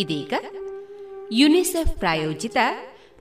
ಇದೀಗ 0.00 0.32
ಯುನಿಸೆಫ್ 1.32 1.98
ಪ್ರಾಯೋಜಿತ 1.98 2.56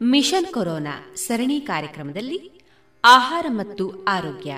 mission 0.01 0.45
corona 0.45 1.13
ಸರಣಿ 1.15 1.61
ಕಾರ್ಯಕ್ರಮದಲ್ಲಿ 1.61 2.61
ಆಹಾರ 3.05 3.45
ಮತ್ತು 3.49 4.05
ಆರೋಗ್ಯ. 4.05 4.55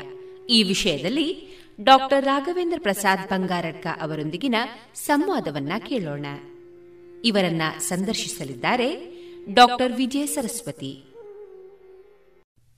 ಈ 0.50 0.64
ವಿಷಯದಲ್ಲಿ 0.64 1.48
ಡಾಕ್ಟರ್ 1.84 2.26
ರಾಘವೇಂದ್ರ 2.26 2.80
ಪ್ರಸಾದ್ 2.82 3.30
ಬಂಗಾರಡ್ಕ 3.30 3.88
ಅವರೊಂದಿಗಿನ 4.02 4.56
ಸಂವಾದವನ್ನ 4.96 5.72
ಕೇಳೋಣ. 5.88 6.26
ಇವರನ್ನ 7.26 7.62
ಸಂದರ್ಶಿಸಲಿದ್ದಾರೆ 7.80 9.12
ಡಾಕ್ಟರ್ 9.54 9.94
ವಿಜಯ 9.94 10.26
ಸರಸ್ವತಿ. 10.26 11.04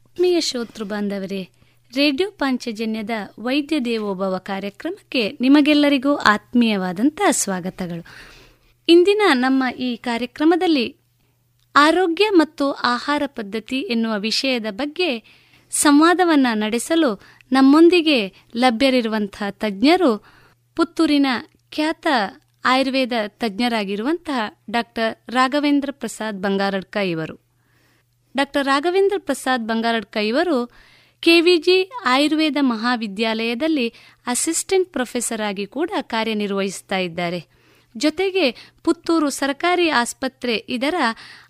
ಆತ್ಮೀಯ 0.06 0.42
ಶ್ರೋತೃ 0.42 0.84
ಬಾಂಧವರೇ, 0.84 1.50
ರೇಡಿಯೋ 1.96 2.32
ಪಾಂಚಜನ್ಯದ 2.32 3.10
ವೈದ್ಯ 3.40 3.80
ದೇವೋಭವ 3.80 4.38
ಕಾರ್ಯಕ್ರಮಕ್ಕೆ 4.38 5.38
ನಿಮಗೆಲ್ಲರಿಗೂ 5.42 6.16
ಆತ್ಮೀಯವಾದಂತಹ 6.16 7.28
ಸ್ವಾಗತಗಳು. 7.32 8.34
ಇಂದಿನ 8.88 9.22
ನಮ್ಮ 9.34 9.64
ಈ 9.80 9.96
ಕಾರ್ಯಕ್ರಮದಲ್ಲಿ 9.96 10.98
ಆರೋಗ್ಯ 11.76 12.26
ಮತ್ತು 12.30 12.72
ಆಹಾರ 12.72 13.24
ಪದ್ಧತಿ 13.26 13.80
ಎನ್ನುವ 13.80 14.14
ವಿಷಯದ 14.20 14.66
ಬಗ್ಗೆ 14.72 15.10
ಸಂವಾದವನ್ನು 15.72 16.58
ನಡೆಸಲು 16.58 17.22
ನಮ್ಮೊಂದಿಗೆ 17.52 18.34
ಲಭ್ಯರಿರುವಂತಹ 18.56 19.50
ತಜ್ಞರು 19.50 20.26
ಪುತ್ತೂರಿನ 20.76 21.28
ಖ್ಯಾತ 21.72 22.08
ಆಯುರ್ವೇದ 22.66 23.12
ತಜ್ಞರಾಗಿರುವಂತಹ 23.28 24.40
ಡಾಕ್ಟರ್ 24.70 25.32
ರಾಘವೇಂದ್ರ 25.32 25.90
ಪ್ರಸಾದ್ 25.92 26.42
ಬಂಗಾರಡ್ಕ 26.42 26.98
ಇವರು. 26.98 27.36
ಡಾಕ್ಟರ್ 28.38 28.66
ರಾಘವೇಂದ್ರ 28.66 29.16
ಪ್ರಸಾದ್ 29.18 29.68
ಬಂಗಾರಡ್ಕ 29.68 30.18
ಇವರು 30.18 30.72
ಕೆವಿಜಿ 31.20 31.92
ಆಯುರ್ವೇದ 32.06 32.58
ಮಹಾವಿದ್ಯಾಲಯದಲ್ಲಿ 32.62 33.94
ಅಸಿಸ್ಟೆಂಟ್ 34.28 34.94
ಪ್ರೊಫೆಸರ್ 34.94 35.42
ಆಗಿ 35.42 35.66
ಕೂಡ 35.66 35.92
ಕಾರ್ಯನಿರ್ವಹಿಸ್ತಾ 36.02 36.98
ಇದ್ದಾರೆ. 36.98 37.63
ಜೊತೆಗೆ 37.98 38.74
ಪುತ್ತೂರು 38.84 39.30
ಸರ್ಕಾರಿ 39.30 39.90
ಆಸ್ಪತ್ರೆ 39.90 40.66
ಇದರ 40.70 40.96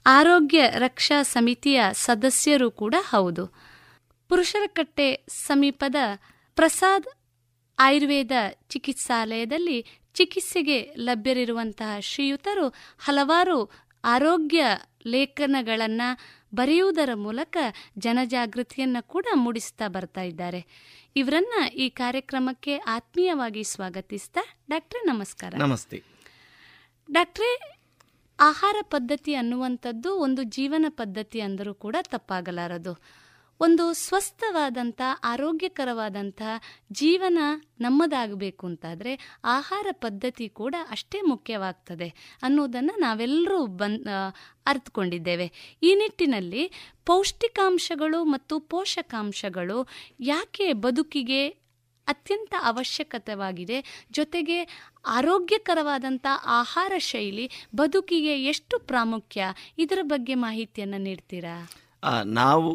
ಆರೋಗ್ಯ 0.05 0.69
ರಕ್ಷಾ 0.69 1.23
ಸಮಿತಿಯ 1.23 1.81
ಸದಸ್ಯರು 1.91 2.71
ಕೂಡ 2.71 2.95
ಹೌದು. 2.99 3.47
ಪುರುಷರಕಟ್ಟೆ 4.29 5.25
ಸಮೀಪದ 5.27 5.95
ಪ್ರಸಾದ್ 6.55 7.05
ಆಯುರ್ವೇದ 7.79 8.31
ಚಿಕಿತ್ಸಾಲಯದಲ್ಲಿ 8.69 9.85
ಚಿಕಿತ್ಸೆಗೆ 10.13 10.93
ಲಭ್ಯರಿರುವಂತಹ 10.95 11.99
ಶ್ರೀಯುತರು 11.99 12.67
ಹಲವಾರು 12.99 13.71
ಆರೋಗ್ಯ 14.03 14.65
ಲೇಖನಗಳನ್ನು 15.05 16.19
ಬರೆಯುವುದರ 16.55 17.09
ಮೂಲಕ 17.13 17.57
ಜನಜಾಗೃತಿಯನ್ನು 17.97 19.07
ಕೂಡ 19.07 19.25
ಮೂಡಿಸ್ತಾ 19.33 19.87
ಬರ್ತಾ 19.87 20.21
ಇದ್ದಾರೆ. 20.21 20.65
ಇವರನ್ನ 21.15 21.67
ಈ 21.67 21.89
ಕಾರ್ಯಕ್ರಮಕ್ಕೆ 21.89 22.77
ಆತ್ಮೀಯವಾಗಿ 22.77 23.63
ಸ್ವಾಗತಿಸ್ತಾ 23.63 24.41
ಡಾಕ್ಟರ್ 24.69 25.07
ನಮಸ್ಕಾರ. 25.07 25.53
ನಮಸ್ತೆ. 25.57 26.12
ಡಾಕ್ಟ್ರೇ, 27.13 27.49
ಆಹಾರ 28.39 28.75
ಪದ್ಧತಿ 28.89 29.35
ಅನ್ನುವಂಥದ್ದು 29.35 30.19
ಒಂದು 30.19 30.43
ಜೀವನ 30.43 30.85
ಪದ್ಧತಿ 30.89 31.41
ಅಂದರೂ 31.41 31.73
ಕೂಡ 31.73 31.95
ತಪ್ಪಾಗಲಾರದು. 32.01 32.93
ಒಂದು 33.59 33.93
ಸ್ವಸ್ಥವಾದಂಥ, 33.93 35.01
ಆರೋಗ್ಯಕರವಾದಂಥ 35.23 36.41
ಜೀವನ 36.91 37.37
ನಮ್ಮದಾಗಬೇಕು 37.79 38.67
ಅಂತಾದರೆ 38.67 39.39
ಆಹಾರ 39.43 39.87
ಪದ್ಧತಿ 39.99 40.47
ಕೂಡ 40.47 40.75
ಅಷ್ಟೇ 40.89 41.21
ಮುಖ್ಯವಾಗ್ತದೆ 41.21 42.07
ಅನ್ನೋದನ್ನು 42.43 42.99
ನಾವೆಲ್ಲರೂ 42.99 43.65
ಬಂದ್ 43.65 44.09
ಅರ್ಥಕೊಂಡಿದ್ದೇವೆ 44.65 45.47
ಈ 45.83 45.95
ನಿಟ್ಟಿನಲ್ಲಿ 45.95 46.63
ಪೌಷ್ಟಿಕಾಂಶಗಳು 47.05 48.23
ಮತ್ತು 48.23 48.59
ಪೋಷಕಾಂಶಗಳು 48.59 49.79
ಯಾಕೆ 50.19 50.73
ಬದುಕಿಗೆ 50.73 51.41
ಅತ್ಯಂತ 52.11 52.53
ಅವಶ್ಯಕತೆವಾಗಿದೆ. 52.71 53.77
ಜೊತೆಗೆ 54.11 54.57
ಆರೋಗ್ಯಕರವಾದಂಥ 55.17 56.25
ಆಹಾರ 56.59 56.93
ಶೈಲಿ, 57.11 57.45
ಬದುಕಿಗೆ 57.75 58.35
ಎಷ್ಟು 58.51 58.75
ಪ್ರಾಮುಖ್ಯ? 58.91 59.47
ಇದರ 59.77 59.99
ಬಗ್ಗೆ 60.13 60.35
ಮಾಹಿತಿಯನ್ನು 60.45 60.99
ನೀಡ್ತೀರಾ? 61.07 61.55
ನಾವು 62.39 62.71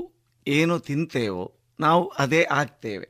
ಏನು 0.47 0.75
ತಿಂತೇವೋ, 0.89 1.47
ನಾವು 1.79 2.05
ಅದೇ 2.19 2.43
ಆಗ್ತೇವೆ. 2.61 3.09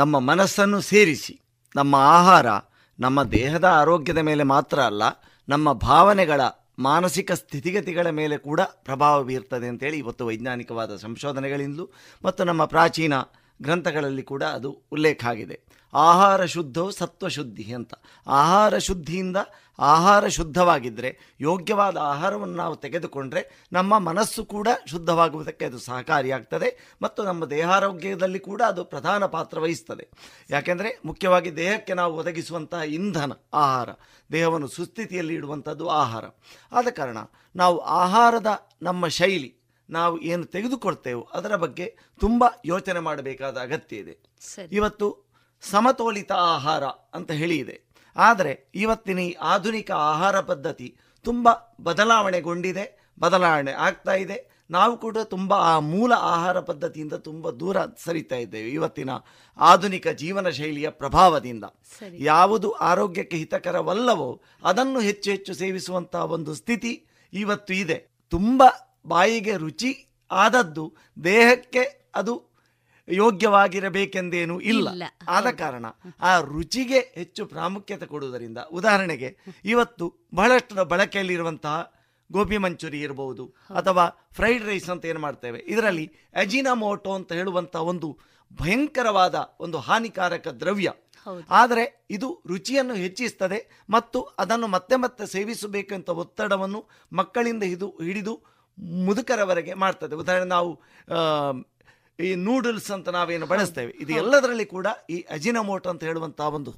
ನಮ್ಮ 0.00 0.14
ಮನಸ್ಸನ್ನು 0.30 0.80
ಸೇರಿಸಿ, 0.92 1.34
ನಮ್ಮ 1.76 1.94
ಆಹಾರ 2.16 2.46
ನಮ್ಮ 2.98 3.18
ದೇಹದ 3.36 3.66
ಆರೋಗ್ಯದ 3.80 4.20
ಮೇಲೆ 4.30 4.44
ಮಾತ್ರ 4.54 4.78
ಅಲ್ಲ, 4.90 5.02
ನಮ್ಮ 5.48 5.68
ಭಾವನೆಗಳ 5.72 6.40
ಮಾನಸಿಕ 6.78 7.32
ಸ್ಥಿತಿಗತಿಗಳ 7.40 8.08
ಮೇಲೆ 8.18 8.36
ಕೂಡ 8.46 8.60
ಪ್ರಭಾವ 8.86 9.16
ಬೀರ್ತದೆ 9.28 9.66
ಅಂತೇಳಿ 9.68 9.98
ಇವತ್ತು 9.98 10.26
ವೈಜ್ಞಾನಿಕವಾದ 10.26 10.92
ಸಂಶೋಧನೆಗಳಿಂದಲೂ 10.96 11.86
ಮತ್ತು 12.24 12.42
ನಮ್ಮ 12.44 12.62
ಪ್ರಾಚೀನ 12.64 13.14
ಗ್ರಂಥಗಳಲ್ಲಿ 13.62 14.22
ಕೂಡ 14.22 14.42
ಅದು 14.42 14.82
ಉಲ್ಲೇಖ 14.92 15.24
ಆಗಿದೆ. 15.24 15.60
ಆಹಾರ 15.94 16.44
ಶುದ್ಧವು 16.44 16.90
ಸತ್ವಶುದ್ಧಿ 16.90 17.74
ಅಂತ. 17.74 17.94
ಆಹಾರ 18.26 18.78
ಶುದ್ಧಿಯಿಂದ 18.78 19.36
ಆಹಾರ 19.78 20.28
ಶುದ್ಧವಾಗಿದ್ದರೆ 20.28 21.18
ಯೋಗ್ಯವಾದ 21.40 21.96
ಆಹಾರವನ್ನು 21.96 22.56
ನಾವು 22.56 22.76
ತೆಗೆದುಕೊಂಡ್ರೆ 22.76 23.66
ನಮ್ಮ 23.72 23.98
ಮನಸ್ಸು 23.98 24.44
ಕೂಡ 24.44 24.68
ಶುದ್ಧವಾಗುವುದಕ್ಕೆ 24.86 25.64
ಅದು 25.64 25.78
ಸಹಕಾರಿಯಾಗ್ತದೆ 25.78 26.96
ಮತ್ತು 27.02 27.22
ನಮ್ಮ 27.22 27.44
ದೇಹಾರೋಗ್ಯದಲ್ಲಿ 27.44 28.38
ಕೂಡ 28.38 28.62
ಅದು 28.62 28.84
ಪ್ರಧಾನ 28.84 29.26
ಪಾತ್ರ 29.26 29.60
ವಹಿಸ್ತದೆ. 29.60 30.08
ಯಾಕೆಂದರೆ 30.50 31.00
ಮುಖ್ಯವಾಗಿ 31.04 31.56
ದೇಹಕ್ಕೆ 31.56 31.94
ನಾವು 31.94 32.14
ಒದಗಿಸುವಂತಹ 32.14 32.82
ಇಂಧನ 32.82 33.32
ಆಹಾರ, 33.54 33.88
ದೇಹವನ್ನು 34.32 34.68
ಸುಸ್ಥಿತಿಯಲ್ಲಿ 34.68 35.34
ಇಡುವಂಥದ್ದು 35.34 35.88
ಆಹಾರ. 35.88 36.24
ಆದ 36.72 36.86
ಕಾರಣ 36.96 37.18
ನಾವು 37.56 37.78
ಆಹಾರದ 37.78 38.68
ನಮ್ಮ 38.82 39.08
ಶೈಲಿ 39.08 39.61
ನಾವು 39.90 40.20
ಏನು 40.20 40.44
ತೆಗೆದುಕೊಳ್ತೇವೋ 40.44 41.28
ಅದರ 41.32 41.56
ಬಗ್ಗೆ 41.56 41.96
ತುಂಬ 42.20 42.44
ಯೋಚನೆ 42.64 43.00
ಮಾಡಬೇಕಾದ 43.00 43.56
ಅಗತ್ಯ 43.56 43.96
ಇದೆ. 43.96 44.18
ಇವತ್ತು 44.72 45.30
ಸಮತೋಲಿತ 45.62 46.32
ಆಹಾರ 46.32 46.84
ಅಂತ 46.84 47.30
ಹೇಳಿ 47.30 47.58
ಇದೆ. 47.58 47.92
ಆದರೆ 48.16 48.70
ಇವತ್ತಿನ 48.74 49.18
ಈ 49.18 49.32
ಆಧುನಿಕ 49.32 49.90
ಆಹಾರ 49.90 50.40
ಪದ್ಧತಿ 50.40 50.96
ತುಂಬ 51.22 51.48
ಬದಲಾವಣೆಗೊಂಡಿದೆ 51.80 53.12
ಬದಲಾವಣೆ 53.20 53.72
ಆಗ್ತಾ 53.72 54.14
ಇದೆ. 54.14 54.52
ನಾವು 54.70 54.96
ಕೂಡ 54.96 55.18
ತುಂಬ 55.18 55.54
ಆ 55.54 55.78
ಮೂಲ 55.78 56.12
ಆಹಾರ 56.12 56.60
ಪದ್ಧತಿಯಿಂದ 56.60 57.12
ತುಂಬ 57.12 57.50
ದೂರ 57.50 57.76
ಸರಿತಾ 58.04 58.36
ಇದ್ದೇವೆ 58.36 58.70
ಇವತ್ತಿನ 58.70 59.10
ಆಧುನಿಕ 59.58 60.08
ಜೀವನ 60.08 60.48
ಶೈಲಿಯ 60.48 60.90
ಪ್ರಭಾವದಿಂದ. 60.90 61.64
ಯಾವುದು 62.18 62.70
ಆರೋಗ್ಯಕ್ಕೆ 62.72 63.36
ಹಿತಕರವಲ್ಲವೋ 63.36 64.42
ಅದನ್ನು 64.64 65.00
ಹೆಚ್ಚು 65.00 65.30
ಹೆಚ್ಚು 65.30 65.54
ಸೇವಿಸುವಂತಹ 65.54 66.24
ಒಂದು 66.24 66.54
ಸ್ಥಿತಿ 66.54 67.06
ಇವತ್ತು 67.32 67.74
ಇದೆ. 67.74 67.98
ತುಂಬ 68.28 68.62
ಬಾಯಿಗೆ 69.04 69.56
ರುಚಿ 69.56 69.90
ಆದದ್ದು 70.30 70.84
ದೇಹಕ್ಕೆ 71.24 71.82
ಅದು 72.14 72.34
ಯೋಗ್ಯವಾಗಿರಬೇಕೆಂದೇನೂ 73.08 74.60
ಇಲ್ಲ. 74.60 74.88
ಆದ 75.28 75.50
ಕಾರಣ 75.58 75.86
ಆ 76.20 76.40
ರುಚಿಗೆ 76.40 77.00
ಹೆಚ್ಚು 77.14 77.46
ಪ್ರಾಮುಖ್ಯತೆ 77.46 78.06
ಕೊಡುವುದರಿಂದ 78.06 78.58
ಉದಾಹರಣೆಗೆ 78.70 79.28
ಇವತ್ತು 79.64 80.06
ಬಹಳಷ್ಟು 80.34 80.84
ಬಳಕೆಯಲ್ಲಿರುವಂತಹ 80.84 81.76
ಗೋಬಿ 82.30 82.58
ಮಂಚೂರಿ 82.58 83.00
ಇರಬಹುದು 83.00 83.44
ಅಥವಾ 83.76 84.04
ಫ್ರೈಡ್ 84.32 84.64
ರೈಸ್ 84.64 84.90
ಅಂತ 84.90 85.04
ಏನು 85.04 85.20
ಮಾಡ್ತೇವೆ 85.20 85.58
ಇದರಲ್ಲಿ 85.66 86.06
ಅಜಿನಮೋಟೋ 86.34 87.14
ಅಂತ 87.14 87.32
ಹೇಳುವಂತಹ 87.32 87.82
ಒಂದು 87.82 88.08
ಭಯಂಕರವಾದ 88.50 89.34
ಒಂದು 89.60 89.78
ಹಾನಿಕಾರಕ 89.78 90.48
ದ್ರವ್ಯ. 90.60 90.88
ಆದರೆ 91.50 92.06
ಇದು 92.10 92.42
ರುಚಿಯನ್ನು 92.46 92.94
ಹೆಚ್ಚಿಸ್ತದೆ 92.94 93.58
ಮತ್ತು 93.90 94.20
ಅದನ್ನು 94.38 94.66
ಮತ್ತೆ 94.66 94.96
ಮತ್ತೆ 94.96 95.26
ಸೇವಿಸಬೇಕಂತ 95.26 96.08
ಒತ್ತಡವನ್ನು 96.08 96.80
ಮಕ್ಕಳಿಂದ 97.12 97.62
ಇದು 97.62 97.88
ಹಿಡಿದು 98.02 98.34
ಮುದುಕರವರೆಗೆ 98.78 99.74
ಮಾಡ್ತದೆ. 99.74 100.14
ಉದಾಹರಣೆ 100.14 100.44
ನಾವು 100.44 100.70
ಈ 102.20 102.34
ನೂಡಲ್ಸ್ 102.34 102.90
ಅಂತ 102.90 103.08
ನಾವೇನು 103.08 103.46
ಬಳಸ್ತೇವೆ. 103.46 103.92
ಇದು 104.00 104.12
ಎಲ್ಲದರಲ್ಲಿ 104.12 104.66
ಕೂಡ 104.66 104.86
ಈ 105.10 105.20
ಅಜಿನಮೋಟೋ 105.30 105.90
ಅಂತ 105.90 106.04
ಹೇಳುವಂತಹ 106.04 106.48
ಒಂದು 106.48 106.72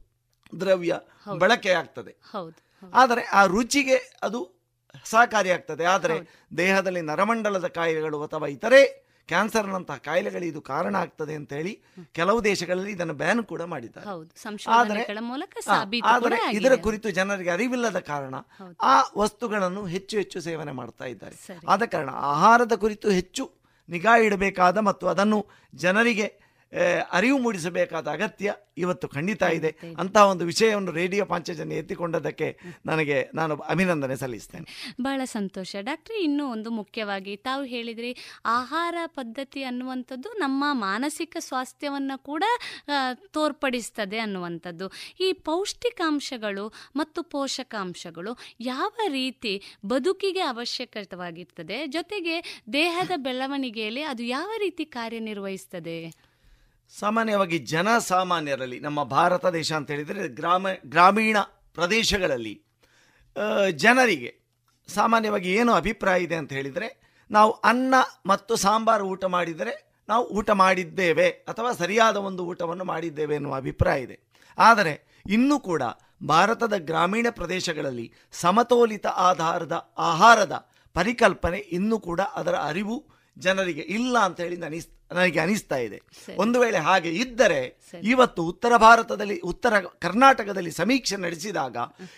ದ್ರವ್ಯ 0.60 0.98
ಬಳಕೆ 1.38 1.70
ಆಗ್ತದೆ. 1.70 2.12
ಆದರೆ 2.94 3.22
ಆ 3.24 3.46
ರುಚಿಗೆ 3.46 3.96
ಅದು 4.22 4.40
ಸಹಕಾರಿಯಾಗ್ತದೆ 5.04 5.84
ಆದರೆ 5.84 6.16
ದೇಹದಲ್ಲಿ 6.56 7.00
ನರಮಂಡಲದ 7.00 7.66
ಕಾಯಿಲೆಗಳು 7.66 8.22
ಅಥವಾ 8.22 8.46
ಇತರೆ 8.46 9.03
ಕ್ಯಾನ್ಸರ್ನಂತಹ 9.28 9.96
ಕಾಯಿಲೆಗಳು 9.96 10.44
ಇದು 10.44 10.60
ಕಾರಣ 10.60 10.94
ಆಗ್ತದೆ 10.96 11.34
ಅಂತ 11.34 11.52
ಹೇಳಿ 11.52 11.72
ಕೆಲವು 12.12 12.44
ದೇಶಗಳಲ್ಲಿ 12.44 12.92
ಇದನ್ನು 12.92 13.14
ಬ್ಯಾನ್ 13.14 13.42
ಕೂಡ 13.52 13.62
ಮಾಡಿದ್ದಾರೆ. 13.62 14.06
ಆದರೆ 16.16 16.38
ಇದರ 16.58 16.74
ಕುರಿತು 16.76 17.10
ಜನರಿಗೆ 17.10 17.50
ಅರಿವಿಲ್ಲದ 17.50 17.98
ಕಾರಣ 17.98 18.34
ಆ 18.82 18.94
ವಸ್ತುಗಳನ್ನು 19.18 19.86
ಹೆಚ್ಚು 19.86 20.16
ಹೆಚ್ಚು 20.16 20.40
ಸೇವನೆ 20.40 20.72
ಮಾಡ್ತಾ 20.72 21.04
ಇದ್ದಾರೆ. 21.04 21.36
ಆದ 21.68 21.82
ಕಾರಣ 21.84 22.10
ಆಹಾರದ 22.34 22.74
ಕುರಿತು 22.74 23.10
ಹೆಚ್ಚು 23.10 23.46
ನಿಗಾ 23.88 24.16
ಇಡಬೇಕಾದ 24.16 24.78
ಮತ್ತು 24.78 25.06
ಅದನ್ನು 25.06 25.38
ಜನರಿಗೆ 25.74 26.26
ಅರಿವು 27.12 27.38
ಮೂಡಿಸಬೇಕಾದ 27.38 28.08
ಅಗತ್ಯ 28.08 28.54
ಇವತ್ತು 28.78 29.08
ಖಂಡಿತ 29.08 29.42
ಇದೆ. 29.42 29.76
ಅಂತಹ 29.98 30.26
ಒಂದು 30.26 30.44
ವಿಷಯವನ್ನು 30.44 30.92
ರೇಡಿಯೋ 30.92 31.24
ಪಾಂಚಜನ್ಯ 31.24 31.76
ಎತ್ತಿಕೊಂಡದಕ್ಕೆ 31.76 32.58
ನನಗೆ 32.86 33.30
ನಾನು 33.34 33.56
ಅಭಿನಂದನೆ 33.56 34.16
ಸಲ್ಲಿಸ್ತೇನೆ. 34.16 34.94
ಬಹಳ 35.00 35.20
ಸಂತೋಷ. 35.24 35.76
ಡಾಕ್ಟ್ರಿ 35.80 36.24
ಇನ್ನೂ 36.24 36.50
ಒಂದು 36.50 36.70
ಮುಖ್ಯವಾಗಿ 36.70 37.36
ತಾವು 37.36 37.64
ಹೇಳಿದ್ರಿ 37.64 38.16
ಆಹಾರ 38.44 38.94
ಪದ್ಧತಿ 39.06 39.62
ಅನ್ನುವಂಥದ್ದು 39.62 40.32
ನಮ್ಮ 40.32 40.64
ಮಾನಸಿಕ 40.70 41.36
ಸ್ವಾಸ್ಥ್ಯವನ್ನು 41.40 42.22
ಕೂಡ 42.22 42.44
ತೋರ್ಪಡಿಸ್ತದೆ 43.14 44.18
ಅನ್ನುವಂಥದ್ದು. 44.18 44.90
ಈ 45.20 45.32
ಪೌಷ್ಟಿಕಾಂಶಗಳು 45.32 46.72
ಮತ್ತು 46.96 47.22
ಪೋಷಕಾಂಶಗಳು 47.22 48.38
ಯಾವ 48.60 48.90
ರೀತಿ 49.08 49.62
ಬದುಕಿಗೆ 49.86 50.40
ಅವಶ್ಯಕವಾಗಿರ್ತದೆ 50.40 51.86
ಜೊತೆಗೆ 51.86 52.64
ದೇಹದ 52.72 53.10
ಬೆಳವಣಿಗೆಯಲ್ಲಿ 53.16 54.02
ಅದು 54.02 54.22
ಯಾವ 54.22 54.50
ರೀತಿ 54.58 54.84
ಕಾರ್ಯನಿರ್ವಹಿಸ್ತದೆ? 54.84 56.33
ಸಾಮಾನ್ಯವಾಗಿ 56.92 57.58
ಜನಸಾಮಾನ್ಯರಲ್ಲಿ 57.58 58.80
ನಮ್ಮ 58.80 59.02
ಭಾರತ 59.02 59.46
ದೇಶ 59.46 59.72
ಅಂತ 59.72 59.90
ಹೇಳಿದರೆ 59.90 60.28
ಗ್ರಾಮ, 60.28 60.66
ಗ್ರಾಮೀಣ 60.86 61.38
ಪ್ರದೇಶಗಳಲ್ಲಿ 61.74 62.54
ಜನರಿಗೆ 63.74 64.30
ಸಾಮಾನ್ಯವಾಗಿ 64.88 65.50
ಏನು 65.52 65.72
ಅಭಿಪ್ರಾಯ 65.72 66.22
ಇದೆ 66.22 66.36
ಅಂತ 66.36 66.52
ಹೇಳಿದರೆ, 66.52 66.88
ನಾವು 67.30 67.50
ಅನ್ನ 67.50 67.94
ಮತ್ತು 68.26 68.56
ಸಾಂಬಾರು 68.56 69.04
ಊಟ 69.06 69.24
ಮಾಡಿದರೆ 69.24 69.74
ನಾವು 70.08 70.24
ಊಟ 70.28 70.50
ಮಾಡಿದ್ದೇವೆ 70.50 71.28
ಅಥವಾ 71.28 71.72
ಸರಿಯಾದ 71.72 72.16
ಒಂದು 72.16 72.42
ಊಟವನ್ನು 72.46 72.84
ಮಾಡಿದ್ದೇವೆ 72.84 73.34
ಎನ್ನುವ 73.34 73.54
ಅಭಿಪ್ರಾಯ 73.54 74.02
ಇದೆ. 74.02 74.16
ಆದರೆ 74.58 75.22
ಇನ್ನೂ 75.26 75.60
ಕೂಡ 75.60 75.82
ಭಾರತದ 76.26 76.74
ಗ್ರಾಮೀಣ 76.78 77.26
ಪ್ರದೇಶಗಳಲ್ಲಿ 77.30 78.06
ಸಮತೋಲಿತ 78.32 79.06
ಆಧಾರದ, 79.06 79.94
ಆಹಾರದ 79.98 80.70
ಪರಿಕಲ್ಪನೆ 80.96 81.58
ಇನ್ನೂ 81.76 81.96
ಕೂಡ 81.98 82.20
ಅದರ 82.20 82.54
ಅರಿವು 82.54 82.96
ಜನರಿಗೆ 83.36 83.84
ಇಲ್ಲ 83.96 84.16
ಅಂತ 84.24 84.40
ಹೇಳಿ 84.40 84.58
ಅನಿಸ್ 84.64 84.88
ನನಗೆ 85.10 85.40
ಅನಿಸ್ತಾ 85.40 85.76
ಇದೆ. 85.78 85.98
ಒಂದು 86.36 86.56
ವೇಳೆ 86.60 86.78
ಹಾಗೆ 86.78 87.10
ಇದ್ದರೆ 87.14 87.58
ಇವತ್ತು 88.04 88.40
ಉತ್ತರ 88.44 88.76
ಭಾರತದಲ್ಲಿ 88.76 89.36
ಉತ್ತರ 89.44 89.74
ಕರ್ನಾಟಕದಲ್ಲಿ 90.00 90.72
ಸಮೀಕ್ಷೆ 90.72 91.16
ನಡೆಸಿದಾಗ 91.16 91.76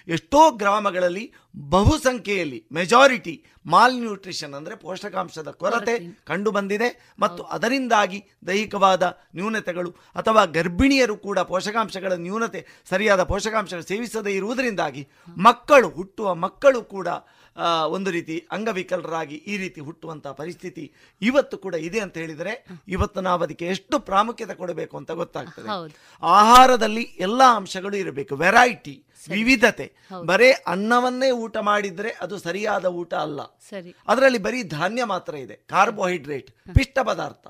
ಎಷ್ಟೋ 0.09 0.51
ಗ್ರಾಮಗಳಲ್ಲಿ 0.57 1.25
ಬಹುಸಂಖ್ಯೆಯಲ್ಲಿ 1.71 2.59
ಮೆಜಾರಿಟಿ 2.73 3.35
ಮಾಲ್ 3.67 3.97
ನ್ಯೂಟ್ರಿಷನ್ 4.01 4.55
ಅಂದರೆ 4.55 4.75
ಪೋಷಕಾಂಶದ 4.77 5.51
ಕೊರತೆ 5.61 5.95
ಕಂಡು 6.25 6.51
ಬಂದಿದೆ 6.51 6.89
ಮತ್ತು 7.19 7.43
ಅದರಿಂದಾಗಿ 7.55 8.19
ದೈಹಿಕವಾದ 8.49 9.05
ನ್ಯೂನತೆಗಳು 9.35 9.91
ಅಥವಾ 10.17 10.45
ಗರ್ಭಿಣಿಯರು 10.55 11.17
ಕೂಡ 11.19 11.39
ಪೋಷಕಾಂಶಗಳ 11.49 12.13
ನ್ಯೂನತೆ 12.21 12.61
ಸರಿಯಾದ 12.91 13.23
ಪೋಷಕಾಂಶಗಳು 13.25 13.87
ಸೇವಿಸದೇ 13.87 14.35
ಇರುವುದರಿಂದಾಗಿ 14.37 15.03
ಮಕ್ಕಳು 15.47 15.89
ಹುಟ್ಟುವ 15.91 16.35
ಮಕ್ಕಳು 16.45 16.83
ಕೂಡ 16.89 17.09
ಒಂದು 17.89 18.11
ರೀತಿ 18.11 18.47
ಅಂಗವಿಕಲರಾಗಿ 18.53 19.37
ಈ 19.37 19.57
ರೀತಿ 19.57 19.81
ಹುಟ್ಟುವಂಥ 19.81 20.27
ಪರಿಸ್ಥಿತಿ 20.27 20.93
ಇವತ್ತು 21.23 21.59
ಕೂಡ 21.59 21.75
ಇದೆ 21.75 22.01
ಅಂತ 22.01 22.17
ಹೇಳಿದರೆ 22.17 22.67
ಇವತ್ತು 22.89 23.21
ನಾವು 23.21 23.43
ಅದಕ್ಕೆ 23.43 23.67
ಎಷ್ಟು 23.67 23.99
ಪ್ರಾಮುಖ್ಯತೆ 23.99 24.55
ಕೊಡಬೇಕು 24.55 24.97
ಅಂತ 24.97 25.11
ಗೊತ್ತಾಗ್ತದೆ. 25.11 25.69
ಆಹಾರದಲ್ಲಿ 26.23 27.03
ಎಲ್ಲ 27.03 27.43
ಅಂಶಗಳು 27.57 27.97
ಇರಬೇಕು. 27.97 28.37
ವೆರೈಟಿ 28.37 29.05
ವಿವಿಧತೆ. 29.31 29.93
ಬರೇ 30.25 30.51
ಅನ್ನವನ್ನೇ 30.51 31.31
ಊಟ 31.31 31.57
ಮಾಡಿದ್ರೆ 31.57 32.11
ಅದು 32.21 32.39
ಸರಿಯಾದ 32.39 32.85
ಊಟ 32.85 33.15
ಅಲ್ಲ. 33.15 33.41
ಅದರಲ್ಲಿ 34.09 34.39
ಬರೀ 34.39 34.63
ಧಾನ್ಯ 34.63 35.05
ಮಾತ್ರ 35.05 35.35
ಇದೆ. 35.35 35.55
ಕಾರ್ಬೋಹೈಡ್ರೇಟ್ 35.55 36.51
ಪಿಷ್ಟ 36.75 36.99
ಪದಾರ್ಥ 37.03 37.47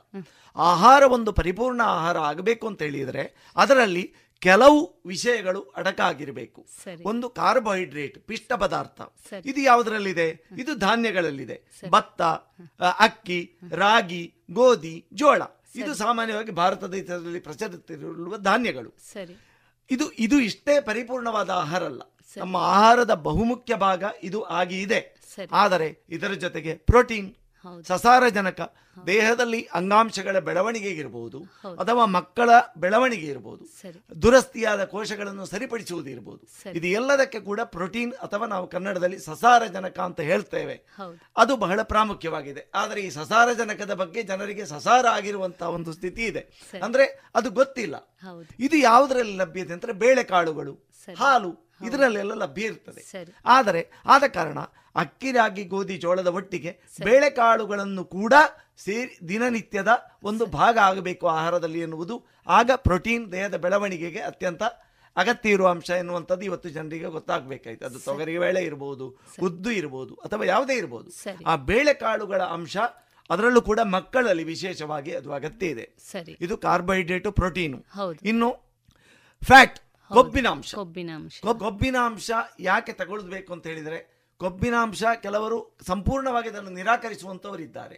ಆಹಾರ 0.56 1.02
ಒಂದು 1.02 1.32
ಪರಿಪೂರ್ಣ 1.32 1.80
ಆಹಾರ 1.84 2.18
ಆಗಬೇಕು 2.18 2.66
ಅಂತ 2.66 2.82
ಹೇಳಿದರೆ 2.82 3.52
ಅದರಲ್ಲಿ 3.56 4.14
ಕೆಲವು 4.40 5.02
ವಿಷಯಗಳು 5.06 5.60
ಅಡಕಾಗಿರಬೇಕು. 5.60 6.66
ಒಂದು 7.04 7.28
ಕಾರ್ಬೋಹೈಡ್ರೇಟ್ 7.30 8.18
ಪಿಷ್ಟ 8.18 8.52
ಪದಾರ್ಥ. 8.52 9.00
ಇದು 9.44 9.60
ಯಾವುದರಲ್ಲಿದೆ? 9.60 10.28
ಇದು 10.58 10.74
ಧಾನ್ಯಗಳಲ್ಲಿದೆ. 10.74 11.62
ಭತ್ತ 11.90 12.22
ಅಕ್ಕಿ 12.98 13.58
ರಾಗಿ 13.70 14.34
ಗೋಧಿ 14.50 15.06
ಜೋಳ. 15.12 15.42
ಇದು 15.76 15.94
ಸಾಮಾನ್ಯವಾಗಿ 15.94 16.50
ಭಾರತ 16.50 16.84
ದೇಶದಲ್ಲಿ 16.84 17.40
ಪ್ರಚಲಿತ 17.40 17.92
ಧಾನ್ಯಗಳು. 18.42 18.90
ಇದು 19.90 20.10
ಇದು 20.10 20.40
ಇಷ್ಟೇ 20.40 20.80
ಪರಿಪೂರ್ಣವಾದ 20.80 21.50
ಆಹಾರ 21.50 21.84
ಅಲ್ಲ. 21.84 22.02
ನಮ್ಮ 22.36 22.56
ಆಹಾರದ 22.56 23.14
ಬಹುಮುಖ್ಯ 23.14 23.74
ಭಾಗ 23.74 24.04
ಇದು 24.22 24.42
ಆಗಿ 24.42 24.82
ಇದೆ. 24.82 25.00
ಆದರೆ 25.52 26.04
ಇದರ 26.08 26.32
ಜೊತೆಗೆ 26.32 26.74
ಪ್ರೋಟೀನ್ 26.74 27.34
ಸಸಾರಜನಕ 27.88 28.74
ದೇಹದಲ್ಲಿ 29.06 29.62
ಅಂಗಾಂಶಗಳ 29.62 30.38
ಬೆಳವಣಿಗೆ 30.38 30.88
ಇರಬಹುದು 30.88 31.38
ಅಥವಾ 31.78 32.04
ಮಕ್ಕಳ 32.04 32.50
ಬೆಳವಣಿಗೆ 32.78 33.26
ಇರಬಹುದು 33.26 33.64
ದುರಸ್ತಿಯಾದ 34.22 34.84
ಕೋಶಗಳನ್ನು 34.84 35.46
ಸರಿಪಡಿಸುವುದು 35.46 36.10
ಇರಬಹುದು 36.10 36.70
ಇದು 36.70 36.86
ಎಲ್ಲದಕ್ಕೆ 36.86 37.40
ಕೂಡ 37.40 37.60
ಪ್ರೋಟೀನ್ 37.60 38.14
ಅಥವಾ 38.14 38.46
ನಾವು 38.46 38.66
ಕನ್ನಡದಲ್ಲಿ 38.66 39.18
ಸಸಾರಜನಕ 39.18 40.00
ಅಂತ 40.00 40.20
ಹೇಳ್ತೇವೆ. 40.20 40.86
ಅದು 41.36 41.56
ಬಹಳ 41.56 41.82
ಪ್ರಾಮುಖ್ಯವಾಗಿದೆ. 41.82 42.70
ಆದರೆ 42.74 43.00
ಈ 43.00 43.10
ಸಸಾರಜನಕದ 43.10 43.94
ಬಗ್ಗೆ 43.94 44.22
ಜನರಿಗೆ 44.22 44.66
ಸಸಾರ 44.66 45.06
ಆಗಿರುವಂತಹ 45.06 45.68
ಒಂದು 45.68 45.92
ಸ್ಥಿತಿ 45.92 46.24
ಇದೆ. 46.24 46.40
ಅಂದ್ರೆ 46.82 47.20
ಅದು 47.34 47.50
ಗೊತ್ತಿಲ್ಲ. 47.50 48.16
ಇದು 48.60 48.76
ಯಾವುದರಲ್ಲಿ 48.76 49.36
ಲಭ್ಯತೆ 49.36 49.72
ಅಂದ್ರೆ 49.72 49.92
ಬೇಳೆಕಾಳುಗಳು 49.92 50.72
ಹಾಲು 51.18 51.65
ಇದರಲ್ಲೆಲ್ಲ 51.80 52.34
ಲಭ್ಯ 52.34 52.62
ಇರ್ತದೆ. 52.62 53.02
ಆದರೆ 53.44 53.82
ಆದ 54.06 54.24
ಕಾರಣ 54.28 54.58
ಅಕ್ಕಿ 55.02 55.32
ರಾಗಿ 55.32 55.64
ಗೋಧಿ 55.64 55.96
ಜೋಳದ 55.98 56.26
ಒಟ್ಟಿಗೆ 56.26 56.70
ಬೇಳೆಕಾಳುಗಳನ್ನು 57.04 58.04
ಕೂಡ 58.04 58.34
ಸೇರಿ 58.78 59.28
ದಿನನಿತ್ಯದ 59.28 59.88
ಒಂದು 60.22 60.46
ಭಾಗ 60.46 60.78
ಆಗಬೇಕು 60.78 61.26
ಆಹಾರದಲ್ಲಿ 61.26 61.80
ಎನ್ನುವುದು. 61.80 62.16
ಆಗ 62.46 62.70
ಪ್ರೋಟೀನ್ 62.74 63.32
ದೇಹದ 63.32 63.56
ಬೆಳವಣಿಗೆಗೆ 63.56 64.20
ಅತ್ಯಂತ 64.20 64.62
ಅಗತ್ಯ 65.16 65.50
ಇರುವ 65.50 65.68
ಅಂಶ 65.68 65.90
ಎನ್ನುವಂಥದ್ದು 65.90 66.44
ಇವತ್ತು 66.44 66.68
ಜನರಿಗೆ 66.68 67.04
ಗೊತ್ತಾಗಬೇಕಾಯ್ತು. 67.04 67.84
ಅದು 67.86 67.98
ತೊಗರಿ 67.98 68.38
ಬೇಳೆ 68.38 68.62
ಇರಬಹುದು 68.64 69.06
ಉದ್ದು 69.42 69.70
ಇರಬಹುದು 69.70 70.14
ಅಥವಾ 70.14 70.44
ಯಾವುದೇ 70.44 70.74
ಇರಬಹುದು 70.74 71.10
ಆ 71.46 71.56
ಬೇಳೆಕಾಳುಗಳ 71.56 72.42
ಅಂಶ 72.42 72.76
ಅದರಲ್ಲೂ 73.30 73.62
ಕೂಡ 73.62 73.80
ಮಕ್ಕಳಲ್ಲಿ 73.80 74.44
ವಿಶೇಷವಾಗಿ 74.44 75.12
ಅದು 75.14 75.32
ಅಗತ್ಯ 75.32 75.66
ಇದೆ. 75.66 75.86
ಇದು 76.40 76.56
ಕಾರ್ಬೋಹೈಡ್ರೇಟ್ 76.58 77.32
ಪ್ರೋಟೀನು. 77.32 77.78
ಇನ್ನು 78.22 78.50
ಫ್ಯಾಟ್ 79.42 79.78
ಕೊಬ್ಬಿನಾಂಶ 80.10 80.74
ಕೊಬ್ಬಿನಾಂಶ 80.74 81.40
ಕೊಬ್ಬಿನಾಂಶ 81.58 82.30
ಯಾಕೆ 82.60 82.92
ತಗೊಳ್ಬೇಕು 82.92 83.52
ಅಂತ 83.52 83.66
ಹೇಳಿದ್ರೆ 83.66 83.98
ಕೊಬ್ಬಿನಾಂಶ 84.40 85.04
ಕೆಲವರು 85.22 85.76
ಸಂಪೂರ್ಣವಾಗಿ 85.86 86.48
ಅದನ್ನು 86.48 86.70
ನಿರಾಕರಿಸುವಂತವರು 86.70 87.62
ಇದ್ದಾರೆ 87.62 87.96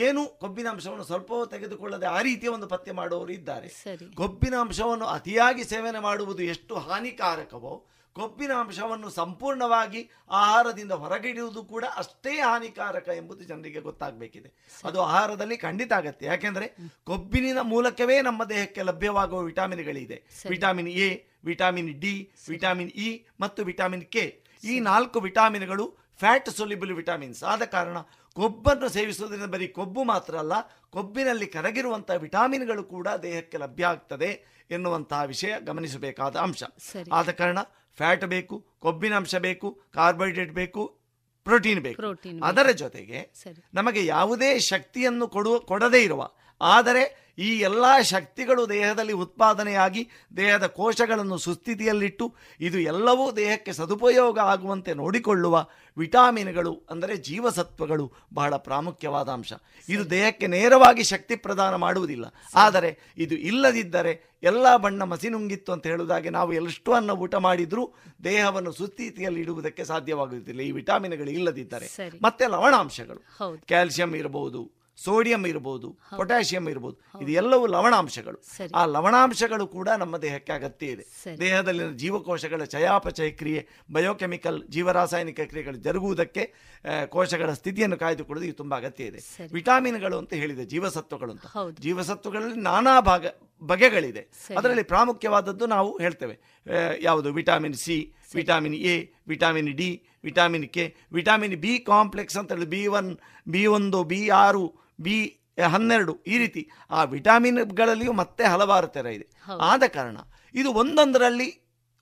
ಏನು 0.00 0.26
ಕೊಬ್ಬಿನಾಂಶವನ್ನು 0.26 1.04
ಸ್ವಲ್ಪ 1.04 1.32
ತೆಗೆದುಕೊಳ್ಳದೆ 1.50 2.06
ಆ 2.06 2.20
ರೀತಿಯ 2.20 2.48
ಒಂದು 2.48 2.66
ಪತ್ತೆ 2.66 2.92
ಮಾಡುವವರು 2.92 3.32
ಇದ್ದಾರೆ. 3.32 3.68
ಕೊಬ್ಬಿನಾಂಶವನ್ನು 4.14 5.06
ಅತಿಯಾಗಿ 5.06 5.64
ಸೇವನೆ 5.64 5.98
ಮಾಡುವುದು 5.98 6.42
ಎಷ್ಟು 6.42 6.74
ಹಾನಿಕಾರಕವೋ 6.78 7.86
ಕೊಬ್ಬಿನಾಂಶವನ್ನು 8.14 9.10
ಸಂಪೂರ್ಣವಾಗಿ 9.10 10.10
ಆಹಾರದಿಂದ 10.30 10.92
ಹೊರಗಿಡುವುದು 10.92 11.64
ಕೂಡ 11.64 11.84
ಅಷ್ಟೇ 11.96 12.40
ಹಾನಿಕಾರಕ 12.40 13.08
ಎಂಬುದು 13.08 13.44
ಜನರಿಗೆ 13.44 13.80
ಗೊತ್ತಾಗಬೇಕಿದೆ. 13.80 14.52
ಅದು 14.84 15.02
ಆಹಾರದಲ್ಲಿ 15.02 15.56
ಖಂಡಿತ 15.56 15.92
ಆಗತ್ತೆ. 15.92 16.26
ಯಾಕೆಂದ್ರೆ 16.26 16.76
ಕೊಬ್ಬಿನ 17.04 17.58
ಮೂಲಕವೇ 17.62 18.20
ನಮ್ಮ 18.20 18.44
ದೇಹಕ್ಕೆ 18.44 18.82
ಲಭ್ಯವಾಗುವ 18.82 19.40
ವಿಟಾಮಿನ್ಗಳಿದೆ. 19.40 20.22
Vitamin 20.48 20.88
A 20.88 21.08
vitamin 21.44 22.00
D 22.00 22.30
vitamin 22.48 22.90
E 22.90 23.26
ಮತ್ತು 23.40 23.64
ವಿಟಾಮಿನ್ 23.64 24.06
ಕೆ. 24.06 24.44
ಈ 24.64 24.80
ನಾಲ್ಕು 24.80 25.20
ವಿಟಾಮಿನ್ಗಳು 25.20 25.96
ಫ್ಯಾಟ್ 26.18 26.50
ಸೊಲ್ಯುಬಲ್ 26.50 26.92
ವಿಟಾಮಿನ್ಸ್. 26.92 27.44
ಆದ 27.44 27.62
ಕಾರಣ 27.62 27.98
ಕೊಬ್ಬನ್ನು 28.32 28.88
ಸೇವಿಸುವುದರಿಂದ 28.88 29.44
ಬರೀ 29.44 29.66
ಕೊಬ್ಬು 29.68 30.04
ಮಾತ್ರ 30.04 30.36
ಅಲ್ಲ 30.36 30.52
ಕೊಬ್ಬಿನಲ್ಲಿ 30.90 31.46
ಕರಗಿರುವಂತಹ 31.46 32.14
ವಿಟಾಮಿನ್ಗಳು 32.14 32.84
ಕೂಡ 32.84 33.08
ದೇಹಕ್ಕೆ 33.08 33.58
ಲಭ್ಯ 33.58 33.86
ಆಗ್ತದೆ 33.86 34.30
ಎನ್ನುವಂತಹ 34.70 35.22
ವಿಷಯ 35.22 35.54
ಗಮನಿಸಬೇಕಾದ 35.60 36.36
ಅಂಶ. 36.36 36.62
ಆದ 37.12 37.30
ಕಾರಣ 37.30 37.58
ಫ್ಯಾಟ್ 37.98 38.24
ಬೇಕು 38.26 38.56
ಕೊಬ್ಬಿನ 38.78 39.14
ಅಂಶ 39.14 39.34
ಬೇಕು 39.38 39.68
ಕಾರ್ಬೋಹೈಡ್ರೇಟ್ 39.94 40.52
ಬೇಕು 40.52 40.82
ಪ್ರೋಟೀನ್ 41.46 41.80
ಬೇಕು. 41.80 41.98
ಅದರ 42.44 42.70
ಜೊತೆಗೆ 42.74 43.18
ನಮಗೆ 43.74 44.06
ಯಾವುದೇ 44.06 44.58
ಶಕ್ತಿಯನ್ನು 44.64 45.28
ಕೊಡುವ 45.28 45.58
ಕೊಡದೇ 45.62 46.02
ಇರುವ 46.02 46.22
ಆದರೆ 46.60 47.02
ಈ 47.40 47.58
ಎಲ್ಲ 47.58 48.00
ಶಕ್ತಿಗಳು 48.02 48.68
ದೇಹದಲ್ಲಿ 48.68 49.12
ಉತ್ಪಾದನೆಯಾಗಿ 49.12 50.08
ದೇಹದ 50.36 50.66
ಕೋಶಗಳನ್ನು 50.66 51.38
ಸುಸ್ಥಿತಿಯಲ್ಲಿಟ್ಟು 51.38 52.34
ಇದು 52.60 52.78
ಎಲ್ಲವೂ 52.78 53.32
ದೇಹಕ್ಕೆ 53.32 53.72
ಸದುಪಯೋಗ 53.72 54.38
ಆಗುವಂತೆ 54.38 54.94
ನೋಡಿಕೊಳ್ಳುವ 54.94 55.66
ವಿಟಾಮಿನ್ಗಳು 55.98 56.86
ಅಂದರೆ 56.90 57.16
ಜೀವಸತ್ವಗಳು 57.16 58.12
ಬಹಳ 58.34 58.56
ಪ್ರಾಮುಖ್ಯವಾದ 58.56 59.28
ಅಂಶ. 59.28 59.52
ಇದು 59.88 60.10
ದೇಹಕ್ಕೆ 60.10 60.46
ನೇರವಾಗಿ 60.46 61.04
ಶಕ್ತಿ 61.04 61.36
ಪ್ರದಾನ 61.36 61.74
ಮಾಡುವುದಿಲ್ಲ. 61.74 62.24
ಆದರೆ 62.54 62.98
ಇದು 63.18 63.34
ಇಲ್ಲದಿದ್ದರೆ 63.34 64.38
ಎಲ್ಲ 64.42 64.76
ಬಣ್ಣ 64.76 65.02
ಮಸಿನುಂಗಿತ್ತು 65.02 65.72
ಅಂತ 65.72 65.86
ಹೇಳುವುದಾಗಿ 65.86 66.30
ನಾವು 66.30 66.52
ಎಷ್ಟು 66.52 66.92
ಅನ್ನ 66.92 67.10
ಊಟ 67.10 67.34
ಮಾಡಿದರೂ 67.34 67.94
ದೇಹವನ್ನು 68.24 68.72
ಸುಸ್ಥಿತಿಯಲ್ಲಿ 68.72 69.40
ಇಡುವುದಕ್ಕೆ 69.40 69.84
ಸಾಧ್ಯವಾಗುವುದಿಲ್ಲ. 69.84 70.60
ಈ 70.60 70.70
ವಿಟಾಮಿನ್ಗಳು 70.70 71.30
ಇಲ್ಲದಿದ್ದರೆ. 71.30 71.86
ಮತ್ತೆ 72.22 72.46
ಲವಣಾಂಶಗಳು. 72.46 73.38
ಕ್ಯಾಲ್ಸಿಯಂ 73.66 74.14
ಇರಬಹುದು 74.14 74.79
ಸೋಡಿಯಂ 75.04 75.42
ಇರ್ಬೋದು 75.50 75.88
ಪೊಟ್ಯಾಷಿಯಂ 76.18 76.66
ಇರ್ಬೋದು 76.72 76.96
ಇದೆಲ್ಲವೂ 77.24 77.66
ಲವಣಾಂಶಗಳು. 77.74 78.38
ಆ 78.80 78.82
ಲವಣಾಂಶಗಳು 78.94 79.66
ಕೂಡ 79.76 79.88
ನಮ್ಮ 80.02 80.14
ದೇಹಕ್ಕೆ 80.24 80.52
ಅಗತ್ಯ 80.58 80.94
ಇದೆ. 80.94 81.04
ದೇಹದಲ್ಲಿನ 81.44 81.90
ಜೀವಕೋಶಗಳ 82.02 82.64
ಚಯಾಪಚಯ 82.74 83.30
ಕ್ರಿಯೆ 83.40 83.62
ಬಯೋಕೆಮಿಕಲ್ 83.96 84.58
ಜೀವರಾಸಾಯನಿಕ 84.76 85.40
ಕ್ರಿಯೆಗಳು 85.52 85.78
ಜರುಗುವುದಕ್ಕೆ 85.86 86.44
ಕೋಶಗಳ 87.14 87.50
ಸ್ಥಿತಿಯನ್ನು 87.60 87.98
ಕಾಯ್ದುಕೊಳ್ಳೋದು 88.02 88.48
ಇದು 88.48 88.58
ತುಂಬಾ 88.62 88.76
ಅಗತ್ಯ 88.82 89.10
ಇದೆ. 89.10 89.20
ವಿಟಾಮಿನ್ಗಳು 89.56 90.18
ಅಂತ 90.22 90.32
ಹೇಳಿದೆ 90.42 90.66
ಜೀವಸತ್ವಗಳು 90.74 91.32
ಅಂತ. 91.36 91.46
ಜೀವಸತ್ವಗಳಲ್ಲಿ 91.86 92.60
ನಾನಾ 92.70 92.94
ಭಾಗ 93.10 93.26
ಬಗೆಗಳಿದೆ. 93.62 94.22
ಅದರಲ್ಲಿ 94.58 94.84
ಪ್ರಾಮುಖ್ಯವಾದದ್ದು 94.92 95.64
ನಾವು 95.74 95.90
ಹೇಳ್ತೇವೆ. 96.04 96.36
ಯಾವುದು? 97.08 97.28
Vitamin 97.38 97.76
C 97.84 97.96
vitamin 98.38 98.76
A 98.92 98.94
vitamin 99.32 99.70
D 99.80 99.90
vitamin 100.26 100.66
K 100.76 100.84
vitamin 101.16 101.56
B 101.64 101.72
complex 101.90 102.36
ಅಂತ 102.40 102.50
ಹೇಳಿ 102.54 102.68
ಬಿ 102.74 102.82
ಒನ್ 102.98 103.10
ಬಿ 103.54 103.62
ಒಂದು 103.76 103.98
ಬಿ 104.12 104.20
ಆರು 104.44 104.64
ಬಿ 105.00 105.36
ಹನ್ನೆರಡು 105.68 106.12
ಈ 106.26 106.38
ರೀತಿ. 106.38 106.70
ಆ 106.90 107.04
ವಿಟಾಮಿನ್ಗಳಲ್ಲಿಯೂ 107.04 108.12
ಮತ್ತೆ 108.12 108.44
ಹಲವಾರು 108.44 108.86
ಥರ 108.86 109.06
ಇದೆ. 109.06 109.26
ಆದ 109.60 109.82
ಕಾರಣ 109.88 110.16
ಇದು 110.54 110.72
ಒಂದೊಂದರಲ್ಲಿ 110.72 111.48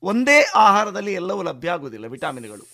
ಒಂದೇ 0.03 0.45
ಆಹಾರದಲ್ಲಿ 0.55 1.13
ಎಲ್ಲವೂ 1.13 1.41
ಲಭ್ಯ 1.43 1.69
ಆಗುವುದಿಲ್ಲ 1.69 2.05
ವಿಟಾಮಿನ್ಗಳು. 2.05 2.65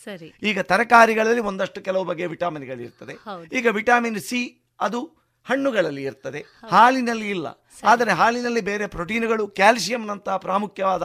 ಈಗ 0.44 0.60
ತರಕಾರಿಗಳಲ್ಲಿ 0.60 1.42
ಒಂದಷ್ಟು 1.42 1.82
ಕೆಲವು 1.82 2.04
ಬಗೆಯ 2.04 2.28
ವಿಟಾಮಿನ್ಗಳು 2.28 2.82
ಇರ್ತದೆ. 2.82 3.14
ಈಗ 3.58 3.68
ವಿಟಾಮಿನ್ 3.72 4.20
ಸಿ 4.20 4.42
ಅದು 4.80 5.00
ಹಣ್ಣುಗಳಲ್ಲಿ 5.46 6.04
ಇರ್ತದೆ. 6.04 6.40
ಹಾಲಿನಲ್ಲಿ 6.70 7.30
ಇಲ್ಲ. 7.30 7.48
ಆದರೆ 7.84 8.12
ಹಾಲಿನಲ್ಲಿ 8.12 8.62
ಬೇರೆ 8.62 8.88
ಪ್ರೋಟೀನ್ಗಳು 8.88 9.48
ಕ್ಯಾಲ್ಸಿಯಂನಂತಹ 9.48 10.38
ಪ್ರಾಮುಖ್ಯವಾದ 10.38 11.04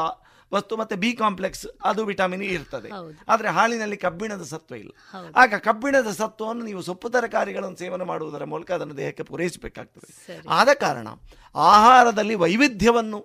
ವಸ್ತು 0.53 0.77
ಮತ್ತೆ 0.77 0.97
ಬಿ 0.97 1.13
ಕಾಂಪ್ಲೆಕ್ಸ್ 1.13 1.67
ಅದು 1.85 2.05
ವಿಟಮಿನ್ 2.05 2.43
ಇರ್ತದೆ. 2.43 2.91
ಆದರೆ 3.29 3.49
ಹಾಲಿನಲ್ಲಿ 3.49 3.97
ಕಬ್ಬಿಣದ 3.97 4.43
ಸತ್ವ 4.43 4.75
ಇಲ್ಲ. 4.75 4.93
ಆಗ 5.37 5.55
ಕಬ್ಬಿಣದ 5.59 6.11
ಸತ್ವವನ್ನು 6.11 6.65
ನೀವು 6.65 6.83
ಸೊಪ್ಪು 6.83 7.11
ತರಕಾರಿಗಳನ್ನು 7.11 7.77
ಸೇವನೆ 7.77 8.05
ಮಾಡುವುದರ 8.05 8.45
ಮೂಲಕ 8.45 8.71
ಅದನ್ನು 8.71 8.97
ದೇಹಕ್ಕೆ 8.97 9.23
ಪೂರೈಸಬೇಕಾಗ್ತದೆ. 9.23 10.09
ಆದ 10.49 10.69
ಕಾರಣ 10.75 11.09
ಆಹಾರದಲ್ಲಿ 11.55 12.35
ವೈವಿಧ್ಯವನ್ನು 12.35 13.21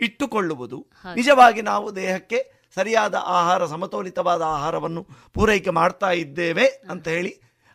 ಇಟ್ಟುಕೊಳ್ಳುವುದು 0.00 0.78
ನಿಜವಾಗಿ 1.16 1.62
ನಾವು 1.62 1.96
ದೇಹಕ್ಕೆ 1.96 2.38
ಸರಿಯಾದ 2.76 3.14
ಆಹಾರ 3.14 3.66
ಸಮತೋಲಿತವಾದ 3.66 4.42
ಆಹಾರವನ್ನು 4.42 5.02
ಪೂರೈಕೆ 5.34 5.70
ಮಾಡ್ತಾ 5.70 6.10
ಇದ್ದೇವೆ 6.10 6.66
ಅಂತ 6.90 7.08
ಹೇಳಿ 7.08 7.32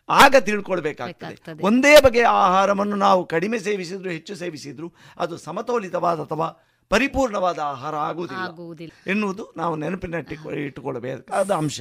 ಆಗ 0.08 0.36
ತಿಳ್ಕೊಳ್ಬೇಕಾಗ್ತದೆ. 0.36 1.36
ಒಂದೇ 1.62 2.00
ಬಗೆಯ 2.00 2.24
ಆಹಾರವನ್ನು 2.24 2.96
ನಾವು 2.96 3.26
ಕಡಿಮೆ 3.26 3.58
ಸೇವಿಸಿದ್ರು 3.58 4.10
ಹೆಚ್ಚು 4.10 4.34
ಸೇವಿಸಿದ್ರು 4.34 4.88
ಅದು 5.18 5.36
ಸಮತೋಲಿತವಾದ 5.38 6.20
ಅಥವಾ 6.20 6.48
ಪರಿಪೂರ್ಣವಾದ 6.88 7.58
ಆಹಾರ 7.58 7.94
ಆಗುವುದಿಲ್ಲ. 7.94 8.42
ಎನ್ನುವುದು 9.06 9.54
ನಾವು 9.56 9.76
ನೆನಪಿನ 9.76 10.14
ಇಟ್ಟುಕೊಳ್ಳಬೇಕಾದ 10.58 11.50
ಅಂಶ. 11.50 11.80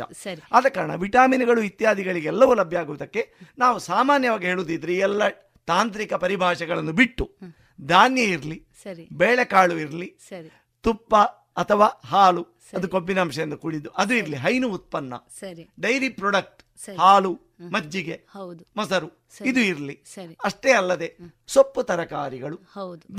ಆದ 0.51 0.65
ಕಾರಣ 0.65 0.95
ವಿಟಾಮಿನ್ಗಳು 0.95 1.62
ಇತ್ಯಾದಿಗಳಿಗೆಲ್ಲವೂ 1.62 2.53
ಲಭ್ಯ 2.53 2.77
ಆಗುವುದಕ್ಕೆ 2.77 3.33
ನಾವು 3.57 3.79
ಸಾಮಾನ್ಯವಾಗಿ 3.79 4.45
ಹೇಳುವುದಿದ್ರೆ 4.45 4.95
ಎಲ್ಲ 4.95 5.22
ತಾಂತ್ರಿಕ 5.65 6.13
ಪರಿಭಾಷೆಗಳನ್ನು 6.13 6.91
ಬಿಟ್ಟು 6.91 7.31
ಧಾನ್ಯ 7.81 8.24
ಇರಲಿ 8.24 8.67
ಸರಿ. 8.83 9.10
ಬೇಳೆಕಾಳು 9.13 9.77
ಇರಲಿ 9.77 10.17
ಸರಿ. 10.29 10.51
ತುಪ್ಪ 10.81 11.15
ಅಥವಾ 11.57 11.88
ಹಾಲು 12.05 12.48
ಅದು 12.77 12.88
ಕೊಬ್ಬಿನಾಂಶದಿಂದ 12.88 13.53
ಕೂಡಿದ್ದು. 13.53 13.89
ಅದು 13.89 14.13
ಇರಲಿ 14.13 14.36
ಹೈನು 14.36 14.69
ಉತ್ಪನ್ನ. 14.69 15.13
ಸರಿ. 15.39 15.69
ಡೈರಿ 15.79 16.10
ಪ್ರಾಡಕ್ಟ್ 16.10 16.63
ಹಾಲು 17.00 17.39
ಮಜ್ಜಿಗೆ 17.72 18.25
ಹೌದು. 18.31 18.65
ಮೊಸರು. 18.75 19.07
ಸರಿ. 19.07 19.23
ಇದು 19.49 19.61
ಇರಲಿ. 19.71 19.95
ಅಷ್ಟೇ 20.43 20.71
ಅಲ್ಲದೆ 20.71 21.09
ಸೊಪ್ಪು 21.53 21.81
ತರಕಾರಿಗಳು 21.83 22.57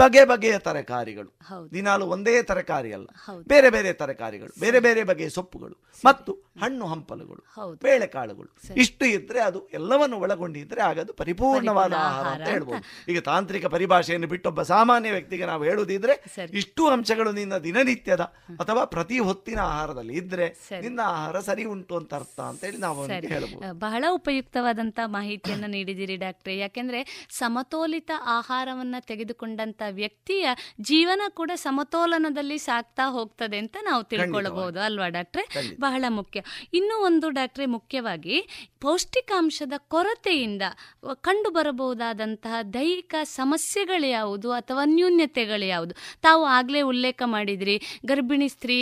ಬಗೆ 0.01 0.23
ಬಗೆಯ 0.25 0.57
ತರಕಾರಿಗಳು. 0.59 1.31
ದಿನಾಲು 1.75 2.05
ಒಂದೇ 2.15 2.35
ತರಕಾರಿ 2.51 2.91
ಅಲ್ಲ 2.93 3.09
ಬೇರೆ 3.53 3.69
ಬೇರೆ 3.71 3.91
ತರಕಾರಿಗಳು 3.93 4.53
ಬೇರೆ 4.61 4.79
ಬೇರೆ 4.87 5.03
ಬಗೆಯ 5.11 5.29
ಸೊಪ್ಪುಗಳು 5.29 5.77
ಮತ್ತು 6.05 6.33
ಹಣ್ಣು 6.63 6.85
ಹಂಪಲುಗಳು 6.93 7.43
ಬೇಳೆಕಾಳುಗಳು. 7.85 8.49
ಇಷ್ಟು 8.83 9.05
ಇದ್ರೆ 9.17 9.41
ಅದು 9.41 9.61
ಎಲ್ಲವನ್ನು 9.79 10.17
ಒಳಗೊಂಡಿದ್ರೆ 10.25 10.81
ಆಗ 10.81 10.99
ಅದು 11.05 11.13
ಪರಿಪೂರ್ಣವಾದ 11.13 11.93
ಆಹಾರ 12.07 12.27
ಅಂತ 12.35 12.49
ಹೇಳ್ಬೋದು. 12.49 12.83
ಈಗ 13.13 13.21
ತಾಂತ್ರಿಕ 13.31 13.67
ಪರಿಭಾಷೆಯನ್ನು 13.77 14.29
ಬಿಟ್ಟು 14.33 14.49
ಒಬ್ಬ 14.49 14.63
ಸಾಮಾನ್ಯ 14.73 15.13
ವ್ಯಕ್ತಿಗೆ 15.17 15.47
ನಾವು 15.47 15.65
ಹೇಳುದಿದ್ರೆ. 15.65 16.17
ಇಷ್ಟು 16.61 16.83
ಅಂಶಗಳು 16.89 17.33
ನಿನ್ನ 17.33 17.59
ದಿನನಿತ್ಯದ 17.69 18.25
ಅಥವಾ 18.65 18.85
ಪ್ರತಿ 18.95 19.19
ಹೊತ್ತಿನ 19.19 19.61
ಆಹಾರದಲ್ಲಿ 19.73 20.15
ಇದ್ರೆ. 20.15 20.49
ನಿನ್ನ 20.81 21.01
ಆಹಾರ 21.05 21.41
ಸರಿ 21.51 21.65
ಉಂಟು 21.75 21.97
ಅಂತ 21.97 22.15
ಅರ್ಥ 22.15 22.41
ಅಂತ 22.41 22.63
ಹೇಳಿ 22.65 22.81
ನಾವು 22.87 23.07
ಹೇಳ್ಬೋದು. 23.07 23.33
ಹೇಳಬಹುದು 23.35 23.79
ಬಹಳ 23.79 24.05
ಉಪಯುಕ್ತವಾದಂತ 24.19 24.99
ಮಾಹಿತಿಯನ್ನು 25.17 25.71
ನೀಡಿದಿರಿ 26.05 26.17
ಡಾಕ್ಟ್ರೆ. 26.17 26.55
ಯಾಕೆಂದ್ರೆ 26.59 27.01
ಸಮತೋಲಿತ 27.31 28.11
ಆಹಾರವನ್ನ 28.37 28.97
ತೆಗೆದುಕೊಂಡಂತ 29.01 29.83
ವ್ಯಕ್ತಿಯ 29.91 30.47
ಜೀವನ 30.81 31.23
ಕೂಡ 31.29 31.51
ಸಮತೋಲನದಲ್ಲಿ 31.55 32.59
ಸಾಗ್ತಾ 32.59 33.05
ಹೋಗ್ತದೆ 33.11 33.59
ಅಂತ 33.59 33.77
ನಾವು 33.83 34.03
ತಿಳ್ಕೊಳ್ಳಬಹುದು 34.05 34.81
ಅಲ್ವಾ 34.81 35.09
ಡಾಕ್ಟ್ರೆ? 35.09 35.45
ಬಹಳ 35.81 36.05
ಮುಖ್ಯ. 36.09 36.39
ಇನ್ನೂ 36.75 36.97
ಒಂದು 37.05 37.27
ಡಾಕ್ಟ್ರೆ 37.31 37.67
ಮುಖ್ಯವಾಗಿ 37.67 38.37
ಪೌಷ್ಟಿಕಾಂಶದ 38.81 39.73
ಕೊರತೆಯಿಂದ 39.89 40.63
ಕಂಡು 41.21 41.51
ಬರಬಹುದಾದಂತಹ 41.51 42.63
ದೈಹಿಕ 42.75 43.15
ಸಮಸ್ಯೆಗಳು 43.23 44.09
ಯಾವುದು 44.09 44.49
ಅಥವಾ 44.53 44.83
ನ್ಯೂನ್ಯತೆಗಳು 44.85 45.67
ಯಾವುದು? 45.67 45.95
ತಾವು 46.21 46.45
ಆಗಲೇ 46.57 46.81
ಉಲ್ಲೇಖ 46.83 47.23
ಮಾಡಿದ್ರಿ 47.27 47.77
ಗರ್ಭಿಣಿ 48.07 48.49
ಸ್ತ್ರೀ 48.49 48.79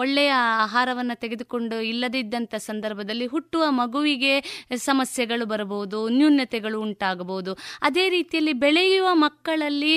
ಒಳ್ಳೆಯ 0.00 0.32
ಆಹಾರವನ್ನು 0.64 1.16
ತೆಗೆದುಕೊಂಡು 1.20 1.76
ಇಲ್ಲದಿದ್ದಂಥ 1.80 2.54
ಸಂದರ್ಭದಲ್ಲಿ 2.54 3.26
ಹುಟ್ಟುವ 3.26 3.64
ಮಗುವಿಗೆ 3.70 4.34
ಸಮಸ್ಯೆಗಳು 4.76 5.44
ಬರಬಹುದು 5.46 5.98
ನ್ಯೂನ್ಯತೆಗಳು 6.54 6.80
ಉಂಟಾಗಬಹುದು. 6.80 7.52
ಅದೇ 7.82 8.08
ರೀತಿಯಲ್ಲಿ 8.08 8.52
ಬೆಳೆಯುವ 8.52 9.08
ಮಕ್ಕಳಲ್ಲಿ 9.14 9.94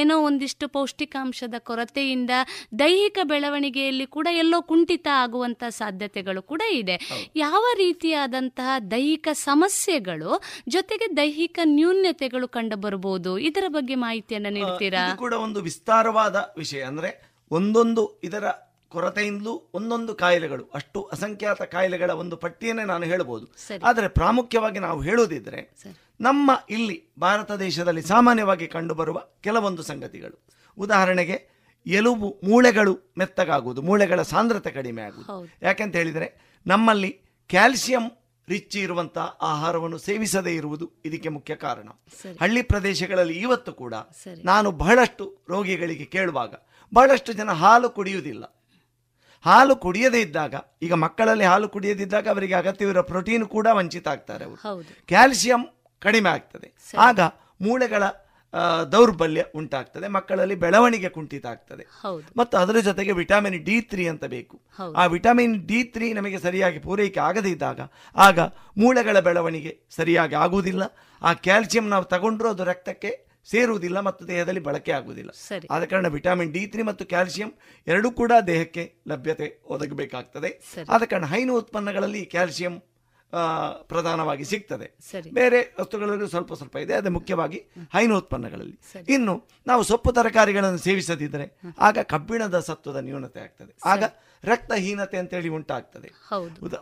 ಏನೋ 0.00 0.16
ಒಂದಿಷ್ಟು 0.20 0.68
ಪೌಷ್ಟಿಕಾಂಶದ 0.68 1.54
ಕೊರತೆಯಿಂದ 1.58 2.30
ದೈಹಿಕ 2.78 3.18
ಬೆಳವಣಿಗೆಯಲ್ಲಿ 3.24 4.06
ಕೂಡ 4.06 4.26
ಎಲ್ಲೋ 4.30 4.62
ಕುಂಠಿತ 4.62 5.08
ಆಗುವಂತಹ 5.12 5.68
ಸಾಧ್ಯತೆಗಳು 5.68 6.42
ಕೂಡ 6.42 6.62
ಇದೆ. 6.72 6.96
ಯಾವ 7.36 7.64
ರೀತಿಯಾದಂತಹ 7.76 8.78
ದೈಹಿಕ 8.90 9.28
ಸಮಸ್ಯೆಗಳು 9.32 10.40
ಜೊತೆಗೆ 10.68 11.16
ದೈಹಿಕ 11.16 11.58
ನ್ಯೂನ್ಯತೆಗಳು 11.64 12.48
ಕಂಡು 12.48 12.76
ಬರಬಹುದು 12.76 13.38
ಇದರ 13.38 13.64
ಬಗ್ಗೆ 13.68 13.94
ಮಾಹಿತಿಯನ್ನು 13.94 14.50
ನೀಡ್ತೀರಾ? 14.50 15.04
ಕೂಡ 15.16 15.32
ಒಂದು 15.32 15.60
ವಿಸ್ತಾರವಾದ 15.60 16.36
ವಿಷಯ. 16.58 16.82
ಅಂದ್ರೆ 16.82 17.10
ಒಂದೊಂದು 17.50 18.20
ಇದರ 18.24 18.67
ಕೊರತೆಯಿಂದಲೂ 18.88 19.70
ಒಂದೊಂದು 19.74 20.14
ಕಾಯಿಲೆಗಳು 20.14 20.64
ಅಷ್ಟು 20.74 21.02
ಅಸಂಖ್ಯಾತ 21.02 21.62
ಕಾಯಿಲೆಗಳ 21.62 22.10
ಒಂದು 22.10 22.36
ಪಟ್ಟಿಯನ್ನೇ 22.36 22.84
ನಾನು 22.84 23.04
ಹೇಳಬಹುದು 23.04 23.46
ಆದರೆ 23.84 24.08
ಪ್ರಾಮುಖ್ಯವಾಗಿ 24.08 24.78
ನಾವು 24.78 25.00
ಹೇಳುವುದಿದ್ರೆ 25.00 25.60
ನಮ್ಮ 26.20 26.50
ಇಲ್ಲಿ 26.70 27.08
ಭಾರತ 27.18 27.52
ದೇಶದಲ್ಲಿ 27.52 28.02
ಸಾಮಾನ್ಯವಾಗಿ 28.02 28.66
ಕಂಡುಬರುವ 28.66 29.22
ಕೆಲವೊಂದು 29.40 29.82
ಸಂಗತಿಗಳು. 29.82 30.46
ಉದಾಹರಣೆಗೆ 30.78 31.58
ಎಲುಬು 31.86 32.40
ಮೂಳೆಗಳು 32.44 33.14
ಮೆತ್ತಗಾಗುವುದು 33.18 33.82
ಮೂಳೆಗಳ 33.82 34.22
ಸಾಂದ್ರತೆ 34.22 34.70
ಕಡಿಮೆ 34.70 35.02
ಆಗುವುದು. 35.02 35.32
ಯಾಕೆಂತ 35.62 35.96
ಹೇಳಿದರೆ 35.96 36.58
ನಮ್ಮಲ್ಲಿ 36.66 37.20
ಕ್ಯಾಲ್ಸಿಯಂ 37.48 38.10
ರಿಚ್ 38.48 38.76
ಇರುವಂತಹ 38.76 39.38
ಆಹಾರವನ್ನು 39.42 39.98
ಸೇವಿಸದೇ 39.98 40.54
ಇರುವುದು 40.54 40.90
ಇದಕ್ಕೆ 41.04 41.28
ಮುಖ್ಯ 41.28 41.54
ಕಾರಣ. 41.54 41.88
ಹಳ್ಳಿ 42.40 42.62
ಪ್ರದೇಶಗಳಲ್ಲಿ 42.62 43.40
ಇವತ್ತು 43.40 43.72
ಕೂಡ 43.72 43.94
ನಾನು 44.44 44.70
ಬಹಳಷ್ಟು 44.70 45.38
ರೋಗಿಗಳಿಗೆ 45.48 46.04
ಕೇಳುವಾಗ 46.04 46.54
ಬಹಳಷ್ಟು 46.94 47.32
ಜನ 47.32 47.50
ಹಾಲು 47.52 47.90
ಕುಡಿಯುವುದಿಲ್ಲ. 47.90 48.44
ಹಾಲು 49.46 49.76
ಕುಡಿಯದೇ 49.76 50.20
ಇದ್ದಾಗ 50.20 50.54
ಈಗ 50.82 50.94
ಮಕ್ಕಳಲ್ಲಿ 51.04 51.44
ಹಾಲು 51.44 51.68
ಕುಡಿಯದಿದ್ದಾಗ 51.74 52.28
ಅವರಿಗೆ 52.34 52.54
ಅಗತ್ಯವಿರುವ 52.54 53.02
ಪ್ರೋಟೀನ್ 53.10 53.44
ಕೂಡ 53.56 53.66
ವಂಚಿತ 53.78 54.08
ಆಗ್ತಾರೆ 54.08 54.44
ಅವರು 54.44 54.60
ಕ್ಯಾಲ್ಸಿಯಂ 55.12 55.62
ಕಡಿಮೆ 56.02 56.30
ಆಗ್ತದೆ. 56.30 56.68
ಆಗ 57.08 57.20
ಮೂಳೆಗಳ 57.66 58.02
ದೌರ್ಬಲ್ಯ 58.92 59.42
ಉಂಟಾಗ್ತದೆ. 59.54 60.06
ಮಕ್ಕಳಲ್ಲಿ 60.08 60.54
ಬೆಳವಣಿಗೆ 60.64 61.08
ಕುಂಠಿತ 61.16 61.46
ಆಗ್ತದೆ 61.46 61.84
ಮತ್ತು 62.36 62.54
ಅದರ 62.58 62.78
ಜೊತೆಗೆ 62.86 63.12
ವಿಟಮಿನ್ 63.12 63.58
ಡಿ 63.64 63.76
ತ್ರೀ 63.90 64.04
ಅಂತ 64.12 64.24
ಬೇಕು. 64.36 64.56
ಆ 65.00 65.04
ವಿಟಮಿನ್ 65.14 65.56
ಡಿ 65.68 65.80
ತ್ರೀ 65.94 66.06
ನಮಗೆ 66.18 66.38
ಸರಿಯಾಗಿ 66.46 66.78
ಪೂರೈಕೆ 66.86 67.20
ಆಗದೇ 67.28 67.50
ಇದ್ದಾಗ 67.56 67.80
ಆಗ 68.26 68.38
ಮೂಳೆಗಳ 68.82 69.20
ಬೆಳವಣಿಗೆ 69.28 69.72
ಸರಿಯಾಗಿ 69.96 70.36
ಆಗುವುದಿಲ್ಲ. 70.44 70.82
ಆ 71.22 71.32
ಕ್ಯಾಲ್ಸಿಯಂ 71.46 71.88
ನಾವು 71.94 72.04
ತಗೊಂಡ್ರೂ 72.14 72.48
ಅದು 72.48 72.64
ರಕ್ತಕ್ಕೆ 72.72 73.12
ಸೇರುವುದಿಲ್ಲ 73.50 73.98
ಮತ್ತು 74.08 74.22
ದೇಹದಲ್ಲಿ 74.28 74.62
ಬಳಕೆ 74.68 74.92
ಆಗುವುದಿಲ್ಲ. 74.98 75.30
ಆದ 75.70 75.84
ಕಾರಣ 75.84 76.06
ವಿಟಮಿನ್ 76.16 76.52
ಡಿ 76.52 76.62
ತ್ರೀ 76.66 76.82
ಮತ್ತು 76.82 77.04
ಕ್ಯಾಲ್ಸಿಯಂ 77.14 77.50
ಎರಡೂ 77.86 78.10
ಕೂಡ 78.20 78.32
ದೇಹಕ್ಕೆ 78.46 78.84
ಲಭ್ಯತೆ 79.08 79.48
ಒದಗಬೇಕಾಗ್ತದೆ. 79.74 80.50
ಆದ 80.88 81.02
ಕಾರಣ 81.02 81.26
ಹೈನು 81.34 81.54
ಉತ್ಪನ್ನಗಳಲ್ಲಿ 81.58 82.22
ಕ್ಯಾಲ್ಸಿಯಂ 82.34 82.76
ಪ್ರಧಾನವಾಗಿ 83.88 84.44
ಸಿಗ್ತದೆ. 84.44 84.86
ಬೇರೆ 85.38 85.58
ವಸ್ತುಗಳಲ್ಲೂ 85.80 86.26
ಸ್ವಲ್ಪ 86.34 86.52
ಸ್ವಲ್ಪ 86.60 86.76
ಇದೆ 86.76 86.94
ಅದು 86.94 87.10
ಮುಖ್ಯವಾಗಿ 87.16 87.58
ಹೈನು 87.94 88.14
ಉತ್ಪನ್ನಗಳಲ್ಲಿ. 88.18 88.78
ಇನ್ನು 89.14 89.34
ನಾವು 89.66 89.82
ಸೊಪ್ಪು 89.82 90.12
ತರಕಾರಿಗಳನ್ನು 90.12 90.78
ಸೇವಿಸದಿದ್ದರೆ 90.78 91.46
ಆಗ 91.78 91.98
ಕಬ್ಬಿಣದ 92.12 92.58
ಸತ್ವದ 92.68 92.96
ನ್ಯೂನತೆ 93.08 93.40
ಆಗ್ತದೆ. 93.40 93.72
ಆಗ 93.84 94.04
ರಕ್ತಹೀನತೆ 94.44 95.16
ಅಂತೇಳಿ 95.18 95.48
ಉಂಟಾಗ್ತದೆ. 95.48 96.10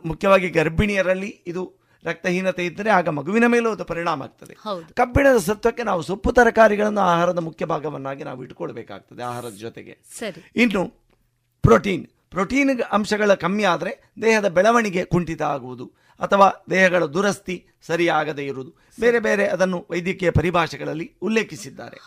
ಮುಖ್ಯವಾಗಿ 0.04 0.48
ಗರ್ಭಿಣಿಯರಲ್ಲಿ 0.50 1.30
ಇದು 1.46 1.62
ರಕ್ತಹೀನತೆ 2.06 2.64
ಇದ್ದರೆ 2.66 2.90
ಆಗ 2.90 3.08
ಮಗುವಿನ 3.18 3.46
ಮೇಲೂ 3.46 3.70
ಅದು 3.70 3.84
ಪರಿಣಾಮ 3.84 4.22
ಆಗ್ತದೆ. 4.22 4.54
ಕಬ್ಬಿಣದ 4.94 5.38
ಸತ್ವಕ್ಕೆ 5.38 5.82
ನಾವು 5.82 6.02
ಸೊಪ್ಪು 6.02 6.32
ತರಕಾರಿಗಳನ್ನು 6.32 7.00
ಆಹಾರದ 7.00 7.38
ಮುಖ್ಯ 7.38 7.66
ಭಾಗವನ್ನಾಗಿ 7.66 8.24
ನಾವು 8.24 8.42
ಇಟ್ಕೊಳ್ಬೇಕಾಗ್ತದೆ 8.44 9.22
ಆಹಾರದ 9.22 9.56
ಜೊತೆಗೆ. 9.64 9.96
ಇನ್ನು 10.56 10.84
ಪ್ರೋಟೀನ್ 11.64 12.04
ಪ್ರೋಟೀನ್ 12.30 12.70
ಅಂಶಗಳ 12.92 13.34
ಕಮ್ಮಿ 13.34 13.64
ಆದರೆ 13.64 13.92
ದೇಹದ 14.22 14.48
ಬೆಳವಣಿಗೆ 14.48 15.04
ಕುಂಠಿತ 15.04 15.42
ಆಗುವುದು 15.42 15.86
ಅಥವಾ 16.20 16.46
ದೇಹಗಳ 16.70 17.04
ದುರಸ್ತಿ 17.04 17.56
ಸರಿಯಾಗದೇ 17.86 18.44
ಇರುವುದು. 18.46 18.70
ಬೇರೆ 19.00 19.18
ಬೇರೆ 19.18 19.44
ಅದನ್ನು 19.46 19.78
ವೈದ್ಯಕೀಯ 19.90 20.30
ಪರಿಭಾಷೆಗಳಲ್ಲಿ 20.30 21.06
ಉಲ್ಲೇಖಿಸಿದ್ದಾರೆ. 21.22 21.98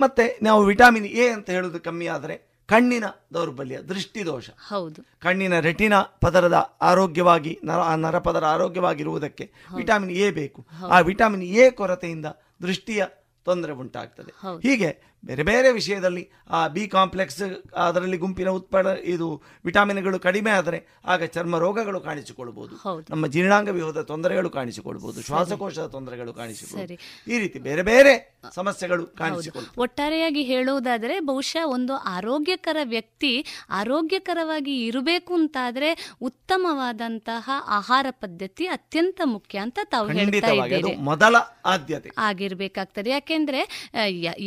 ಮತ್ತೆ 0.00 0.24
ನಾವು 0.42 0.60
ವಿಟಾಮಿನ್ 0.64 1.06
ಎ 1.06 1.24
ಅಂತ 1.28 1.50
ಹೇಳೋದು 1.50 1.80
ಕಮ್ಮಿ 1.80 2.06
ಆದರೆ 2.06 2.36
ಕಣ್ಣಿನ 2.72 3.04
ದೌರ್ಬಲ್ಯ 3.34 3.78
ದೃಷ್ಟಿದೋಷ. 3.78 4.50
ಹೌದು. 4.50 5.02
ಕಣ್ಣಿನ 5.02 5.58
ರೆಟಿನ 5.58 5.98
ಪದರದ 5.98 6.78
ಆರೋಗ್ಯವಾಗಿ 6.82 7.60
ನರ 7.64 7.94
ನರಪದರ 7.94 8.44
ಆರೋಗ್ಯವಾಗಿರುವುದಕ್ಕೆ 8.44 9.52
ವಿಟಾಮಿನ್ 9.76 10.10
ಎ 10.10 10.30
ಬೇಕು. 10.30 10.66
ಆ 10.90 11.00
ವಿಟಾಮಿನ್ 11.00 11.42
ಎ 11.42 11.70
ಕೊರತೆಯಿಂದ 11.70 12.26
ದೃಷ್ಟಿಯ 12.62 13.04
ತೊಂದರೆ 13.44 13.72
ಉಂಟಾಗ್ತದೆ. 13.72 14.32
ಹೀಗೆ 14.62 15.11
ಬೇರೆ 15.24 15.42
ಬೇರೆ 15.42 15.72
ವಿಷಯದಲ್ಲಿ 15.72 16.30
ಆ 16.50 16.68
ಬಿ 16.68 16.88
ಕಾಂಪ್ಲೆಕ್ಸ್ 16.88 17.42
ಅದರಲ್ಲಿ 17.76 18.16
ಗುಂಪಿನ 18.16 18.48
ಉತ್ಪನ್ನ 18.48 18.86
ಇದು 19.04 19.42
ವಿಟಾಮಿನ್ಗಳು 19.64 20.18
ಕಡಿಮೆ 20.18 20.50
ಆದರೆ 20.50 20.78
ಆಗ 21.04 21.24
ಚರ್ಮ 21.24 21.58
ರೋಗಗಳು 21.58 22.00
ಕಾಣಿಸಿಕೊಳ್ಬಹುದು 22.00 22.76
ಹೌದು. 22.76 23.04
ನಮ್ಮ 23.10 23.26
ಜೀರ್ಣಾಂಗ 23.26 23.68
ವ್ಯೂಹದ 23.68 24.02
ತೊಂದರೆಗಳು 24.02 24.50
ಕಾಣಿಸಿಕೊಳ್ಬಹುದು 24.50 25.22
ಶ್ವಾಸಕೋಶದ 25.22 25.86
ತೊಂದರೆಗಳು 25.86 26.34
ಕಾಣಿಸಿಕೊಳ್ಳಬಹುದು 26.34 26.96
ಸರಿ. 26.96 27.34
ಈ 27.34 27.38
ರೀತಿ 27.38 27.58
ಬೇರೆ 27.58 27.82
ಬೇರೆ 27.82 28.12
ಸಮಸ್ಯೆಗಳು 28.54 29.06
ಕಾಣಿಸಿಕೊಳ್ಳಬಹುದು 29.06 29.80
ಒಟ್ಟಾರೆಯಾಗಿ 29.80 30.42
ಹೇಳುವುದಾದರೆ 30.42 31.20
ಬಹುಶಃ 31.20 31.64
ಒಂದು 31.66 31.96
ಆರೋಗ್ಯಕರ 31.96 32.76
ವ್ಯಕ್ತಿ 32.84 33.32
ಆರೋಗ್ಯಕರವಾಗಿ 33.70 34.86
ಇರಬೇಕು 34.86 35.34
ಅಂತಾದ್ರೆ 35.34 35.90
ಉತ್ತಮವಾದಂತಹ 36.20 37.46
ಆಹಾರ 37.68 38.06
ಪದ್ಧತಿ 38.10 38.66
ಅತ್ಯಂತ 38.66 39.20
ಮುಖ್ಯ 39.24 39.58
ಅಂತ 39.58 39.78
ತಾವು 39.84 40.08
ಹೇಳ್ತಾ 40.08 40.52
ಇದ್ದೀರಿ. 40.52 40.96
ಮೊದಲ 40.96 41.36
ಆದ್ಯತೆ. 41.66 42.10
ಆಗಿರ್ಬೇಕಾಗ್ತದೆ. 42.18 43.10
ಯಾಕೆಂದ್ರೆ 43.10 43.60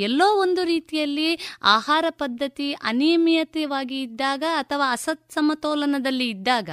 ಎಲ್ಲೋ 0.01 0.41
ಒಂದು 0.41 0.61
ರೀತಿಯಲ್ಲಿ 0.65 1.29
ಆಹಾರ 1.63 2.05
ಪದ್ಧತಿ 2.09 2.73
ಅನಿಯಮಿತವಾಗಿ 2.73 4.01
ಇದ್ದಾಗ 4.01 4.43
ಅಥವಾ 4.55 4.91
ಅಸತ್ 4.91 5.31
ಸಮತೋಲನದಲ್ಲಿ 5.31 6.29
ಇದ್ದಾಗ 6.29 6.69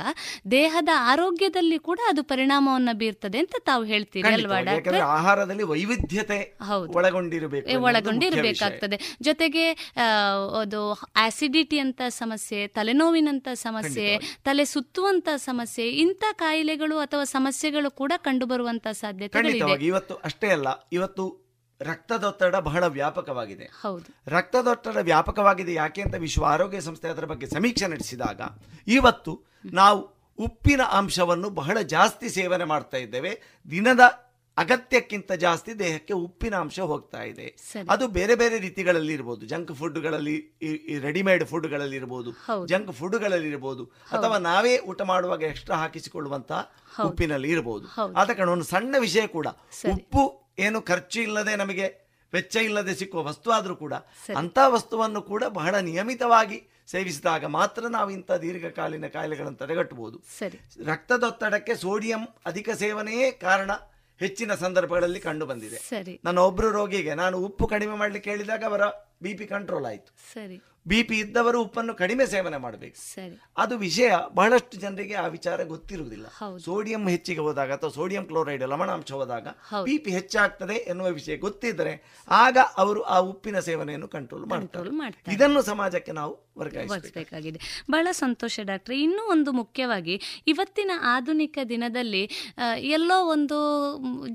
ದೇಹದ 0.50 0.88
ಆರೋಗ್ಯದಲ್ಲಿ 0.94 1.78
ಕೂಡ 1.78 1.99
ಅದು 2.08 2.22
ಪರಿಣಾಮವನ್ನು 2.22 2.96
ಬೀರ್ತದೆ 2.96 3.38
ಅಂತ 3.38 3.54
ತಾವು 3.64 3.84
ಹೇಳ್ತೀರಿ 3.84 4.32
ಅಲ್ವಾ. 4.32 4.58
ಆಹಾರದಲ್ಲಿ 4.99 5.62
ವೈವಿಧ್ಯತೆ 5.62 6.38
ಒಳಗೊಂಡಿರಬೇಕು 6.87 7.80
ಒಳಗೊಂಡಿರಬೇಕಾಗ್ತದೆ. 7.82 8.99
ಜೊತೆಗೆ 9.22 9.94
ಅದು 10.61 10.92
ಆಸಿಡಿಟಿ 11.16 11.78
ಅಂತ 11.78 12.02
ಸಮಸ್ಯೆ 12.08 12.66
ತಲೆನೋವಿನಂತ 12.66 13.49
ಸಮಸ್ಯೆ 13.54 14.18
ತಲೆ 14.44 14.64
ಸುತ್ತುವಂತ 14.64 15.28
ಸಮಸ್ಯೆ 15.37 15.88
ಇಂಥ 15.88 16.25
ಕಾಯಿಲೆಗಳು 16.32 16.99
ಅಥವಾ 16.99 17.25
ಸಮಸ್ಯೆಗಳು 17.25 17.90
ಕೂಡ 17.90 18.12
ಕಂಡು 18.16 18.46
ಬರುವಂತ 18.46 18.88
ಸಾಧ್ಯತೆಗಳಿದೆ. 18.88 19.58
ಖಂಡಿತವಾಗಿ. 19.58 19.87
ಇವತ್ತು 19.87 20.14
ಅಷ್ಟೇ 20.14 20.49
ಅಲ್ಲ. 20.49 20.88
ಇವತ್ತು 20.92 21.41
ರಕ್ತದೊತ್ತಡ 21.82 22.56
ಬಹಳ 22.56 22.86
ವ್ಯಾಪಕವಾಗಿದೆ. 22.86 23.64
ಹೌದು. 23.64 24.14
ರಕ್ತದೊತ್ತಡ 24.26 24.96
ವ್ಯಾಪಕವಾಗಿದೆ 24.96 25.74
ಯಾಕೆ 25.74 26.02
ಅಂತ 26.02 26.14
ವಿಶ್ವ 26.14 26.46
ಆರೋಗ್ಯ 26.46 26.80
ಸಂಸ್ಥೆ 26.80 27.08
ಅದರ 27.08 27.24
ಬಗ್ಗೆ 27.24 27.46
ಸಮೀಕ್ಷೆ 27.46 27.86
ನಡೆಸಿದಾಗ 27.86 28.40
ಇವತ್ತು 28.86 29.42
ನಾವು 29.64 30.22
ಉಪ್ಪಿನ 30.38 30.82
ಅಂಶವನ್ನು 30.82 31.50
ಬಹಳ 31.50 31.80
ಜಾಸ್ತಿ 31.80 32.28
ಸೇವನೆ 32.28 32.64
ಮಾಡ್ತಾ 32.64 32.96
ಇದ್ದೇವೆ. 32.96 33.40
ದಿನದ 33.70 34.00
ಅಗತ್ಯಕ್ಕಿಂತ 34.56 35.32
ಜಾಸ್ತಿ 35.32 35.78
ದೇಹಕ್ಕೆ 35.78 36.14
ಉಪ್ಪಿನ 36.14 36.54
ಅಂಶ 36.54 36.80
ಹೋಗ್ತಾ 36.80 37.22
ಇದೆ. 37.22 37.56
ಅದು 37.90 38.08
ಬೇರೆ 38.08 38.34
ಬೇರೆ 38.34 38.58
ರೀತಿಗಳಲ್ಲಿ 38.58 39.12
ಇರ್ಬೋದು. 39.12 39.46
ಜಂಕ್ 39.46 39.72
ಫುಡ್ಗಳಲ್ಲಿ 39.72 40.58
ರೆಡಿಮೇಡ್ 41.00 41.44
ಫುಡ್ಗಳಲ್ಲಿ 41.44 41.96
ಇರ್ಬೋದು. 41.96 42.66
ಜಂಕ್ 42.66 42.92
ಫುಡ್ಗಳಲ್ಲಿ 42.92 43.48
ಇರ್ಬೋದು. 43.48 43.84
ಅಥವಾ 43.84 44.38
ನಾವೇ 44.38 44.78
ಊಟ 44.78 45.02
ಮಾಡುವಾಗ 45.02 45.42
ಎಕ್ಸ್ಟ್ರಾ 45.42 45.76
ಹಾಕಿಸಿಕೊಳ್ಳುವಂತಹ 45.76 46.72
ಉಪ್ಪಿನಲ್ಲಿ 47.04 47.50
ಇರಬಹುದು 47.50 47.86
ಹೌದು. 47.86 48.14
ಆದ 48.14 48.30
ಕಾರಣ 48.30 48.48
ಒಂದು 48.48 48.64
ಸಣ್ಣ 48.64 48.96
ವಿಷಯ 48.98 49.26
ಕೂಡ. 49.26 49.46
ಉಪ್ಪು 49.92 50.41
ಏನು 50.59 50.80
ಖರ್ಚು 50.80 51.21
ಇಲ್ಲದೆ 51.21 51.56
ನಮಗೆ 51.56 52.02
ವೆಚ್ಚ 52.32 52.56
ಇಲ್ಲದೆ 52.56 52.94
ಸಿಕ್ಕುವ 52.94 53.23
ವಸ್ತು 53.23 53.50
ಆದರೂ 53.50 53.76
ಕೂಡ 53.76 53.94
ಅಂಥ 53.94 54.37
ಅಂತ 54.37 54.59
ವಸ್ತುವನ್ನು 54.66 55.23
ಕೂಡ 55.23 55.44
ಬಹಳ 55.44 55.75
ನಿಯಮಿತವಾಗಿ 55.76 56.68
ಸೇವಿಸಿದಾಗ 56.87 57.44
ಮಾತ್ರ 57.44 57.87
ನಾವು 57.87 58.11
ಇಂಥ 58.11 58.32
ದೀರ್ಘಕಾಲೀನ 58.32 59.06
ಕಾಯಿಲೆಗಳನ್ನು 59.06 59.59
ತಡೆಗಟ್ಟಬಹುದು. 59.59 60.18
ರಕ್ತದೊತ್ತಡಕ್ಕೆ 60.87 61.75
ಸೋಡಿಯಂ 61.75 62.28
ಅಧಿಕ 62.47 62.71
ಸೇವನೆಯೇ 62.71 63.30
ಕಾರಣ 63.30 63.71
ಹೆಚ್ಚಿನ 64.21 64.54
ಸಂದರ್ಭಗಳಲ್ಲಿ 64.54 65.21
ಕಂಡು 65.21 65.47
ಬಂದಿದೆ. 65.47 65.78
ನನ್ನ 66.25 66.38
ಒಬ್ಬರು 66.38 66.71
ರೋಗಿಗೆ 66.71 67.14
ನಾನು 67.14 67.38
ಉಪ್ಪು 67.38 67.66
ಕಡಿಮೆ 67.66 67.97
ಮಾಡಲಿಕ್ಕೆ 67.97 68.30
ಹೇಳಿದಾಗ 68.30 68.64
ಅವರ 68.64 68.80
ಬಿ 69.23 69.35
ಪಿ 69.35 69.47
ಕಂಟ್ರೋಲ್ 69.47 69.87
ಆಯಿತು. 69.87 70.32
ಸರಿ. 70.32 70.62
ಬಿ 70.88 71.02
ಪಿ 71.02 71.18
ಇದ್ದವರು 71.18 71.62
ಉಪ್ಪನ್ನು 71.62 71.94
ಕಡಿಮೆ 71.94 72.26
ಸೇವನೆ 72.26 72.56
ಮಾಡಬೇಕು. 72.56 72.96
ಸರಿ. 73.14 73.40
ಅದು 73.56 73.78
ವಿಷಯ 73.78 74.12
ಬಹಳಷ್ಟು 74.34 74.76
ಜನರಿಗೆ 74.76 75.14
ಆ 75.14 75.26
ವಿಚಾರ 75.26 75.64
ಗೊತ್ತಿರುವುದಿಲ್ಲ. 75.64 76.26
ಹೌದು. 76.26 76.58
ಸೋಡಿಯಂ 76.58 77.08
ಹೆಚ್ಚಿಗೆ 77.08 77.40
ಹೋದಾಗ 77.40 77.72
ಅಥವಾ 77.72 77.90
ಸೋಡಿಯಂ 77.90 78.24
ಕ್ಲೋರೈಡ್ 78.24 78.62
ಲವಣಾಂಶ 78.62 79.12
ಹೋದಾಗ 79.12 79.48
ಹೌದು. 79.48 79.84
ಬಿ 79.84 79.98
ಪಿ 79.98 80.10
ಹೆಚ್ಚಾಗ್ತದೆ 80.10 80.74
ಎನ್ನುವ 80.74 81.06
ವಿಷಯ 81.06 81.36
ಗೊತ್ತಿದ್ದರೆ 81.36 82.24
ಆಗ 82.28 82.58
ಅವರು 82.76 83.02
ಆ 83.02 83.18
ಉಪ್ಪಿನ 83.18 83.58
ಸೇವನೆಯನ್ನು 83.58 84.08
ಕಂಟ್ರೋಲ್ 84.08 84.46
ಮಾಡ್ತಾರೆ. 84.46 84.66
ಕಂಟ್ರೋಲ್ 84.66 84.92
ಮಾಡ್ತಾರೆ. 84.92 85.34
ಇದನ್ನು 85.34 85.62
ಸಮಾಜಕ್ಕೆ 85.62 86.12
ನಾವು 86.12 86.51
ವರ್ಗಾಯಿಸಬೇಕು 86.61 86.92
ವರ್ತಿಸಬೇಕಾಗಿದೆ 86.92 87.59
ಬಹಳ 87.92 88.09
ಸಂತೋಷ 88.21 88.54
ಡಾಕ್ಟ್ರೆ. 88.71 88.97
ಇನ್ನೂ 89.04 89.23
ಒಂದು 89.35 89.50
ಮುಖ್ಯವಾಗಿ 89.61 90.14
ಇವತ್ತಿನ 90.52 90.92
ಆಧುನಿಕ 91.12 91.59
ದಿನದಲ್ಲಿ 91.71 92.23
ಎಲ್ಲೋ 92.97 93.16
ಒಂದು 93.35 93.59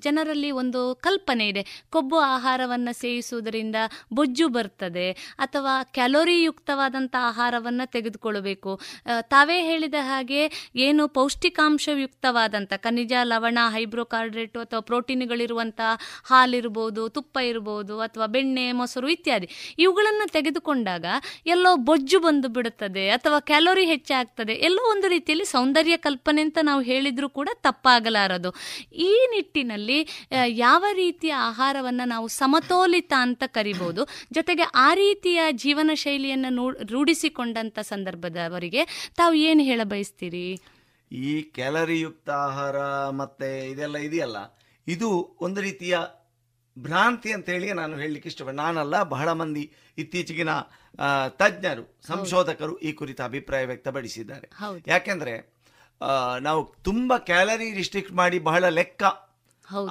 ಜನರಲ್ಲಿ 0.05 0.49
ಒಂದು 0.61 0.81
ಕಲ್ಪನೆ 1.05 1.45
ಇದೆ. 1.51 1.63
ಕೊಬ್ಬು 1.89 2.17
ಆಹಾರವನ್ನು 2.35 2.93
ಸೇವಿಸುವುದರಿಂದ 3.01 3.75
ಬೊಜ್ಜು 4.13 4.47
ಬರ್ತದೆ 4.57 5.07
ಅಥವಾ 5.45 5.73
ಕ್ಯಾಲೋರಿಯುಕ್ತವಾದಂಥ 5.97 7.15
ಆಹಾರವನ್ನು 7.29 7.85
ತೆಗೆದುಕೊಳ್ಳಬೇಕು. 7.95 8.73
ತಾವೇ 9.33 9.57
ಹೇಳಿದ 9.69 9.99
ಹಾಗೆ 10.09 10.41
ಏನು 10.87 11.03
ಪೌಷ್ಟಿಕಾಂಶಯುಕ್ತವಾದಂಥ 11.17 12.73
ಖನಿಜ, 12.85 13.13
ಲವಣ, 13.31 13.57
ಹೈಬ್ರೋಕಾರ್ಡ್ರೇಟು 13.75 14.59
ಅಥವಾ 14.59 14.81
ಪ್ರೋಟೀನ್ಗಳಿರುವಂಥ 14.89 15.81
ಹಾಲಿರ್ಬೋದು, 16.31 17.03
ತುಪ್ಪ 17.09 17.37
ಇರ್ಬೋದು 17.51 17.95
ಅಥವಾ 17.99 18.27
ಬೆಣ್ಣೆ, 18.35 18.65
ಮೊಸರು 18.71 19.09
ಇತ್ಯಾದಿ 19.09 19.49
ಇವುಗಳನ್ನು 19.77 20.27
ತೆಗೆದುಕೊಂಡಾಗ 20.37 21.05
ಎಲ್ಲೋ 21.45 21.71
ಬೊಜ್ಜು 21.75 22.05
ಬಂದು 22.25 22.47
ಬಿಡುತ್ತದೆ 22.55 23.03
ಅಥವಾ 23.15 23.39
ಕ್ಯಾಲೋರಿ 23.49 23.85
ಹೆಚ್ಚಾಗ್ತದೆ, 23.91 24.53
ಎಲ್ಲೋ 24.67 24.83
ಒಂದು 24.93 25.07
ರೀತಿಯಲ್ಲಿ 25.13 25.45
ಸೌಂದರ್ಯ 25.53 25.95
ಕಲ್ಪನೆ 26.05 26.41
ಅಂತ 26.47 26.59
ನಾವು 26.69 26.81
ಹೇಳಿದ್ರೂ 26.91 27.27
ಕೂಡ 27.39 27.49
ತಪ್ಪಾಗಲಾರದು. 27.67 28.51
ಈ 29.07 29.11
ನಿಟ್ಟಿನಲ್ಲಿ 29.33 29.99
ಯಾವ 30.65 30.83
ರೀತಿಯ 31.01 31.33
ಆಹಾರವನ್ನು 31.49 32.07
ನಾವು 32.13 32.27
ಸಮತೋಲಿತ 32.41 33.13
ಅಂತ 33.25 33.43
ಕರಿಬಹುದು 33.57 34.03
ಜೊತೆಗೆ 34.37 34.67
ಆ 34.85 34.89
ರೀತಿಯ 35.03 35.39
ಜೀವನ 35.65 35.91
ಶೈಲಿಯನ್ನು 36.05 36.65
ರೂಢಿಸಿಕೊಂಡಂಥ 36.93 37.79
ಸಂದರ್ಭದವರಿಗೆ 37.93 38.83
ತಾವು 39.21 39.35
ಏನು 39.49 39.63
ಹೇಳ 39.69 39.81
ಬಯಸ್ತೀರಿ 39.93 40.47
ಈ 41.11 41.33
ಕ್ಯಾಲರಿಯುಕ್ತ 41.57 42.29
ಆಹಾರ 42.47 42.77
ಮತ್ತೆ 43.19 43.49
ಇದೆಲ್ಲ 43.73 43.97
ಇದೆಯಲ್ಲ, 44.07 44.37
ಇದು 44.87 45.09
ಒಂದು 45.45 45.59
ರೀತಿಯ 45.65 45.95
ಭ್ರಾಂತಿ 46.77 47.33
ಅಂತ 47.33 47.49
ಹೇಳಿ 47.49 47.73
ನಾನು 47.73 47.97
ಹೇಳಲಿಕ್ಕೆ 47.97 48.29
ಇಷ್ಟಪಡ 48.29 48.53
ನಾನಲ್ಲ 48.53 49.03
ಬಹಳ 49.03 49.31
ಮಂದಿ 49.31 49.73
ಇತ್ತೀಚೆಗಿನ 49.97 50.49
ತಜ್ಞರು 51.29 51.97
ಸಂಶೋಧಕರು 52.07 52.77
ಈ 52.77 52.93
ಕುರಿತ 52.93 53.21
ಅಭಿಪ್ರಾಯ 53.21 53.65
ವ್ಯಕ್ತಪಡಿಸಿದ್ದಾರೆ. 53.65 54.49
ಯಾಕೆಂದ್ರೆ 54.87 55.57
ನಾವು 56.41 56.75
ತುಂಬಾ 56.83 57.17
ಕ್ಯಾಲರಿ 57.17 57.73
ರಿಸ್ಟ್ರಿಕ್ಟ್ 57.73 58.11
ಮಾಡಿ 58.11 58.39
ಬಹಳ 58.39 58.69
ಲೆಕ್ಕ. 58.69 59.03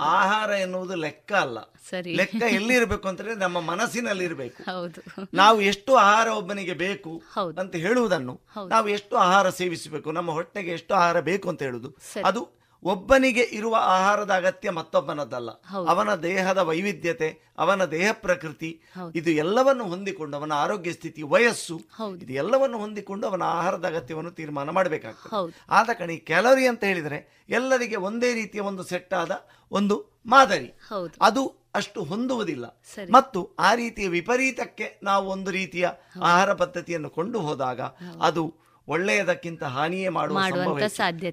ಆಹಾರ 0.01 0.51
ಎನ್ನುವುದು 0.51 0.95
ಲೆಕ್ಕ 0.95 1.33
ಅಲ್ಲ. 1.33 1.61
ಸರಿ. 1.91 2.15
ಲೆಕ್ಕ 2.15 2.43
ಎಲ್ಲಿರ್ಬೇಕು 2.43 3.09
ಅಂತಂದ್ರೆ 3.09 3.35
ನಮ್ಮ 3.35 3.61
ಮನಸ್ಸಿನಲ್ಲಿ 3.61 4.25
ಇರಬೇಕು 4.25 4.63
ಹೌದು. 4.63 5.29
ನಾವು 5.35 5.61
ಎಷ್ಟು 5.61 5.97
ಆಹಾರ 5.97 6.29
ಒಬ್ಬನಿಗೆ 6.29 6.73
ಬೇಕು 6.73 7.23
ಅಂತ 7.59 7.77
ಹೇಳುವುದನ್ನು 7.77 8.41
ನಾವು 8.69 8.89
ಎಷ್ಟು 8.89 9.17
ಆಹಾರ 9.17 9.51
ಸೇವಿಸಬೇಕು 9.51 10.13
ನಮ್ಮ 10.13 10.31
ಹೊಟ್ಟೆಗೆ 10.31 10.71
ಎಷ್ಟು 10.71 10.95
ಆಹಾರ 10.95 11.21
ಬೇಕು 11.21 11.49
ಅಂತ 11.49 11.63
ಹೇಳುದು 11.63 11.97
ಅದು 12.25 12.56
ಒಬ್ಬನಿಗೆ 12.85 13.41
ಇರುವ 13.41 13.77
ಆಹಾರದ 13.79 14.31
ಅಗತ್ಯ 14.35 14.71
ಮತ್ತೊಬ್ಬನದ್ದಲ್ಲ 14.71 15.51
ಅವನ 15.89 16.15
ದೇಹದ 16.15 16.59
ವೈವಿಧ್ಯತೆ 16.59 17.55
ಅವನ 17.59 17.85
ದೇಹ 17.85 18.09
ಪ್ರಕೃತಿ 18.13 18.81
ಇದು 19.15 19.31
ಎಲ್ಲವನ್ನು 19.31 19.85
ಹೊಂದಿಕೊಂಡು 19.85 20.37
ಅವನ 20.37 20.53
ಆರೋಗ್ಯ 20.53 20.93
ಸ್ಥಿತಿ 20.93 21.23
ವಯಸ್ಸು. 21.23 21.81
ಇದು 22.23 22.33
ಎಲ್ಲವನ್ನು 22.33 22.79
ಹೊಂದಿಕೊಂಡು 22.79 23.27
ಅವನ 23.27 23.43
ಆಹಾರದ 23.43 23.87
ಅಗತ್ಯವನ್ನು 23.87 24.31
ತೀರ್ಮಾನ 24.31 24.71
ಮಾಡಬೇಕಾಗ್ತದೆ. 24.71 25.35
ಆದ 25.69 25.91
ಕಣಿ 25.99 26.17
ಕ್ಯಾಲೋರಿ 26.17 26.67
ಅಂತ 26.67 26.85
ಹೇಳಿದರೆ 26.85 27.45
ಎಲ್ಲರಿಗೆ 27.49 27.97
ಒಂದೇ 27.97 28.35
ರೀತಿಯ 28.35 28.61
ಒಂದು 28.61 28.83
ಸೆಟ್ 28.83 29.15
ಆದ 29.15 29.31
ಒಂದು 29.73 30.21
ಮಾದರಿ. 30.27 30.79
ಅದು 31.23 31.67
ಅಷ್ಟು 31.75 32.05
ಹೊಂದುವುದಿಲ್ಲ. 32.05 32.83
ಮತ್ತು 33.13 33.57
ಆ 33.59 33.75
ರೀತಿಯ 33.75 34.09
ವಿಪರೀತಕ್ಕೆ 34.09 35.01
ನಾವು 35.03 35.31
ಒಂದು 35.31 35.51
ರೀತಿಯ 35.51 35.89
ಆಹಾರ 36.23 36.53
ಪದ್ಧತಿಯನ್ನು 36.53 37.11
ಕೊಂಡು 37.11 37.41
ಹೋದಾಗ 37.41 37.81
ಅದು 38.21 38.66
ಒಳ್ಳೆಯದಕ್ಕಿಂತ 38.89 39.63
ಹಾನಿಯೇ 39.65 40.09
ಮಾಡುವ 40.09 40.39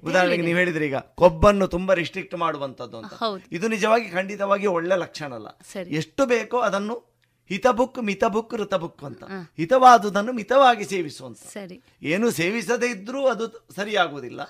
ಉದಾಹರಣೆಗೆ. 0.04 0.42
ನೀವು 0.42 0.58
ಹೇಳಿದ್ರೆ 0.58 0.86
ಈಗ 0.86 0.96
ಕೊಬ್ಬನ್ನು 0.96 1.68
ತುಂಬಾ 1.68 1.94
ರಿಸ್ಟ್ರಿಕ್ಟ್ 1.94 2.34
ಮಾಡುವಂತದ್ದು 2.34 2.98
ಅಂತ. 2.98 3.12
ಇದು 3.52 3.68
ನಿಜವಾಗಿ 3.68 4.10
ಖಂಡಿತವಾಗಿ 4.10 4.66
ಒಳ್ಳೆ 4.66 4.96
ಲಕ್ಷಣ 4.96 5.34
ಅಲ್ಲ. 5.34 5.46
ಎಷ್ಟು 5.90 6.26
ಬೇಕೋ 6.26 6.58
ಅದನ್ನು 6.58 7.14
ಹಿತಬುಕ್ 7.48 7.98
ಮಿತಬುಕ್ 7.98 8.54
ಋತಬುಕ್ 8.54 9.04
ಅಂತ. 9.04 9.24
ಹಿತವಾದುದನ್ನು 9.56 10.32
ಮಿತವಾಗಿ 10.32 10.84
ಸೇವಿಸುವಂತ. 10.84 11.38
ಸರಿ. 11.38 11.82
ಏನು 12.02 12.30
ಸೇವಿಸದೇ 12.30 12.86
ಇದ್ರೂ 12.86 13.26
ಅದು 13.26 13.66
ಸರಿಯಾಗುವುದಿಲ್ಲ. 13.76 14.40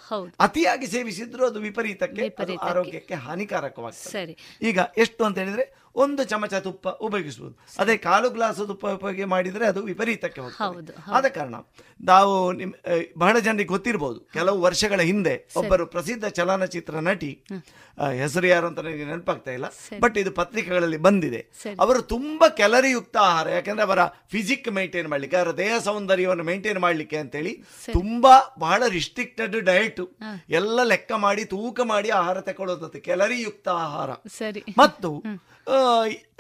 ಅತಿಯಾಗಿ 0.41 0.87
ಸೇವಿಸಿದ್ರೂ 0.87 1.47
ಅದು 1.47 1.61
ವಿಪರೀತಕ್ಕೆ. 1.61 2.57
ಆರೋಗ್ಯಕ್ಕೆ 2.61 3.15
ಹಾನಿಕಾರಕವಾಗ್ತದೆ. 3.15 4.13
ಸರಿ. 4.13 4.37
ಈಗ 4.63 4.79
ಎಷ್ಟು 4.97 5.25
ಅಂತ 5.25 5.39
ಹೇಳಿದ್ರೆ 5.39 5.84
ಒಂದು 5.97 6.23
ಚಮಚ 6.25 6.55
ತುಪ್ಪ 6.67 6.89
ಉಪಯೋಗಿಸ್ಬೋದು. 7.07 7.55
ಅದೇ 7.79 7.95
ಕಾಲು 8.07 8.29
ಗ್ಲಾಸ್ 8.31 8.61
ತುಪ್ಪ 8.71 8.87
ಉಪಯೋಗ 8.99 9.27
ಮಾಡಿದ್ರೆ 9.35 9.65
ಅದು 9.67 9.83
ವಿಪರೀತಕ್ಕೆ 9.83 10.41
ಹೋಗ್ತದೆ. 10.41 10.95
ಆದ 11.13 11.27
ಕಾರಣ 11.37 11.55
ನಾವು 12.01 12.35
ನಿಮ್ 12.53 12.73
ಬಹಳ 13.19 13.35
ಜನರಿಗೆ 13.39 13.71
ಗೊತ್ತಿರಬಹುದು 13.75 14.21
ಕೆಲವು 14.33 14.59
ವರ್ಷಗಳ 14.61 15.01
ಹಿಂದೆ 15.11 15.35
ಒಬ್ಬರು 15.57 15.87
ಪ್ರಸಿದ್ಧ 15.87 16.27
ಚಲನಚಿತ್ರ 16.39 16.95
ನಟಿ 17.09 17.33
ಹೆಸರು 18.21 18.47
ಯಾರು 18.47 18.67
ಅಂತ 18.67 18.81
ನನಗೆ 18.85 19.05
ನೆನಪಾಗ್ತಾ 19.05 19.51
ಇಲ್ಲ. 19.51 19.67
ಬಟ್ 20.01 20.17
ಇದು 20.19 20.31
ಪತ್ರಿಕೆಗಳಲ್ಲಿ 20.39 20.99
ಬಂದಿದೆ. 21.07 21.41
ಅವರು 21.81 22.01
ತುಂಬಾ 22.15 22.47
ಕ್ಯಾಲರಿಯುಕ್ತ 22.61 23.17
ಆಹಾರ. 23.29 23.47
ಯಾಕಂದ್ರೆ 23.49 23.85
ಅವರ 23.89 24.01
ಫಿಸಿಕ್ 24.33 24.69
ಮೇಂಟೈನ್ 24.79 25.09
ಮಾಡ್ಲಿಕ್ಕೆ 25.09 25.39
ಅವರ 25.41 25.53
ದೇಹ 25.57 25.75
ಸೌಂದರ್ಯವನ್ನು 25.79 26.45
ಮೇಂಟೈನ್ 26.51 26.81
ಮಾಡ್ಲಿಕ್ಕೆ 26.87 27.17
ಅಂತೇಳಿ 27.17 27.53
ತುಂಬಾ 27.93 28.35
ಬಹಳ 28.59 28.83
ರಿಸ್ಟ್ರಿಕ್ಟೆಡ್ 28.89 29.57
ಡಯಟ್ 29.71 30.03
ಎಲ್ಲ 30.61 30.79
ಲೆಕ್ಕ 30.93 31.13
ಮಾಡಿ 31.27 31.45
ತೂಕ 31.55 31.81
ಮಾಡಿ 31.93 32.11
ಆಹಾರ 32.21 32.41
ತಗೊಳ್ಳೋದಂತೆ 32.41 33.01
ಕ್ಯಾಲರಿಯುಕ್ತ 33.01 33.69
ಆಹಾರ. 33.69 34.11
ಸರಿ. 34.39 34.65
ಮತ್ತು 34.79 35.11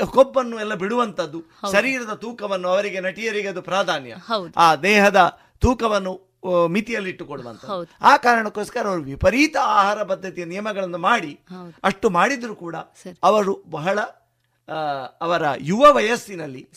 ಕೊಬ್ಬನ್ನು 0.06 0.60
ಎಲ್ಲ 0.60 0.74
ಬಿಡುವಂತದ್ದು 0.74 1.42
ಶರೀರದ 1.72 2.14
ತೂಕವನ್ನು 2.14 2.68
ಅವರಿಗೆ 2.68 3.00
ನಟಿಯರಿಗೆ 3.00 3.48
ಅದು 3.48 3.62
ಪ್ರಾಧಾನ್ಯ. 3.62 4.16
ಆ 4.56 4.76
ದೇಹದ 4.76 5.38
ತೂಕವನ್ನು 5.58 6.12
ಮಿತಿಯಲ್ಲಿ 6.12 6.72
ಮಿತಿಯಲ್ಲಿಟ್ಟುಕೊಳ್ಳುವಂತ 6.72 7.64
ಹೌದು. 7.64 7.88
ಆ 8.02 8.16
ಕಾರಣಕ್ಕೋಸ್ಕರ 8.16 8.86
ಅವರು 8.86 9.02
ವಿಪರೀತ 9.02 9.56
ಆಹಾರ 9.60 10.02
ಪದ್ಧತಿಯ 10.02 10.44
ನಿಯಮಗಳನ್ನು 10.44 10.98
ಮಾಡಿ. 10.98 11.40
ಅಷ್ಟು 11.84 12.10
ಮಾಡಿದ್ರು 12.10 12.54
ಕೂಡ. 12.54 12.76
ಅವರು 13.22 13.64
ಬಹಳ 13.70 14.00
ಅವರ 15.20 15.42
ಯುವ 15.58 15.92
ವಯಸ್ಸಿನಲ್ಲಿ 15.92 16.68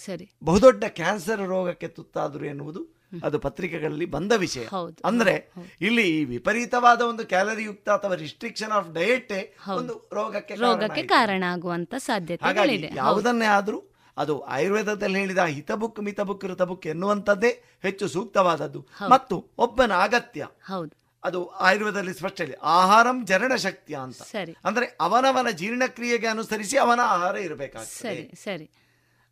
ಬಹುದೊಡ್ಡ 0.44 0.84
ಕ್ಯಾನ್ಸರ್ 0.88 1.42
ರೋಗಕ್ಕೆ 1.42 1.88
ತುತ್ತಾದರು 1.88 2.46
ಎನ್ನುವುದು 2.46 2.97
ಅದು 3.24 3.39
ಪತ್ರಿಕೆಗಳಲ್ಲಿ 3.39 4.06
ಬಂದ 4.06 4.32
ವಿಷಯ. 4.32 4.67
ಅಂದ್ರೆ 5.06 5.52
ಇಲ್ಲಿ 5.82 6.22
ಈ 6.22 6.26
ವಿಪರೀತವಾದ 6.26 7.02
ಒಂದು 7.02 7.26
ಕ್ಯಾಲರಿಯುಕ್ತ 7.26 7.89
ಅಥವಾ 7.89 8.15
ರಿಸ್ಟ್ರಿಕ್ಷನ್ 8.15 8.72
ಆಫ್ 8.72 8.93
ಡಯಟ್ 8.93 9.32
ಒಂದು 9.70 10.10
ರೋಗಕ್ಕೆ 10.13 10.56
ಕಾರಣ 10.56 10.72
ರೋಗಕ್ಕೆ 10.72 11.04
ಕಾರಣ 11.04 11.43
ಆಗುವಂತ 11.48 11.96
ಸಾಧ್ಯತೆ 11.98 12.91
ಯಾವುದನ್ನೇ 12.96 13.46
ಆದ್ರೂ 13.46 13.84
ಅದು 14.17 14.39
ಆಯುರ್ವೇದದಲ್ಲಿ 14.39 15.20
ಹೇಳಿದ 15.20 15.38
ಹಿತಬುಕ್ 15.38 16.00
ಮಿತಬುಕ್ 16.00 16.46
ಋತಬುಕ್ 16.46 16.88
ಎನ್ನುವಂಥದ್ದೇ 16.88 17.63
ಹೆಚ್ಚು 17.82 18.08
ಸೂಕ್ತವಾದದ್ದು. 18.08 18.88
ಮತ್ತು 19.10 19.46
ಒಬ್ಬನ 19.58 19.93
ಅಗತ್ಯ. 19.93 20.48
ಹೌದು. 20.65 20.98
ಅದು 21.24 21.48
ಆಯುರ್ವೇದದಲ್ಲಿ 21.50 22.13
ಸ್ಪಷ್ಟ 22.13 22.41
ಇದೆ 22.41 22.54
ಆಹಾರಂ 22.54 23.26
ಜರಣ 23.26 23.56
ಶಕ್ತಿ 23.56 23.93
ಅಂತ. 23.93 24.22
ಸರಿ. 24.22 24.56
ಅಂದ್ರೆ 24.65 24.98
ಅವನವನ 25.02 25.50
ಜೀರ್ಣಕ್ರಿಯೆಗೆ 25.50 26.28
ಅನುಸರಿಸಿ 26.28 26.78
ಅವನ 26.78 27.00
ಆಹಾರ 27.04 27.36
ಇರಬೇಕಾಗ್ತದೆ. 27.36 28.15
ಸರಿ 28.15 28.32
ಸರಿ. 28.43 28.72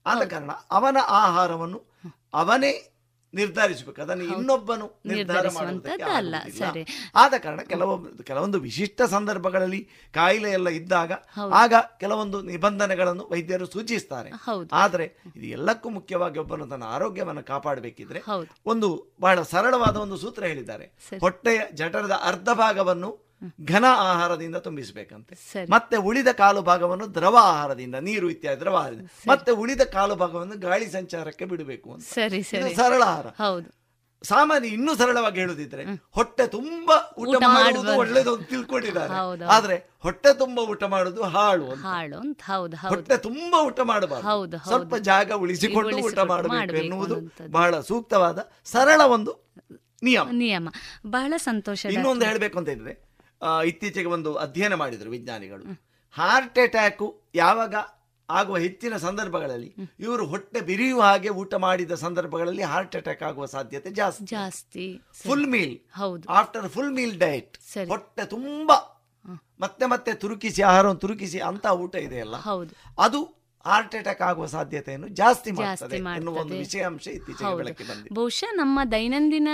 ಆದ 0.06 0.28
ಕಾರಣ 0.28 0.52
ಅವನ 0.72 0.98
ಆಹಾರವನ್ನು 1.08 1.84
ಅವನೇ 2.34 2.95
ನಿರ್ಧರಿಸಬೇಕು 3.36 4.02
ಅದನ್ನು 4.02 4.24
ಇನ್ನೊಬ್ಬನು 4.24 5.02
ನಿರ್ಧಾರ 5.06 5.48
ಅಲ್ಲ. 6.16 6.36
ಸರಿ. 6.58 6.86
ಆದ 7.16 7.34
ಕಾರಣ 7.44 7.60
ಕೆಲವೊಂದು 7.62 8.24
ಕೆಲವೊಂದು 8.24 8.60
ವಿಶಿಷ್ಟ 8.60 9.02
ಸಂದರ್ಭಗಳಲ್ಲಿ 9.02 9.90
ಕಾಯಿಲೆ 10.14 10.52
ಎಲ್ಲ 10.52 10.70
ಇದ್ದಾಗ 10.70 11.12
ಆಗ 11.52 11.74
ಕೆಲವೊಂದು 12.00 12.42
ನಿಬಂಧನೆಗಳನ್ನು 12.42 13.30
ವೈದ್ಯರು 13.32 13.66
ಸೂಚಿಸ್ತಾರೆ. 13.66 14.30
ಆದರೆ 14.72 15.18
ಇದು 15.36 15.46
ಎಲ್ಲಕ್ಕೂ 15.46 15.90
ಮುಖ್ಯವಾಗಿ 15.90 16.40
ಒಬ್ಬನು 16.40 16.68
ತನ್ನ 16.68 16.84
ಆರೋಗ್ಯವನ್ನು 16.84 17.44
ಕಾಪಾಡಬೇಕಿದ್ರೆ 17.44 18.22
ಒಂದು 18.66 19.16
ಬಹಳ 19.22 19.42
ಸರಳವಾದ 19.42 19.96
ಒಂದು 19.96 20.18
ಸೂತ್ರ 20.18 20.44
ಹೇಳಿದ್ದಾರೆ. 20.44 20.86
ಹೊಟ್ಟೆಯ 21.20 21.62
ಜಠರದ 21.74 22.22
ಅರ್ಧ 22.24 22.50
ಭಾಗವನ್ನು 22.50 23.25
ಘನ 23.66 23.86
ಆಹಾರದಿಂದ 23.90 24.56
ತುಂಬಿಸಬೇಕಂತೆ. 24.56 25.66
ಮತ್ತೆ 25.70 25.98
ಉಳಿದ 25.98 26.28
ಕಾಲು 26.28 26.62
ಭಾಗವನ್ನು 26.62 27.16
ದ್ರವ 27.16 27.38
ಆಹಾರದಿಂದ 27.42 27.96
ನೀರು 27.96 28.30
ಇತ್ಯಾದಿ 28.30 28.60
ದ್ರವ 28.60 28.76
ಆಹಾರದಿಂದ. 28.76 29.08
ಮತ್ತೆ 29.28 29.52
ಉಳಿದ 29.52 29.82
ಕಾಲು 29.82 30.16
ಭಾಗವನ್ನು 30.16 30.58
ಗಾಳಿ 30.58 30.92
ಸಂಚಾರಕ್ಕೆ 30.92 31.46
ಬಿಡಬೇಕು 31.46 31.94
ಅಂತ. 31.94 32.04
ಸರಿ 32.04 32.44
ಸರಿ. 32.44 32.76
ಸರಳ 32.76 33.04
ಆಹಾರ. 33.04 33.28
ಹೌದು. 33.28 33.86
ಸಾಮಾನ್ಯ 34.24 34.68
ಇನ್ನೂ 34.68 34.96
ಸರಳವಾಗಿ 34.96 35.40
ಹೇಳುದಿದ್ರೆ 35.40 35.84
ಹೊಟ್ಟೆ 36.12 36.48
ತುಂಬಾ 36.48 37.14
ಊಟ 37.18 37.36
ಮಾಡುವುದು. 37.48 37.98
ಒಳ್ಳೇದು 37.98 38.36
ಅಂತ 38.36 38.50
ತಿಳ್ಕೊಂಡಿದ್ದಾರೆ. 38.50 39.46
ಆದ್ರೆ 39.46 39.90
ಹೊಟ್ಟೆ 40.00 40.38
ತುಂಬಾ 40.38 40.64
ಊಟ 40.64 40.84
ಮಾಡುದು 40.84 41.24
ಹಾಳು 41.24 41.74
ಹಾಳು 41.74 42.18
ಅಂತ. 42.18 42.40
ಹೌದು 42.44 42.78
ಹೊಟ್ಟೆ 42.78 43.18
ತುಂಬಾ 43.18 43.64
ಊಟ 43.64 43.80
ಮಾಡಬಾರದು. 43.80 44.68
ಸ್ವಲ್ಪ 44.68 44.96
ಜಾಗ 44.96 45.32
ಉಳಿಸಿಕೊಂಡು 45.32 45.98
ಊಟ 45.98 46.20
ಮಾಡಬೇಕು 46.20 46.76
ಎನ್ನುವುದು 46.76 47.16
ಬಹಳ 47.52 47.80
ಸೂಕ್ತವಾದ 47.80 48.52
ಸರಳ 48.66 49.02
ಒಂದು 49.02 49.54
ನಿಯಮ. 50.04 50.28
ನಿಯಮ. 50.32 50.70
ಬಹಳ 51.08 51.34
ಸಂತೋಷ 51.38 51.86
ಇನ್ನೊಂದು 51.86 52.26
ಹೇಳಬೇಕು 52.26 52.58
ಅಂತ 52.58 52.70
ಇದ್ರೆ 52.70 53.15
ಇತ್ತೀಚೆಗೆ 53.66 54.08
ಒಂದು 54.08 54.36
ಅಧ್ಯಯನ 54.36 54.74
ಮಾಡಿದರು 54.74 55.10
ವಿಜ್ಞಾನಿಗಳು. 55.10 55.86
ಹಾರ್ಟ್ 56.12 56.60
ಅಟ್ಯಾಕು 56.60 57.22
ಯಾವಾಗ 57.36 57.76
ಆಗುವ 58.30 58.58
ಹೆಚ್ಚಿನ 58.58 58.98
ಸಂದರ್ಭಗಳಲ್ಲಿ 58.98 59.76
ಇವರು 60.00 60.26
ಹೊಟ್ಟೆ 60.26 60.62
ಬಿರಿಯುವ 60.62 61.02
ಹಾಗೆ 61.02 61.30
ಊಟ 61.30 61.54
ಮಾಡಿದ 61.54 61.92
ಸಂದರ್ಭಗಳಲ್ಲಿ 61.92 62.64
ಹಾರ್ಟ್ 62.64 62.96
ಅಟ್ಯಾಕ್ 62.96 63.24
ಆಗುವ 63.24 63.46
ಸಾಧ್ಯತೆ 63.46 63.90
ಜಾಸ್ತಿ. 63.90 64.26
ಜಾಸ್ತಿ. 64.26 65.02
ಫುಲ್ 65.14 65.48
ಮೀಲ್ 65.48 65.80
ಹೌದು. 65.94 66.30
ಆಫ್ಟರ್ 66.30 66.70
ಫುಲ್ 66.70 66.92
ಮೀಲ್ 66.92 67.20
ಡಯಟ್ 67.20 67.58
ಹೊಟ್ಟೆ 67.88 68.26
ತುಂಬಾ 68.26 68.92
ಮತ್ತೆ 69.60 69.86
ಮತ್ತೆ 69.86 70.14
ತುರುಕಿಸಿ 70.14 70.62
ಆಹಾರವನ್ನು 70.62 71.00
ತುರುಕಿಸಿ 71.00 71.40
ಅಂತ 71.40 71.66
ಊಟ 71.66 71.96
ಇದೆಯಲ್ಲ. 71.96 72.36
ಹೌದು. 72.36 73.02
ಅದು 73.02 73.35
ಹಾರ್ಟ್ 73.68 73.96
ಅಟ್ಯಾಕ್ 73.96 74.22
ಆಗುವ 74.22 74.46
ಸಾಧ್ಯತೆಯನ್ನು 74.46 75.08
ಜಾಸ್ತಿ 75.08 75.52
ಮಾಡ್ತದೆ 75.52 75.98
ಎನ್ನುವ 75.98 76.36
ಒಂದು 76.36 76.58
ವಿಷಯಾಂಶ 76.58 77.08
ಇತ್ತೀಚೆಗೆ. 77.08 77.56
ಬೆಳಕಿಗೆ 77.56 77.90
ಬಂದಿದೆ. 77.90 78.14
ಬಹುಶಃ 78.14 78.52
ನಮ್ಮ 78.54 78.80
ದೈನಂದಿನ 78.92 79.48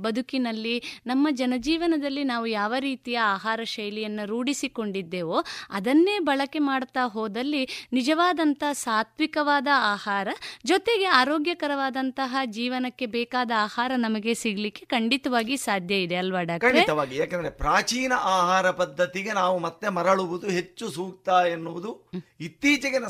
ಬದುಕಿನಲ್ಲಿ 0.00 0.82
ನಮ್ಮ 1.06 1.28
ಜನಜೀವನದಲ್ಲಿ 1.30 2.24
ನಾವು 2.24 2.46
ಯಾವ 2.46 2.74
ರೀತಿಯ 2.78 3.18
ಆಹಾರ 3.18 3.60
ಶೈಲಿಯನ್ನು 3.64 4.26
ರೂಢಿಸಿಕೊಂಡಿದ್ದೇವೋ 4.26 5.44
ಅದನ್ನೇ 5.70 6.18
ಬಳಕೆ 6.18 6.58
ಮಾಡ್ತಾ 6.58 7.04
ಹೋದಲ್ಲಿ 7.06 7.88
ನಿಜವಾದಂತಹ 7.92 8.72
ಸಾತ್ವಿಕವಾದ 8.72 9.66
ಆಹಾರ 9.74 10.28
ಜೊತೆಗೆ 10.64 11.04
ಆರೋಗ್ಯಕರವಾದಂತಹ 11.04 12.36
ಜೀವನಕ್ಕೆ 12.44 13.06
ಬೇಕಾದ 13.06 13.50
ಆಹಾರ 13.56 13.92
ನಮಗೆ 13.96 14.34
ಸಿಗ್ಲಿಕ್ಕೆ 14.34 14.86
ಖಂಡಿತವಾಗಿ 14.86 15.56
ಸಾಧ್ಯ 15.56 16.02
ಇದೆ 16.02 16.14
ಅಲ್ವಾ 16.14 16.42
ಡಾಕ್ಟರ್? 16.42 16.70
ಖಂಡಿತವಾಗಿ. 16.70 17.16
ಯಾಕಂದ್ರೆ 17.16 17.50
ಪ್ರಾಚೀನ 17.50 18.12
ಆಹಾರ 18.12 18.70
ಪದ್ಧತಿಗೆ 18.70 19.32
ನಾವು 19.32 19.58
ಮತ್ತೆ 19.58 19.88
ಮರಳುವುದು 19.88 20.48
ಹೆಚ್ಚು 20.48 20.88
ಸೂಕ್ತ 20.88 21.28
ಎನ್ನುವುದು 21.28 22.10
ಇತ್ತೀಚೆಗಿನ 22.40 23.04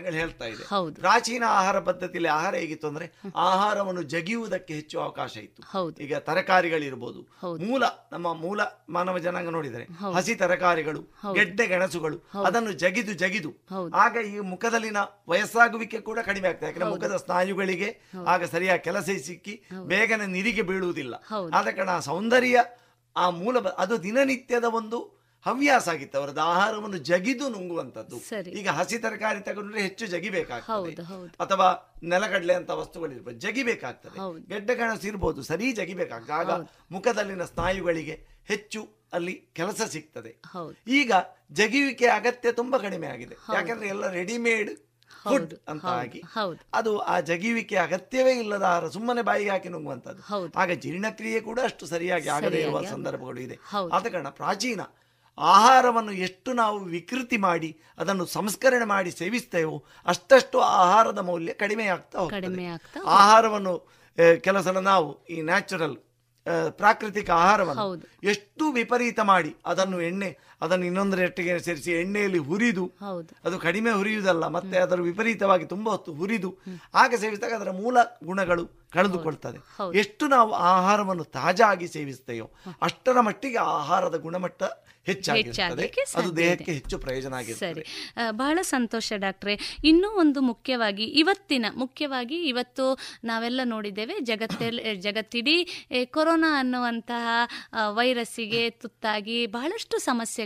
ಸಂಶೋಧನೆಗಳು 0.00 0.16
ಹೇಳ್ತಾ 0.22 0.46
ಇದೆ. 0.46 0.64
ಪ್ರಾಚೀನ 1.00 1.44
ಆಹಾರ 1.46 1.78
ಪದ್ಧತಿಯಲ್ಲಿ 1.78 2.28
ಆಹಾರ 2.28 2.54
ಹೇಗಿತ್ತು 2.54 2.86
ಅಂದ್ರೆ 2.88 3.06
ಆಹಾರವನ್ನು 3.36 4.02
ಜಗಿಯುವುದಕ್ಕೆ 4.02 4.74
ಹೆಚ್ಚು 4.74 5.00
ಅವಕಾಶ 5.00 5.36
ಇತ್ತು. 5.36 5.62
ಈಗ 6.04 6.14
ತರಕಾರಿಗಳಿರ್ಬೋದು. 6.28 7.20
ಮೂಲ 7.66 7.82
ನಮ್ಮ 8.12 8.32
ಮೂಲ 8.44 8.60
ಮಾನವ 8.90 9.18
ಜನಾಂಗ 9.18 9.48
ನೋಡಿದರೆ 9.48 9.84
ಹಸಿ 10.16 10.34
ತರಕಾರಿಗಳು 10.34 11.02
ಗೆಡ್ಡೆ 11.34 11.66
ಗೆಣಸುಗಳು 11.66 12.18
ಅದನ್ನು 12.46 12.72
ಜಗಿದು 12.72 13.12
ಜಗಿದು. 13.12 13.50
ಆಗ 13.94 14.16
ಈ 14.32 14.38
ಮುಖದಲ್ಲಿನ 14.52 14.98
ವಯಸ್ಸಾಗುವಿಕೆ 15.28 16.00
ಕೂಡ 16.00 16.18
ಕಡಿಮೆ 16.28 16.48
ಆಗ್ತದೆ. 16.48 16.66
ಯಾಕಂದ್ರೆ 16.66 16.90
ಮುಖದ 16.90 17.16
ಸ್ನಾಯುಗಳಿಗೆ 17.16 17.90
ಆಗ 18.26 18.44
ಸರಿಯಾಗಿ 18.44 18.84
ಕೆಲಸ 18.88 19.08
ಸಿಕ್ಕಿ 19.28 19.54
ಬೇಗನೆ 19.86 20.26
ನಿರಿಗೆ 20.26 20.62
ಬೀಳುವುದಿಲ್ಲ. 20.62 21.14
ಆದ 21.58 21.68
ಕಾರಣ 21.76 21.98
ಸೌಂದರ್ಯ 22.10 22.58
ಆ 23.16 23.30
ಮೂಲ 23.30 23.58
ಅದು 23.58 23.94
ದಿನನಿತ್ಯದ 24.02 24.64
ಒಂದು 24.64 25.19
ಹವ್ಯಾಸ 25.46 25.86
ಆಗಿತ್ತು 25.92 26.16
ಅವರದ್ದು 26.20 26.42
ಆಹಾರವನ್ನು 26.52 26.98
ಜಗಿದು 27.10 27.46
ನುಂಗುವಂತದ್ದು 27.54 28.16
ಈಗ 28.60 28.68
ಹಸಿ 28.78 28.98
ತರಕಾರಿ 29.04 29.40
ತಗೊಂಡ್ರೆ 29.48 29.80
ಹೆಚ್ಚು 29.86 30.06
ಜಗಿಬೇಕಾಗ್ತದೆ. 30.14 30.92
ಅಥವಾ 31.44 31.68
ನೆಲಗಡಲೆ 32.12 32.54
ಅಂತ 32.60 32.70
ವಸ್ತುಗಳಿರ್ಬೋದು 32.80 33.38
ಜಗಿಬೇಕಾಗ್ತದೆ. 33.46 34.18
ಗೆಡ್ಡೆ 34.50 34.76
ಕಣಸು 34.80 35.06
ಇರ್ಬೋದು 35.10 35.42
ಸರಿ 35.50 35.68
ಜಗಿಬೇಕಾಗ್ತದೆ. 35.80 36.36
ಆಗ 36.40 36.50
ಮುಖದಲ್ಲಿನ 36.96 37.46
ಸ್ನಾಯುಗಳಿಗೆ 37.52 38.16
ಹೆಚ್ಚು 38.52 38.82
ಅಲ್ಲಿ 39.16 39.34
ಕೆಲಸ 39.58 39.80
ಸಿಗ್ತದೆ. 39.94 40.32
ಈಗ 41.00 41.12
ಜಗಿವಿಕೆ 41.60 42.06
ಅಗತ್ಯ 42.18 42.52
ತುಂಬಾ 42.60 42.78
ಕಡಿಮೆ 42.86 43.08
ಆಗಿದೆ. 43.14 43.36
ಯಾಕಂದ್ರೆ 43.56 43.88
ಎಲ್ಲ 43.94 44.06
ರೆಡಿಮೇಡ್ 44.18 44.70
ಫುಡ್ 45.22 45.54
ಅಂತ 45.70 45.86
ಆಗಿ 46.02 46.20
ಅದು 46.78 46.90
ಆ 47.12 47.14
ಜಗಿವಿಕೆ 47.30 47.76
ಅಗತ್ಯವೇ 47.86 48.32
ಇಲ್ಲದ 48.42 48.64
ಆಹಾರ 48.68 48.84
ಸುಮ್ಮನೆ 48.94 49.22
ಬಾಯಿಗೆ 49.28 49.50
ಹಾಕಿ 49.54 49.70
ನುಂಗುವಂತದ್ದು 49.74 50.22
ಆಗ 50.62 50.70
ಜೀರ್ಣಕ್ರಿಯೆ 50.84 51.40
ಕೂಡ 51.48 51.58
ಅಷ್ಟು 51.68 51.84
ಸರಿಯಾಗಿ 51.92 52.28
ಆಗದೇ 52.36 52.60
ಇರುವ 52.66 52.80
ಸಂದರ್ಭಗಳು 52.94 53.40
ಇದೆ. 53.46 53.56
ಆದ 53.96 54.04
ಕಾರಣ 54.14 54.30
ಪ್ರಾಚೀನ 54.40 54.82
ಆಹಾರವನ್ನು 55.40 56.12
ಎಷ್ಟು 56.12 56.52
ನಾವು 56.52 56.78
ವಿಕೃತಿ 56.78 57.36
ಮಾಡಿ 57.36 57.80
ಅದನ್ನು 57.98 58.26
ಸಂಸ್ಕರಣೆ 58.26 58.84
ಮಾಡಿ 58.84 59.10
ಸೇವಿಸ್ತೇವೋ 59.10 59.84
ಅಷ್ಟಷ್ಟು 60.06 60.58
ಆಹಾರದ 60.58 61.18
ಮೌಲ್ಯ 61.18 61.52
ಕಡಿಮೆ 61.52 61.86
ಆಗ್ತಾ 61.86 62.18
ಹೋಗ್ತದೆ. 62.18 62.46
ಆಹಾರವನ್ನು 63.06 63.90
ಕೆಲಸ 64.40 64.66
ನಾವು 64.66 65.24
ಈ 65.24 65.42
ನ್ಯಾಚುರಲ್ 65.42 65.96
ಪ್ರಾಕೃತಿಕ 66.70 67.30
ಆಹಾರವನ್ನು 67.30 67.82
ಎಷ್ಟು 68.24 68.72
ವಿಪರೀತ 68.72 69.20
ಮಾಡಿ 69.20 69.56
ಅದನ್ನು 69.66 70.00
ಎಣ್ಣೆ 70.00 70.38
ಅದನ್ನು 70.60 70.86
ಇನ್ನೊಂದು 70.86 71.10
ಇನ್ನೊಂದರೊಟ್ಟಿಗೆ 71.10 71.58
ಸೇರಿಸಿ 71.58 71.92
ಎಣ್ಣೆಯಲ್ಲಿ 71.92 72.38
ಹುರಿದು 72.38 72.84
ಅದು 73.44 73.58
ಕಡಿಮೆ 73.58 73.90
ಹುರಿಯುವುದಲ್ಲ 73.90 74.46
ಮತ್ತೆ 74.46 74.76
ಅದರ 74.78 75.00
ವಿಪರೀತವಾಗಿ 75.00 75.64
ತುಂಬಾ 75.64 75.92
ಹೊತ್ತು 75.92 76.12
ಹುರಿದು 76.12 76.50
ಆಗ 76.94 77.14
ಸೇವಿಸಿದಾಗ 77.14 77.52
ಅದರ 77.52 77.70
ಮೂಲ 77.70 77.98
ಗುಣಗಳು 78.24 78.80
ಕಳೆದುಕೊಳ್ತದೆ. 78.92 79.58
ಎಷ್ಟು 79.98 80.26
ನಾವು 80.26 80.52
ಆಹಾರವನ್ನು 80.52 81.24
ತಾಜಾಗಿ 81.24 81.88
ಸೇವಿಸ್ತೇವೋ 81.88 82.50
ಅಷ್ಟರ 82.82 83.20
ಮಟ್ಟಿಗೆ 83.20 83.58
ಆಹಾರದ 83.58 84.16
ಗುಣಮಟ್ಟ 84.16 84.62
ಹೆಚ್ಚಾಗಿರ್ತದೆ. 85.06 85.86
ಅದು 86.16 86.36
ದೇಹಕ್ಕೆ 86.36 86.72
ಹೆಚ್ಚು 86.72 86.98
ಪ್ರಯೋಜನ 86.98 87.30
ಸರಿ. 87.30 87.38
ಆಗಿರ್ತದೆ 87.38 87.84
ಬಹಳ 88.30 88.58
ಸಂತೋಷ 88.62 89.12
ಡಾಕ್ಟ್ರೆ. 89.16 89.54
ಇನ್ನೂ 89.84 90.08
ಒಂದು 90.10 90.40
ಮುಖ್ಯವಾಗಿ 90.40 91.04
ಇವತ್ತಿನ 91.04 91.66
ಮುಖ್ಯವಾಗಿ 91.74 92.48
ಇವತ್ತು 92.48 92.98
ನಾವೆಲ್ಲ 93.24 93.60
ನೋಡಿದ್ದೇವೆ 93.64 94.20
ಜಗತ್ತಲ್ಲಿ 94.20 94.96
ಜಗತ್ತಿಡೀ 94.96 95.56
ಕೊರೋನಾ 96.04 96.58
ಅನ್ನುವಂತಹ 96.58 97.28
ವೈರಸ್ಸಿಗೆ 97.90 98.70
ತುತ್ತಾಗಿ 98.70 99.46
ಬಹಳಷ್ಟು 99.46 99.98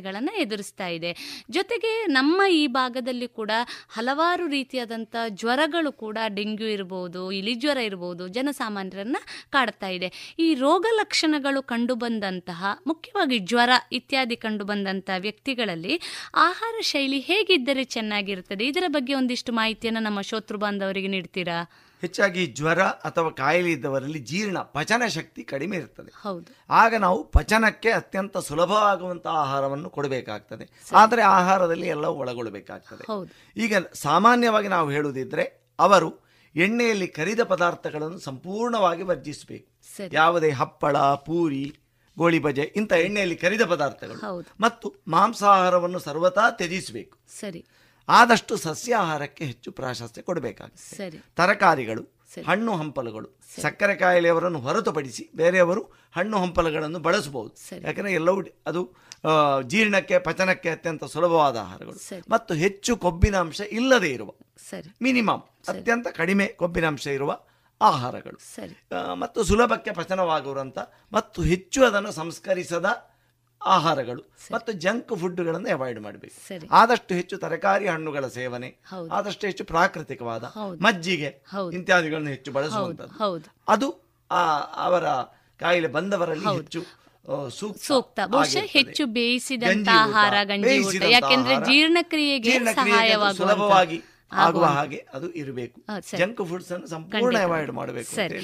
ಸಮಸ್ಯೆಗಳನ್ನು 0.05 0.33
ಎದುರಿಸ್ತಾ 0.45 0.87
ಇದೆ. 0.97 1.11
ಜೊತೆಗೆ 1.57 1.93
ನಮ್ಮ 2.17 2.39
ಈ 2.61 2.65
ಭಾಗದಲ್ಲಿ 2.79 3.29
ಕೂಡ 3.39 3.53
ಹಲವಾರು 3.97 4.45
ರೀತಿಯಾದಂಥ 4.57 5.15
ಜ್ವರಗಳು 5.41 5.91
ಕೂಡ 6.05 6.19
ಡೆಂಗ್ಯೂ 6.39 6.69
ಇರ್ಬೋದು, 6.77 7.23
ಇಲಿಜ್ವರ 7.41 7.79
ಇರ್ಬೋದು 7.91 8.25
ಜನಸಾಮಾನ್ಯರನ್ನ 8.37 9.19
ಕಾಡ್ತಾ 9.55 9.89
ಇದೆ. 9.97 10.09
ಈ 10.45 10.49
ರೋಗ 10.65 10.85
ಲಕ್ಷಣಗಳು 11.01 11.63
ಕಂಡುಬಂದಂತಹ, 11.73 12.65
ಮುಖ್ಯವಾಗಿ 12.91 13.39
ಜ್ವರ 13.53 13.71
ಇತ್ಯಾದಿ 14.01 14.39
ಕಂಡುಬಂದಂತಹ 14.47 15.19
ವ್ಯಕ್ತಿಗಳಲ್ಲಿ 15.27 15.97
ಆಹಾರ 16.49 16.75
ಶೈಲಿ 16.93 17.21
ಹೇಗಿದ್ದರೆ 17.31 17.85
ಚೆನ್ನಾಗಿರುತ್ತದೆ? 17.97 18.63
ಇದರ 18.73 18.89
ಬಗ್ಗೆ 18.99 19.15
ಒಂದಿಷ್ಟು 19.23 19.53
ಮಾಹಿತಿಯನ್ನು 19.61 20.03
ನಮ್ಮ 20.09 20.23
ಶೋತೃ 20.31 20.59
ಬಾಂಧವರಿಗೆ 20.65 21.13
ನೀಡ್ತೀರಾ? 21.17 21.59
ಹೆಚ್ಚಾಗಿ 22.05 22.47
ಜ್ವರ 22.47 22.83
ಅಥವಾ 22.83 23.31
ಕಾಯಿಲೆ 23.31 23.71
ಇದ್ದವರಲ್ಲಿ 23.71 24.19
ಜೀರ್ಣ 24.19 24.59
ಪಚನ 24.59 25.03
ಶಕ್ತಿ 25.09 25.45
ಕಡಿಮೆ 25.45 25.77
ಇರ್ತದೆ. 25.77 26.13
ಆಗ 26.71 26.95
ನಾವು 26.95 27.25
ಪಚನಕ್ಕೆ 27.25 27.91
ಅತ್ಯಂತ 27.91 28.39
ಸುಲಭವಾಗುವಂತಹ 28.39 29.31
ಆಹಾರವನ್ನು 29.31 29.91
ಕೊಡಬೇಕಾಗ್ತದೆ. 29.91 30.65
ಆದರೆ 30.97 31.23
ಆಹಾರದಲ್ಲಿ 31.23 31.87
ಎಲ್ಲವೂ 31.87 32.15
ಒಳಗೊಳ್ಳಬೇಕಾಗ್ತದೆ 32.15 33.05
ಈಗ 33.57 33.75
ಸಾಮಾನ್ಯವಾಗಿ 33.95 34.69
ನಾವು 34.69 34.91
ಹೇಳುವುದಿದ್ರೆ 34.91 35.45
ಅವರು 35.79 36.11
ಎಣ್ಣೆಯಲ್ಲಿ 36.57 37.09
ಕರಿದ 37.09 37.41
ಪದಾರ್ಥಗಳನ್ನು 37.41 38.19
ಸಂಪೂರ್ಣವಾಗಿ 38.19 39.03
ವರ್ಜಿಸಬೇಕು. 39.03 39.69
ಯಾವುದೇ 40.15 40.51
ಹಪ್ಪಳ 40.51 40.99
ಪೂರಿ 40.99 41.77
ಗೋಳಿಬಜೆ 42.19 42.73
ಇಂಥ 42.77 42.93
ಎಣ್ಣೆಯಲ್ಲಿ 42.93 43.37
ಕರಿದ 43.37 43.63
ಪದಾರ್ಥಗಳು. 43.63 44.21
ಮತ್ತು 44.61 44.95
ಮಾಂಸಾಹಾರವನ್ನು 45.09 45.99
ಸರ್ವತಾ 45.99 46.51
ತ್ಯಜಿಸಬೇಕು. 46.51 47.19
ಸರಿ. 47.41 47.65
ಆದಷ್ಟು 48.09 48.57
ಸಸ್ಯಾಹಾರಕ್ಕೆ 48.57 49.45
ಹೆಚ್ಚು 49.45 49.73
ಪ್ರಾಶಸ್ತ್ಯ 49.73 50.23
ಕೊಡಬೇಕಾಗುತ್ತೆ. 50.23 51.11
ತರಕಾರಿಗಳು 51.37 52.03
ಹಣ್ಣು 52.47 52.73
ಹಂಪಲುಗಳು 52.77 53.29
ಸಕ್ಕರೆ 53.63 53.95
ಕಾಯಿಲೆಯವರನ್ನು 53.97 54.59
ಹೊರತುಪಡಿಸಿ 54.59 55.31
ಬೇರೆಯವರು 55.37 55.83
ಹಣ್ಣು 56.17 56.37
ಹಂಪಲುಗಳನ್ನು 56.39 56.99
ಬಳಸಬಹುದು. 56.99 57.53
ಯಾಕಂದರೆ 57.87 58.13
ಎಲ್ಲವೂ 58.13 58.43
ಅದು 58.67 58.83
ಜೀರ್ಣಕ್ಕೆ 59.67 60.19
ಪಚನಕ್ಕೆ 60.19 60.71
ಅತ್ಯಂತ 60.71 61.05
ಸುಲಭವಾದ 61.05 61.57
ಆಹಾರಗಳು. 61.57 61.99
ಮತ್ತು 62.31 62.55
ಹೆಚ್ಚು 62.55 62.97
ಕೊಬ್ಬಿನಾಂಶ 62.97 63.61
ಇಲ್ಲದೆ 63.61 64.11
ಇರುವ 64.11 64.31
ಮಿನಿಮಮ್ 65.03 65.43
ಅತ್ಯಂತ 65.69 66.07
ಕಡಿಮೆ 66.09 66.47
ಕೊಬ್ಬಿನಾಂಶ 66.47 67.07
ಇರುವ 67.07 67.33
ಆಹಾರಗಳು. 67.81 68.39
ಮತ್ತು 69.15 69.45
ಸುಲಭಕ್ಕೆ 69.45 69.93
ಪಚನವಾಗುವಂಥ 69.93 70.79
ಮತ್ತು 71.13 71.43
ಹೆಚ್ಚು 71.43 71.85
ಅದನ್ನು 71.85 72.13
ಸಂಸ್ಕರಿಸದ 72.13 73.14
ಆಹಾರಗಳು 73.65 74.23
ಮತ್ತು 74.53 74.73
ಜಂಕ್ 74.73 75.17
ಫುಡ್ಗಳನ್ನು 75.19 75.69
ಅವಾಯ್ಡ್ 75.71 76.01
ಮಾಡಬೇಕು. 76.01 76.35
ಆದಷ್ಟು 76.71 77.15
ಹೆಚ್ಚು 77.15 77.39
ತರಕಾರಿ 77.39 77.87
ಹಣ್ಣುಗಳ 77.87 78.27
ಸೇವನೆ 78.29 78.69
ಆದಷ್ಟು 79.11 79.47
ಹೆಚ್ಚು 79.47 79.65
ಪ್ರಾಕೃತಿಕವಾದ 79.65 80.45
ಮಜ್ಜಿಗೆ 80.81 81.31
ಇತ್ಯಾದಿಗಳನ್ನು 81.73 82.29
ಹೆಚ್ಚು 82.29 82.53
ಬಳಸುವಂತದ್ದು 82.53 83.15
ಅದು 83.69 83.89
ಆ 84.31 84.43
ಅವರ 84.85 85.07
ಕಾಯಿಲೆ 85.61 85.89
ಬಂದವರಲ್ಲಿ 85.89 86.47
ಹೆಚ್ಚು 86.57 86.83
ಸೂಕ್ತ 87.81 88.21
ಬಹುಶಃ. 88.27 88.65
ಹೆಚ್ಚು 88.73 89.07
ಬೇಯಿಸಿದಂತ 89.07 89.71
ಗಂಜಿ 89.71 89.91
ಆಹಾರ 89.91 90.35
ಗಂಜಿ 90.45 90.79
ಊಟ. 90.81 91.03
ಯಾಕೆಂದ್ರೆ 91.13 91.55
ಜೀರ್ಣಕ್ರಿಯೆಗೆ 91.65 92.53
ಸಹಾಯವಾಗುವ 92.75 93.33
ಸುಲಭವಾಗಿ 93.33 93.99
ಆಗುವ 94.33 94.65
ಹಾಗೆ. 94.65 95.07
ಅದು 95.15 95.33
ಇರಬೇಕು. 95.33 95.81
ಜಂಕ್ 96.19 96.41
ಫುಡ್ಸ್ 96.49 96.73
ಅನ್ನು 96.73 96.87
ಸಂಪೂರ್ಣ 96.87 97.39
ಅವಾಯ್ಡ್ 97.39 97.73
ಮಾಡಬೇಕು 97.73 98.11
ಸರಿ. 98.15 98.41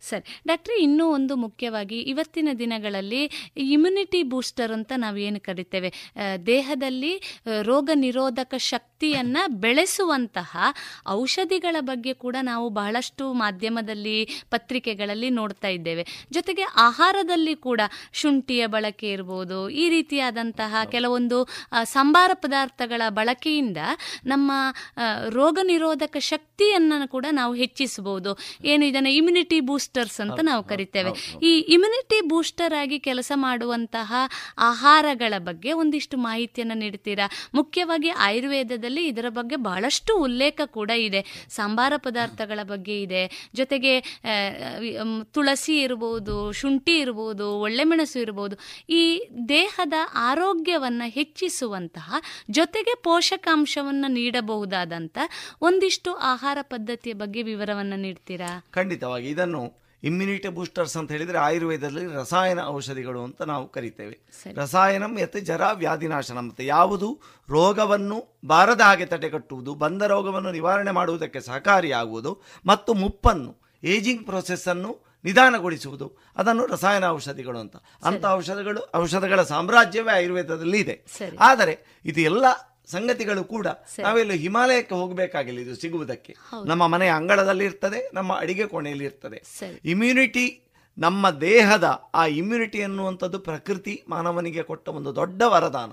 ಸರಿ. 0.00 0.24
ಡಾಕ್ಟ್ರೆ 0.46 0.82
ಇನ್ನೂ 0.82 1.04
ಒಂದು 1.08 1.36
ಮುಖ್ಯವಾಗಿ 1.36 1.98
ಇವತ್ತಿನ 2.00 2.48
ದಿನಗಳಲ್ಲಿ 2.58 3.22
ಇಮ್ಯುನಿಟಿ 3.56 4.22
ಬೂಸ್ಟರ್ 4.22 4.72
ಅಂತ 4.72 4.92
ನಾವು 4.96 5.16
ಏನು 5.16 5.40
ಕರಿತೇವೆ? 5.40 5.92
ದೇಹದಲ್ಲಿ 6.46 7.12
ರೋಗ 7.62 7.90
ನಿರೋಧಕ 7.94 8.54
ಶಕ್ತಿಯನ್ನ 8.56 9.38
ಬೆಳೆಸುವಂತಹ 9.48 10.56
ಔಷಧಿಗಳ 11.08 11.76
ಬಗ್ಗೆ 11.80 12.14
ಕೂಡ 12.14 12.36
ನಾವು 12.42 12.70
ಬಹಳಷ್ಟು 12.70 13.32
ಮಾಧ್ಯಮದಲ್ಲಿ 13.32 14.28
ಪತ್ರಿಕೆಗಳಲ್ಲಿ 14.50 15.30
ನೋಡ್ತಾ 15.30 15.68
ಇದ್ದೇವೆ. 15.68 16.06
ಜೊತೆಗೆ 16.30 16.62
ಆಹಾರದಲ್ಲಿ 16.62 17.54
ಕೂಡ 17.54 17.80
ಶುಂಠಿಯ 18.12 18.66
ಬಳಕೆ 18.66 19.12
ಇರ್ಬೋದು 19.12 19.68
ಈ 19.68 19.88
ರೀತಿಯಾದಂತಹ 19.88 20.84
ಕೆಲವೊಂದು 20.90 21.48
ಸಂಬಾರ 21.82 22.30
ಪದಾರ್ಥಗಳ 22.34 23.02
ಬಳಕೆಯಿಂದ 23.08 23.76
ನಮ್ಮ 24.26 24.52
ರೋಗ 25.28 25.58
ನಿರೋಧಕ 25.62 26.16
ಶಕ್ತಿಯನ್ನು 26.18 27.08
ಕೂಡ 27.08 27.26
ನಾವು 27.30 27.52
ಹೆಚ್ಚಿಸಬಹುದು. 27.54 28.30
ಏನು 28.64 28.84
ಇದನ್ನು 28.84 29.10
ಇಮ್ಯುನಿಟಿ 29.10 29.58
ಬೂಸ್ಟರ್ಸ್ 29.60 30.18
ಅಂತ 30.20 30.40
ನಾವು 30.42 30.62
ಕರಿತೇವೆ. 30.64 31.12
ಈ 31.42 31.52
ಇಮ್ಯುನಿಟಿ 31.76 32.18
ಬೂಸ್ಟರ್ 32.28 32.74
ಆಗಿ 32.80 32.98
ಕೆಲಸ 32.98 33.32
ಮಾಡುವಂತಹ 33.34 34.12
ಆಹಾರಗಳ 34.58 35.34
ಬಗ್ಗೆ 35.38 35.72
ಒಂದಿಷ್ಟು 35.72 36.16
ಮಾಹಿತಿಯನ್ನು 36.16 36.78
ನೀಡ್ತೀರಾ? 36.78 37.28
ಮುಖ್ಯವಾಗಿ 37.54 38.10
ಆಯುರ್ವೇದದಲ್ಲಿ 38.26 39.04
ಇದರ 39.06 39.28
ಬಗ್ಗೆ 39.28 39.56
ಬಹಳಷ್ಟು 39.68 40.12
ಉಲ್ಲೇಖ 40.18 40.60
ಕೂಡ 40.64 40.90
ಇದೆ. 41.08 41.22
ಸಾಂಬಾರ 41.48 41.92
ಪದಾರ್ಥಗಳ 41.96 42.60
ಬಗ್ಗೆ 42.62 42.96
ಇದೆ. 43.02 43.22
ಜೊತೆಗೆ 43.54 43.94
ತುಳಸಿ 45.34 45.74
ಇರಬಹುದು 45.80 46.36
ಶುಂಠಿ 46.52 46.94
ಇರಬಹುದು 46.98 47.46
ಒಳ್ಳೆ 47.58 47.84
ಮೆಣಸು 47.84 48.18
ಇರಬಹುದು 48.20 48.56
ಈ 48.90 49.02
ದೇಹದ 49.48 49.96
ಆರೋಗ್ಯವನ್ನು 50.30 51.08
ಹೆಚ್ಚಿಸುವಂತಹ 51.10 52.14
ಜೊತೆಗೆ 52.50 52.94
ಪೋಷಕಾಂಶವನ್ನ 53.02 54.04
ನೀಡಬಹುದಾದಂತ 54.92 55.18
ಒಂದಿಷ್ಟು 55.60 56.14
ಆಹಾರ 56.14 56.58
ಪದ್ಧತಿಯ 56.62 57.12
ಬಗ್ಗೆ 57.12 57.42
ವಿವರವನ್ನ 57.42 57.92
ನೀಡ್ತೀರಾ? 57.96 58.64
ಖಂಡಿತವಾಗಿ. 58.70 59.28
ಇದನ್ನು 59.28 59.82
ಇಮ್ಯುನಿಟಿ 60.02 60.48
ಬೂಸ್ಟರ್ಸ್ 60.48 60.96
ಅಂತ 60.96 61.12
ಹೇಳಿದ್ರೆ 61.12 61.38
ಆಯುರ್ವೇದದಲ್ಲಿ 61.38 62.14
ರಸಾಯನ 62.14 62.60
ಔಷಧಿಗಳು 62.60 63.24
ಅಂತ 63.24 63.42
ನಾವು 63.42 63.68
ಕರಿತೇವೆ. 63.68 64.18
ರಸಾಯನಂ 64.54 65.18
ಯತ್ 65.18 65.40
ಜರ 65.40 65.60
ವ್ಯಾಧಿನಾಶನ 65.72 66.38
ಮತ್ತು 66.38 66.62
ಯಾವುದು? 66.62 67.20
ರೋಗವನ್ನು 67.48 68.40
ಬಾರದ 68.44 68.80
ಹಾಗೆ 68.80 69.06
ತಡೆಗಟ್ಟುವುದು 69.06 69.74
ಬಂದ 69.74 70.02
ರೋಗವನ್ನು 70.02 70.52
ನಿವಾರಣೆ 70.52 70.90
ಮಾಡುವುದಕ್ಕೆ 70.90 71.40
ಸಹಕಾರಿಯಾಗುವುದು 71.40 72.42
ಮತ್ತು 72.66 72.94
ಮುಪ್ಪನ್ನು 72.94 73.56
ಏಜಿಂಗ್ 73.84 74.26
ಪ್ರೊಸೆಸ್ಸನ್ನು 74.26 75.12
ನಿಧಾನಗೊಳಿಸುವುದು. 75.24 76.18
ಅದನ್ನು 76.36 76.66
ರಸಾಯನ 76.66 77.04
ಔಷಧಿಗಳು 77.04 77.58
ಅಂತ. 77.58 77.76
ಅಂತ 78.04 78.24
ಔಷಧಗಳು 78.24 78.92
ಔಷಧಗಳ 78.94 79.42
ಸಾಮ್ರಾಜ್ಯವೇ 79.42 80.12
ಆಯುರ್ವೇದದಲ್ಲಿ 80.12 80.78
ಇದೆ. 80.78 81.04
ಆದರೆ 81.40 82.00
ಇದು 82.04 82.20
ಎಲ್ಲ 82.20 82.44
ಸಂಗತಿಗಳು 82.96 83.44
ಕೂಡ 83.54 83.68
ನಾವೆಲ್ಲ 84.06 84.34
ಹಿಮಾಲಯಕ್ಕೆ 84.44 84.94
ಹೋಗಬೇಕಾಗಿಲ್ಲ 85.02 85.60
ಇದು 85.66 85.76
ಸಿಗುವುದಕ್ಕೆ. 85.82 86.34
ನಮ್ಮ 86.70 86.82
ಮನೆಯ 86.94 87.12
ಅಂಗಳದಲ್ಲಿ 87.20 87.64
ಇರ್ತದೆ 87.70 88.00
ನಮ್ಮ 88.18 88.32
ಅಡಿಗೆ 88.42 88.66
ಕೋಣೆಯಲ್ಲಿ 88.74 89.06
ಇರ್ತದೆ. 89.10 89.40
ಇಮ್ಯುನಿಟಿ 89.92 90.46
ನಮ್ಮ 90.98 91.24
ದೇಹದ 91.42 91.86
ಆ 92.14 92.22
ಇಮ್ಯುನಿಟಿ 92.38 92.80
ಅನ್ನುವಂಥದ್ದು 92.82 93.38
ಪ್ರಕೃತಿ 93.46 93.94
ಮಾನವನಿಗೆ 94.08 94.62
ಕೊಟ್ಟ 94.70 94.86
ಒಂದು 94.98 95.10
ದೊಡ್ಡ 95.16 95.42
ವರದಾನ. 95.54 95.92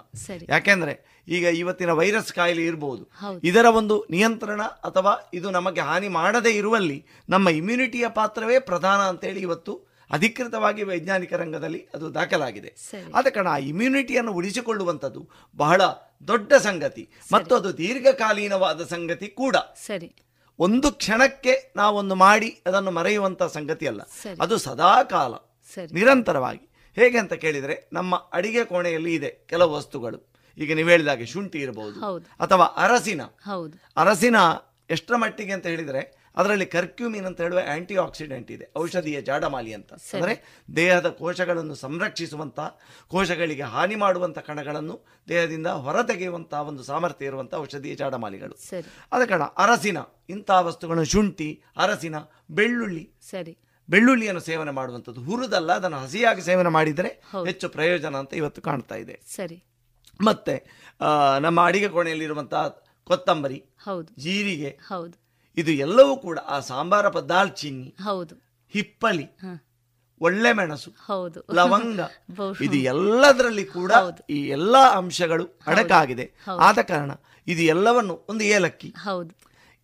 ಯಾಕೆಂದ್ರೆ 0.49 0.93
ಈಗ 1.27 1.45
ಇವತ್ತಿನ 1.61 1.91
ವೈರಸ್ 1.99 2.31
ಕಾಯಿಲೆ 2.33 2.63
ಇರಬಹುದು 2.69 3.03
ಇದರ 3.43 3.67
ಒಂದು 3.79 3.95
ನಿಯಂತ್ರಣ 4.11 4.61
ಅಥವಾ 4.89 5.13
ಇದು 5.33 5.49
ನಮಗೆ 5.57 5.83
ಹಾನಿ 5.89 6.09
ಮಾಡದೇ 6.17 6.53
ಇರುವಲ್ಲಿ 6.61 6.97
ನಮ್ಮ 7.29 7.49
ಇಮ್ಯುನಿಟಿಯ 7.59 8.07
ಪಾತ್ರವೇ 8.19 8.57
ಪ್ರಧಾನ 8.69 9.01
ಅಂತೇಳಿ 9.11 9.41
ಇವತ್ತು 9.47 9.75
ಅಧಿಕೃತವಾಗಿ 10.09 10.83
ವೈಜ್ಞಾನಿಕ 10.83 11.33
ರಂಗದಲ್ಲಿ 11.33 11.81
ಅದು 11.95 12.05
ದಾಖಲಾಗಿದೆ. 12.13 12.69
ಆದ 13.15 13.27
ಕಾರಣ 13.27 13.49
ಆ 13.55 13.59
ಇಮ್ಯುನಿಟಿಯನ್ನು 13.71 14.31
ಉಳಿಸಿಕೊಳ್ಳುವಂಥದ್ದು 14.31 15.21
ಬಹಳ 15.55 15.81
ದೊಡ್ಡ 16.27 16.53
ಸಂಗತಿ. 16.53 17.09
ಮತ್ತು 17.33 17.55
ಅದು 17.55 17.77
ದೀರ್ಘಕಾಲೀನವಾದ 17.77 18.83
ಸಂಗತಿ 18.83 19.27
ಕೂಡ. 19.27 19.55
ಸರಿ. 19.85 20.15
ಒಂದು 20.59 20.91
ಕ್ಷಣಕ್ಕೆ 20.91 21.73
ನಾವೊಂದು 21.75 22.15
ಮಾಡಿ 22.15 22.61
ಅದನ್ನು 22.65 22.91
ಮರೆಯುವಂತ 22.91 23.43
ಸಂಗತಿ 23.43 23.87
ಅಲ್ಲ. 23.87 24.01
ಅದು 24.41 24.57
ಸದಾ 24.57 25.03
ಕಾಲ 25.03 25.35
ಸರಿ. 25.75 25.93
ನಿರಂತರವಾಗಿ. 25.93 26.69
ಹೇಗೆ 26.95 27.17
ಅಂತ 27.17 27.33
ಕೇಳಿದರೆ 27.33 27.89
ನಮ್ಮ 27.93 28.15
ಅಡಿಗೆ 28.15 28.63
ಕೋಣೆಯಲ್ಲಿ 28.63 29.13
ಇದೆ 29.13 29.29
ಕೆಲವು 29.29 29.73
ವಸ್ತುಗಳು. 29.73 30.33
ಈಗ 30.57 30.75
ನೀವು 30.75 30.89
ಹೇಳಿದಾಗೆ 30.89 31.25
ಶುಂಠಿ 31.25 31.59
ಇರಬಹುದು 31.59 32.17
ಅಥವಾ 32.17 32.65
ಅರಸಿನ. 32.65 33.21
ಹೌದು. 33.23 33.77
ಅರಸಿನ 33.97 34.35
ಎಷ್ಟರ 34.89 35.15
ಮಟ್ಟಿಗೆ 35.15 35.51
ಅಂತ 35.51 35.65
ಹೇಳಿದರೆ 35.65 36.18
ಅದರಲ್ಲಿ 36.39 36.65
ಕರ್ಕ್ಯೂಮಿನ್ 36.65 37.25
ಅಂತ 37.25 37.41
ಹೇಳುವ 37.41 37.59
ಆಂಟಿ 37.73 37.95
ಆಕ್ಸಿಡೆಂಟ್ 37.95 38.49
ಇದೆ. 38.51 38.65
ಔಷಧೀಯ 38.77 39.21
ಜಾಡಮಾಲಿ 39.21 39.73
ಅಂತ. 39.73 39.93
ಅಂದರೆ 40.13 40.35
ದೇಹದ 40.75 41.09
ಕೋಶಗಳನ್ನು 41.09 41.75
ಸಂರಕ್ಷಿಸುವಂಥ 41.75 42.59
ಕೋಶಗಳಿಗೆ 43.07 43.65
ಹಾನಿ 43.75 43.95
ಮಾಡುವಂಥ 43.95 44.39
ಕಣಗಳನ್ನು 44.39 44.95
ದೇಹದಿಂದ 45.27 45.67
ಹೊರತೆಗೆಯುವಂತಹ 45.67 46.61
ಒಂದು 46.67 46.83
ಸಾಮರ್ಥ್ಯ 46.83 47.25
ಇರುವಂಥ 47.25 47.53
ಔಷಧೀಯ 47.55 47.95
ಜಾಡಮಾಲಿಗಳು. 47.95 48.55
ಅದ 49.11 49.21
ಕಾರಣ 49.25 49.43
ಅರಸಿನ 49.43 49.97
ಇಂತಹ 50.29 50.59
ವಸ್ತುಗಳನ್ನು 50.59 51.05
ಶುಂಠಿ 51.05 51.49
ಅರಸಿನ 51.77 52.15
ಬೆಳ್ಳುಳ್ಳಿ. 52.51 53.05
ಸರಿ. 53.29 53.57
ಬೆಳ್ಳುಳ್ಳಿಯನ್ನು 53.89 54.41
ಸೇವನೆ 54.41 54.71
ಮಾಡುವಂಥದ್ದು. 54.71 55.21
ಹುರಿದಲ್ಲ 55.21 55.71
ಅದನ್ನು 55.73 55.97
ಹಸಿಯಾಗಿ 55.97 56.41
ಸೇವನೆ 56.41 56.69
ಮಾಡಿದರೆ 56.69 57.09
ಹೆಚ್ಚು 57.45 57.69
ಪ್ರಯೋಜನ 57.69 58.15
ಅಂತ 58.15 58.33
ಇವತ್ತು 58.33 58.61
ಕಾಣ್ತಾ 58.61 58.95
ಇದೆ. 58.95 59.15
ಸರಿ. 59.35 59.57
ಮತ್ತೆ 60.21 60.55
ನಮ್ಮ 61.41 61.65
ಅಡಿಗೆ 61.65 61.87
ಕೋಣೆಯಲ್ಲಿರುವಂತಹ 61.87 62.63
ಕೊತ್ತಂಬರಿ 63.03 63.59
ಹೌದು. 63.83 64.21
ಜೀರಿಗೆ 64.21 64.69
ಹೌದು. 64.87 65.28
ಇದು 65.59 65.71
ಎಲ್ಲವೂ 65.85 66.13
ಕೂಡ 66.17 66.37
ಆ 66.47 66.59
ಸಾಂಬಾರ 66.69 67.05
ದಾಲ್ಚಿನ್ನಿ 67.29 67.89
ಹೌದು. 68.03 68.33
ಹಿಪ್ಪಲಿ 68.73 69.25
ಒಳ್ಳೆ 70.21 70.51
ಮೆಣಸು 70.53 70.89
ಹೌದು. 71.05 71.39
ಲವಂಗ 71.53 71.99
ಇದು 72.65 72.77
ಎಲ್ಲದರಲ್ಲಿ 72.91 73.65
ಕೂಡ 73.75 73.91
ಈ 74.29 74.39
ಎಲ್ಲಾ 74.49 74.83
ಅಂಶಗಳು 74.97 75.45
ಅಡಕಾಗಿದೆ. 75.67 76.25
ಆದ 76.59 76.79
ಕಾರಣ 76.89 77.11
ಇದು 77.47 77.61
ಎಲ್ಲವನ್ನು 77.65 78.15
ಒಂದು 78.29 78.43
ಏಲಕ್ಕಿ 78.49 78.89
ಹೌದು. 79.05 79.31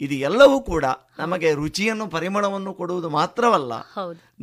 ಇದು 0.01 0.15
ಎಲ್ಲವೂ 0.27 0.57
ಕೂಡ 0.63 0.85
ನಮಗೆ 1.19 1.49
ರುಚಿಯನ್ನು 1.53 2.05
ಪರಿಮಳವನ್ನು 2.07 2.73
ಕೊಡುವುದು 2.73 3.09
ಮಾತ್ರವಲ್ಲ 3.09 3.73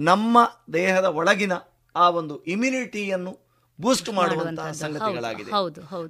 ನಮ್ಮ 0.04 0.36
ದೇಹದ 0.72 1.08
ಒಳಗಿನ 1.14 1.54
ಆ 1.94 2.06
ಒಂದು 2.10 2.34
ಇಮ್ಯುನಿಟಿಯನ್ನು 2.46 3.32
ಬೂಸ್ಟ್ 3.78 4.10
ಮಾಡುವಂತಹ 4.12 4.70
ಸಂಗತಿಗಳಾಗಿದೆ. 4.80 5.50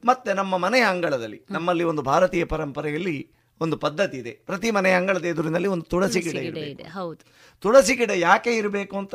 ಮತ್ತೆ 0.04 0.30
ನಮ್ಮ 0.34 0.56
ಮನೆಯ 0.56 0.84
ಅಂಗಳದಲ್ಲಿ 0.84 1.38
ನಮ್ಮಲ್ಲಿ 1.50 1.84
ಒಂದು 1.84 2.02
ಭಾರತೀಯ 2.02 2.44
ಪರಂಪರೆಯಲ್ಲಿ 2.44 3.16
ಒಂದು 3.62 3.76
ಪದ್ಧತಿ 3.76 4.16
ಇದೆ. 4.18 4.32
ಪ್ರತಿ 4.48 4.68
ಮನೆ 4.70 4.90
ಅಂಗಳದ 4.92 5.24
ಎದುರಿನಲ್ಲಿ 5.24 5.68
ಒಂದು 5.74 5.86
ತುಳಸಿ 5.92 6.20
ಗಿಡ 6.20 6.36
ಇದೆ 6.72 6.86
ಹೌದು. 6.96 7.22
ತುಳಸಿ 7.62 7.94
ಗಿಡ 7.96 8.12
ಯಾಕೆ 8.20 8.52
ಇರಬೇಕು 8.56 8.96
ಅಂತ 8.98 9.14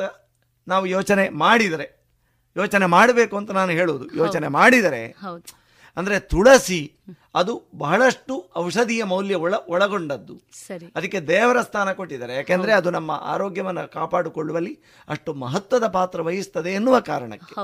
ನಾವು 0.66 0.84
ಯೋಚನೆ 0.86 1.24
ಮಾಡಿದರೆ 1.44 1.86
ಯೋಚನೆ 2.56 2.86
ಮಾಡಬೇಕು 2.86 3.34
ಅಂತ 3.36 3.50
ನಾನು 3.50 3.72
ಹೇಳುವುದು. 3.72 4.06
ಯೋಚನೆ 4.16 4.48
ಮಾಡಿದರೆ 4.58 5.02
ಅಂದರೆ 5.96 6.16
ತುಳಸಿ 6.32 6.80
ಅದು 7.34 7.62
ಬಹಳಷ್ಟು 7.78 8.50
ಔಷಧೀಯ 8.56 9.04
ಮೌಲ್ಯ 9.04 9.34
ಒಳ 9.34 9.54
ಒಳಗೊಂಡದ್ದು. 9.68 10.34
ಸರಿ. 10.66 10.86
ಅದಕ್ಕೆ 10.96 11.20
ದೇವರ 11.20 11.62
ಸ್ಥಾನ 11.62 11.92
ಕೊಟ್ಟಿದ್ದಾರೆ. 11.92 12.34
ಯಾಕೆಂದ್ರೆ 12.34 12.72
ಅದು 12.72 12.90
ನಮ್ಮ 12.90 13.10
ಆರೋಗ್ಯವನ್ನು 13.10 13.92
ಕಾಪಾಡಿಕೊಳ್ಳುವಲ್ಲಿ 13.92 14.78
ಅಷ್ಟು 15.08 15.34
ಮಹತ್ವದ 15.34 15.86
ಪಾತ್ರ 15.86 16.22
ವಹಿಸ್ತದೆ 16.22 16.70
ಎನ್ನುವ 16.70 17.00
ಕಾರಣಕ್ಕೆ. 17.00 17.54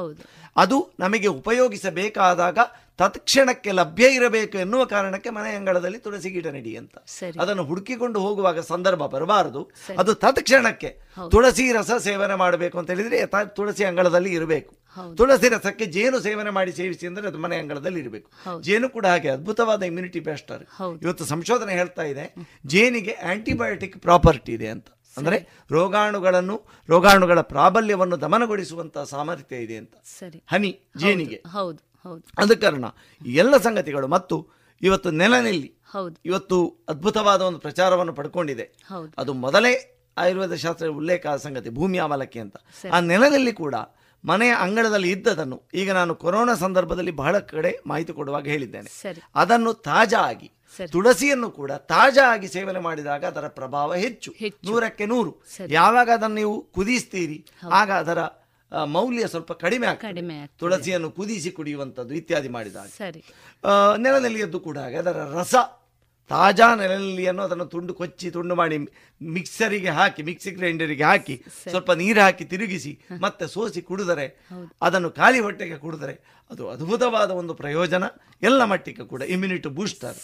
ಅದು 0.56 0.90
ನಮಗೆ 1.00 1.26
ಉಪಯೋಗಿಸಬೇಕಾದಾಗ 1.26 2.58
ತತ್ಕ್ಷಣಕ್ಕೆ 2.98 3.72
ಲಭ್ಯ 3.72 4.08
ಇರಬೇಕು 4.08 4.58
ಎನ್ನುವ 4.58 4.84
ಕಾರಣಕ್ಕೆ 4.84 5.30
ಮನೆ 5.30 5.50
ಅಂಗಳದಲ್ಲಿ 5.50 5.98
ತುಳಸಿ 5.98 6.30
ಗಿಡ 6.30 6.46
ನೆಡಿ 6.46 6.76
ಅಂತ. 6.76 6.96
ಅದನ್ನು 7.40 7.64
ಹುಡುಕಿಕೊಂಡು 7.64 8.20
ಹೋಗುವಾಗ 8.20 8.60
ಸಂದರ್ಭ 8.60 9.06
ಬರಬಾರದು. 9.06 9.70
ಅದು 9.98 10.14
ತತ್ಕ್ಷಣಕ್ಕೆ 10.14 10.98
ತುಳಸಿ 11.30 11.72
ರಸ 11.72 11.90
ಸೇವನೆ 11.98 12.34
ಮಾಡಬೇಕು 12.34 12.78
ಅಂತ 12.78 12.90
ಹೇಳಿದ್ರೆ 12.90 13.26
ತುಳಸಿ 13.46 13.84
ಅಂಗಳದಲ್ಲಿ 13.84 14.32
ಇರಬೇಕು. 14.32 14.74
ತುಳಸಿ 15.16 15.48
ರಸಕ್ಕೆ 15.48 15.86
ಜೇನು 15.86 16.20
ಸೇವನೆ 16.20 16.50
ಮಾಡಿ 16.50 16.72
ಸೇವಿಸಿ 16.72 17.06
ಅಂದ್ರೆ 17.06 17.28
ಅದು 17.28 17.38
ಮನೆ 17.38 17.56
ಅಂಗಳದಲ್ಲಿ 17.56 18.00
ಇರಬೇಕು 18.00 18.30
ಜೇನು 18.62 18.88
ಕೂಡ 18.88 19.06
ಹಾಗೆ 19.06 19.28
ಅದ್ಭುತವಾದ 19.54 19.82
ಇಮ್ಯುನಿಟಿ 19.82 20.20
ಬೇಸ್ಟರ್ 20.20 20.62
ಇವತ್ತು 21.02 21.24
ಸಂಶೋಧನೆ 21.24 21.72
ಹೇಳ್ತಾ 21.72 22.02
ಇದೆ 22.02 22.24
ಜೇನಿಗೆ 22.66 23.12
ಆಂಟಿಬಯೋಟಿಕ್ 23.32 23.96
ಪ್ರಾಪರ್ಟಿ 23.98 24.52
ಇದೆ 24.52 24.68
ಅಂತ. 24.68 24.88
ಅಂದ್ರೆ 25.16 25.38
ರೋಗಾಣುಗಳನ್ನು 25.70 26.56
ರೋಗಾಣುಗಳ 26.88 27.40
ಪ್ರಾಬಲ್ಯವನ್ನು 27.52 28.16
ದಮನಗೊಳಿಸುವಂತಹ 28.20 29.04
ಸಾಮರ್ಥ್ಯ 29.04 29.56
ಇದೆ 29.56 29.76
ಅಂತ. 29.76 29.94
ಸರಿ. 30.18 30.38
ಹನಿ 30.50 30.70
ಜೇನಿಗೆ. 30.96 31.38
ಹೌದು 31.52 31.80
ಹೌದು. 32.02 32.22
ಆದ 32.38 32.52
ಕಾರಣ 32.60 32.84
ಎಲ್ಲ 33.26 33.56
ಸಂಗತಿಗಳು 33.56 34.08
ಮತ್ತು 34.08 34.36
ಇವತ್ತು 34.82 35.10
ನೆಲನೆಲ್ಲಿ 35.10 35.70
ಹೌದು. 35.92 36.16
ಇವತ್ತು 36.24 36.58
ಅದ್ಭುತವಾದ 36.88 37.40
ಒಂದು 37.40 37.58
ಪ್ರಚಾರವನ್ನು 37.58 38.12
ಪಡ್ಕೊಂಡಿದೆ. 38.12 38.66
ಅದು 39.18 39.32
ಮೊದಲೇ 39.44 39.72
ಆಯುರ್ವೇದ 40.18 40.54
ಶಾಸ್ತ್ರ 40.54 40.86
ಉಲ್ಲೇಖ 41.00 41.26
ಸಂಗತಿ 41.44 41.70
ಭೂಮಿ 41.70 41.98
ಆಮಲಕ್ಕೆ 41.98 42.40
ಅಂತ. 42.40 42.56
ಆ 42.92 43.00
ನೆಲದಲ್ಲಿ 43.00 43.52
ಕೂಡ 43.52 43.74
ಮನೆಯ 44.24 44.52
ಅಂಗಳದಲ್ಲಿ 44.52 45.10
ಇದ್ದದನ್ನು 45.10 45.62
ಈಗ 45.74 45.92
ನಾನು 45.92 46.14
ಕೊರೋನಾ 46.14 46.54
ಸಂದರ್ಭದಲ್ಲಿ 46.54 47.10
ಬಹಳ 47.10 47.38
ಕಡೆ 47.38 47.78
ಮಾಹಿತಿ 47.86 48.12
ಕೊಡುವಾಗ 48.12 48.46
ಹೇಳಿದ್ದೇನೆ. 48.46 48.90
ಅದನ್ನು 49.34 49.74
ತಾಜಾ 49.74 50.18
ಆಗಿ 50.18 50.52
ತುಳಸಿಯನ್ನು 50.92 51.50
ಕೂಡ 51.50 51.72
ತಾಜಾ 51.72 52.32
ಆಗಿ 52.32 52.48
ಸೇವನೆ 52.48 52.80
ಮಾಡಿದಾಗ 52.80 53.24
ಅದರ 53.24 53.48
ಪ್ರಭಾವ 53.48 53.94
ಹೆಚ್ಚು. 53.94 54.32
ನೂರಕ್ಕೆ 54.70 55.06
ನೂರು. 55.06 55.42
ಯಾವಾಗ 55.74 56.10
ಅದನ್ನು 56.10 56.36
ನೀವು 56.36 56.62
ಕುದಿಸ್ತೀರಿ 56.62 57.46
ಆಗ 57.72 57.92
ಅದರ 57.92 58.18
ಮೌಲ್ಯ 58.86 59.26
ಸ್ವಲ್ಪ 59.26 59.52
ಕಡಿಮೆ 59.52 59.86
ಆಗ್ತದೆ. 59.86 60.08
ತುಳಸಿಯನ್ನು 60.58 61.10
ಕುದಿಸಿ 61.10 61.50
ಕುಡಿಯುವಂಥದ್ದು 61.50 62.14
ಇತ್ಯಾದಿ 62.14 62.48
ಮಾಡಿದಾಗ. 62.48 62.86
ಆ, 63.64 63.96
ಕೂಡ 64.60 64.78
ಹಾಗೆ 64.78 64.96
ಅದರ 64.96 65.16
ರಸ 65.34 65.54
ತಾಜಾ 66.30 66.68
ನೆಲನೆಲ್ಲಿಯನ್ನು 66.74 67.42
ಅದನ್ನು 67.42 67.64
ತುಂಡು 67.64 67.92
ಕೊಚ್ಚಿ 67.94 68.28
ತುಂಡು 68.30 68.54
ಮಾಡಿ 68.54 68.76
ಮಿಕ್ಸರಿಗೆ 69.20 69.90
ಹಾಕಿ 69.90 70.22
ಮಿಕ್ಸಿ 70.22 70.50
ಗ್ರೈಂಡರಿಗೆ 70.50 71.04
ಹಾಕಿ 71.04 71.34
ಸ್ವಲ್ಪ 71.64 71.92
ನೀರು 71.92 72.20
ಹಾಕಿ 72.20 72.44
ತಿರುಗಿಸಿ 72.44 72.92
ಮತ್ತೆ 73.20 73.46
ಸೋಸಿ 73.46 73.82
ಕುಡಿದರೆ 73.82 74.26
ಅದನ್ನು 74.82 75.10
ಖಾಲಿ 75.10 75.40
ಹೊಟ್ಟೆಗೆ 75.40 75.78
ಕುಡಿದರೆ 75.78 76.14
ಅದು 76.50 76.64
ಅದ್ಭುತವಾದ 76.68 77.30
ಒಂದು 77.40 77.54
ಪ್ರಯೋಜನ 77.54 78.04
ಎಲ್ಲ 78.42 78.64
ಮಟ್ಟಿಗೆ 78.64 79.04
ಕೂಡ 79.04 79.22
ಇಮ್ಯುನಿಟಿ 79.34 79.70
ಬೂಸ್ಟರ್ 79.70 80.16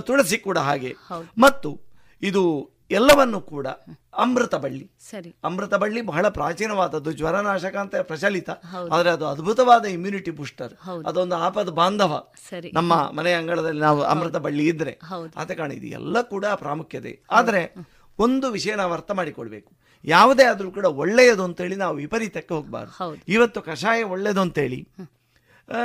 ತುಳಸಿ 0.00 0.38
ಕೂಡ 0.38 0.58
ಹಾಗೆ. 0.58 0.92
ಮತ್ತು 1.38 1.70
ಇದು 2.22 2.42
ಎಲ್ಲವನ್ನು 2.90 3.40
ಕೂಡ 3.40 3.66
ಅಮೃತ 4.16 4.54
ಬಳ್ಳಿ. 4.54 4.90
ಸರಿ. 5.10 5.34
ಅಮೃತ 5.44 5.74
ಬಳ್ಳಿ 5.74 6.00
ಬಹಳ 6.02 6.28
ಪ್ರಾಚೀನವಾದದ್ದು 6.28 7.12
ಜ್ವರನಾಶಕ 7.12 7.76
ಅಂತ 7.76 7.96
ಪ್ರಚಲಿತ. 7.96 8.50
ಆದರೆ 8.92 9.10
ಅದು 9.10 9.26
ಅದ್ಭುತವಾದ 9.26 9.84
ಇಮ್ಯುನಿಟಿ 9.84 10.30
ಬೂಸ್ಟರ್. 10.30 10.74
ಅದೊಂದು 11.06 11.36
ಆಪದ 11.36 11.68
ಬಾಂಧವ. 11.68 12.32
ಸರಿ. 12.48 12.70
ನಮ್ಮ 12.74 12.94
ಮನೆ 13.16 13.32
ಅಂಗಳದಲ್ಲಿ 13.32 13.80
ನಾವು 13.80 14.02
ಅಮೃತ 14.02 14.36
ಬಳ್ಳಿ 14.36 14.68
ಇದ್ರೆ. 14.68 14.98
ಆತ 15.12 15.36
ಆದ 15.36 15.50
ಕಾರಣ 15.50 15.72
ಇದು 15.72 15.86
ಎಲ್ಲ 15.86 16.22
ಕೂಡ 16.22 16.44
ಪ್ರಾಮುಖ್ಯತೆ. 16.46 17.20
ಆದರೆ 17.30 17.62
ಒಂದು 18.18 18.50
ವಿಷಯ 18.50 18.74
ನಾವು 18.74 18.92
ಅರ್ಥ 18.92 19.10
ಮಾಡಿಕೊಳ್ಬೇಕು. 19.10 19.72
ಯಾವುದೇ 20.04 20.44
ಆದ್ರೂ 20.44 20.70
ಕೂಡ 20.70 20.84
ಒಳ್ಳೆಯದು 20.84 21.44
ಅಂತೇಳಿ 21.44 21.76
ನಾವು 21.76 21.96
ವಿಪರೀತಕ್ಕೆ 21.96 22.54
ಹೋಗಬಾರ್ದು. 22.54 23.16
ಇವತ್ತು 23.28 23.62
ಕಷಾಯ 23.62 24.02
ಒಳ್ಳೆಯದು 24.02 24.40
ಅಂತೇಳಿ 24.40 24.88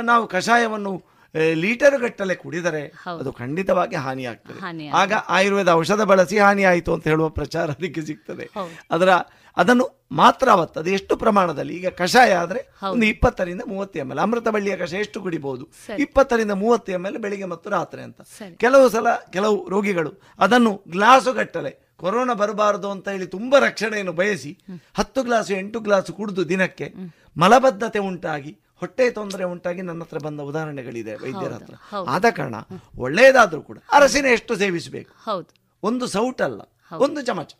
ನಾವು 0.02 0.26
ಕಷಾಯವನ್ನು 0.26 1.15
ಲೀಟರ್ 1.54 2.00
ಗಟ್ಟಲೆ 2.00 2.34
ಕುಡಿದರೆ 2.34 2.92
ಅದು 3.18 3.32
ಖಂಡಿತವಾಗಿ 3.32 3.96
ಹಾನಿಯಾಗ್ತದೆ. 3.96 4.60
ಹಾನಿ 4.60 4.88
ಆಗ 4.88 5.12
ಆಯುರ್ವೇದ 5.28 5.68
ಔಷಧ 5.68 6.00
ಬಳಸಿ 6.00 6.38
ಹಾನಿ 6.38 6.64
ಆಯಿತು 6.64 6.94
ಅಂತ 6.94 7.06
ಹೇಳುವ 7.08 7.28
ಪ್ರಚಾರ 7.28 7.70
ಅದಕ್ಕೆ 7.70 8.00
ಸಿಗ್ತದೆ. 8.00 8.50
ಅದರ 8.90 9.10
ಅದನ್ನು 9.56 9.84
ಮಾತ್ರ 10.12 10.48
ಅವತ್ತು 10.48 10.80
ಅದು 10.80 10.90
ಎಷ್ಟು 10.90 11.16
ಪ್ರಮಾಣದಲ್ಲಿ? 11.16 11.76
ಈಗ 11.76 11.88
ಕಷಾಯ 11.88 12.32
ಆದರೆ. 12.34 12.60
ಒಂದು 12.92 13.06
ಇಪ್ಪತ್ತರಿಂದ 13.06 13.62
ಮೂವತ್ತು 13.66 13.98
ಎಂ 13.98 14.10
ಎಲ್ 14.10 14.18
ಅಮೃತ 14.18 14.48
ಬಳ್ಳಿಯ 14.48 14.76
ಕಷಾಯ 14.76 15.00
ಎಷ್ಟು 15.00 15.20
ಕುಡಿಬಹುದು. 15.20 15.68
ಇಪ್ಪತ್ತರಿಂದ 15.98 16.50
ಮೂವತ್ತು 16.50 16.92
ಎಂ 16.92 17.06
ಎಲ್ 17.06 17.18
ಬೆಳಿಗ್ಗೆ 17.18 17.44
ಮತ್ತು 17.44 17.70
ರಾತ್ರಿ 17.70 18.02
ಅಂತ. 18.02 18.20
ಕೆಲವು 18.56 18.88
ಸಲ 18.88 19.06
ಕೆಲವು 19.30 19.68
ರೋಗಿಗಳು 19.70 20.20
ಅದನ್ನು 20.38 20.82
ಗ್ಲಾಸು 20.88 21.32
ಗಟ್ಟಲೆ 21.32 21.86
ಕೊರೋನಾ 21.96 22.34
ಬರಬಾರದು 22.34 22.90
ಅಂತ 22.90 23.08
ಹೇಳಿ 23.08 23.26
ತುಂಬಾ 23.26 23.58
ರಕ್ಷಣೆಯನ್ನು 23.58 24.12
ಬಯಸಿ 24.12 24.58
ಹತ್ತು 24.94 25.22
ಗ್ಲಾಸು 25.22 25.52
ಎಂಟು 25.52 25.80
ಗ್ಲಾಸು 25.80 26.12
ಕುಡಿದು 26.12 26.48
ದಿನಕ್ಕೆ 26.48 26.92
ಮಲಬದ್ಧತೆ 27.38 27.98
ಉಂಟಾಗಿ 27.98 28.52
ಹೊಟ್ಟೆ 28.76 29.10
ತೊಂದರೆ 29.10 29.44
ಉಂಟಾಗಿ 29.44 29.82
ನನ್ನ 29.82 30.02
ಹತ್ರ 30.02 30.18
ಬಂದ 30.18 30.40
ಉದಾಹರಣೆಗಳಿದೆ 30.40 31.14
ವೈದ್ಯರ 31.14 31.52
ಹತ್ರ. 31.52 31.74
ಆದ 32.08 32.24
ಕಾರಣ 32.36 32.54
ಒಳ್ಳೆಯದಾದ್ರೂ 32.96 33.62
ಕೂಡ 33.62 33.78
ಅರಸಿನ 33.92 34.26
ಎಷ್ಟು 34.26 34.56
ಸೇವಿಸಬೇಕು? 34.56 35.14
ಹೌದು. 35.24 35.54
ಒಂದು 35.82 36.06
ಸೌಟಲ್ಲ. 36.06 36.60
ಒಂದು 36.92 37.22
ಚಮಚ. 37.22 37.54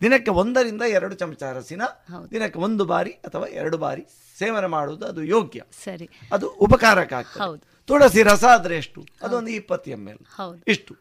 ದಿನಕ್ಕೆ 0.00 0.30
ಒಂದರಿಂದ 0.30 0.82
ಎರಡು 0.82 1.14
ಚಮಚ 1.14 1.42
ಅರಸಿನ 1.42 1.82
ದಿನಕ್ಕೆ 2.30 2.58
ಒಂದು 2.58 2.84
ಬಾರಿ 2.84 3.10
ಅಥವಾ 3.10 3.46
ಎರಡು 3.46 3.78
ಬಾರಿ 3.78 4.06
ಸೇವನೆ 4.38 4.66
ಮಾಡುವುದು 4.66 5.06
ಅದು 5.06 5.24
ಯೋಗ್ಯ. 5.24 5.62
ಸರಿ. 5.84 6.10
ಅದು 6.32 6.48
ಉಪಕಾರಕ. 6.48 7.12
ತುಳಸಿ 7.86 8.22
ರಸ 8.22 8.44
ಆದ್ರೆ 8.44 8.76
ಎಷ್ಟು? 8.76 9.06
ಅದೊಂದು 9.22 9.50
ಇಪ್ಪತ್ತು 9.50 9.90
ಎಂ 9.90 10.08
ಎಲ್. 10.08 10.18
ಇಷ್ಟು. 10.68 10.96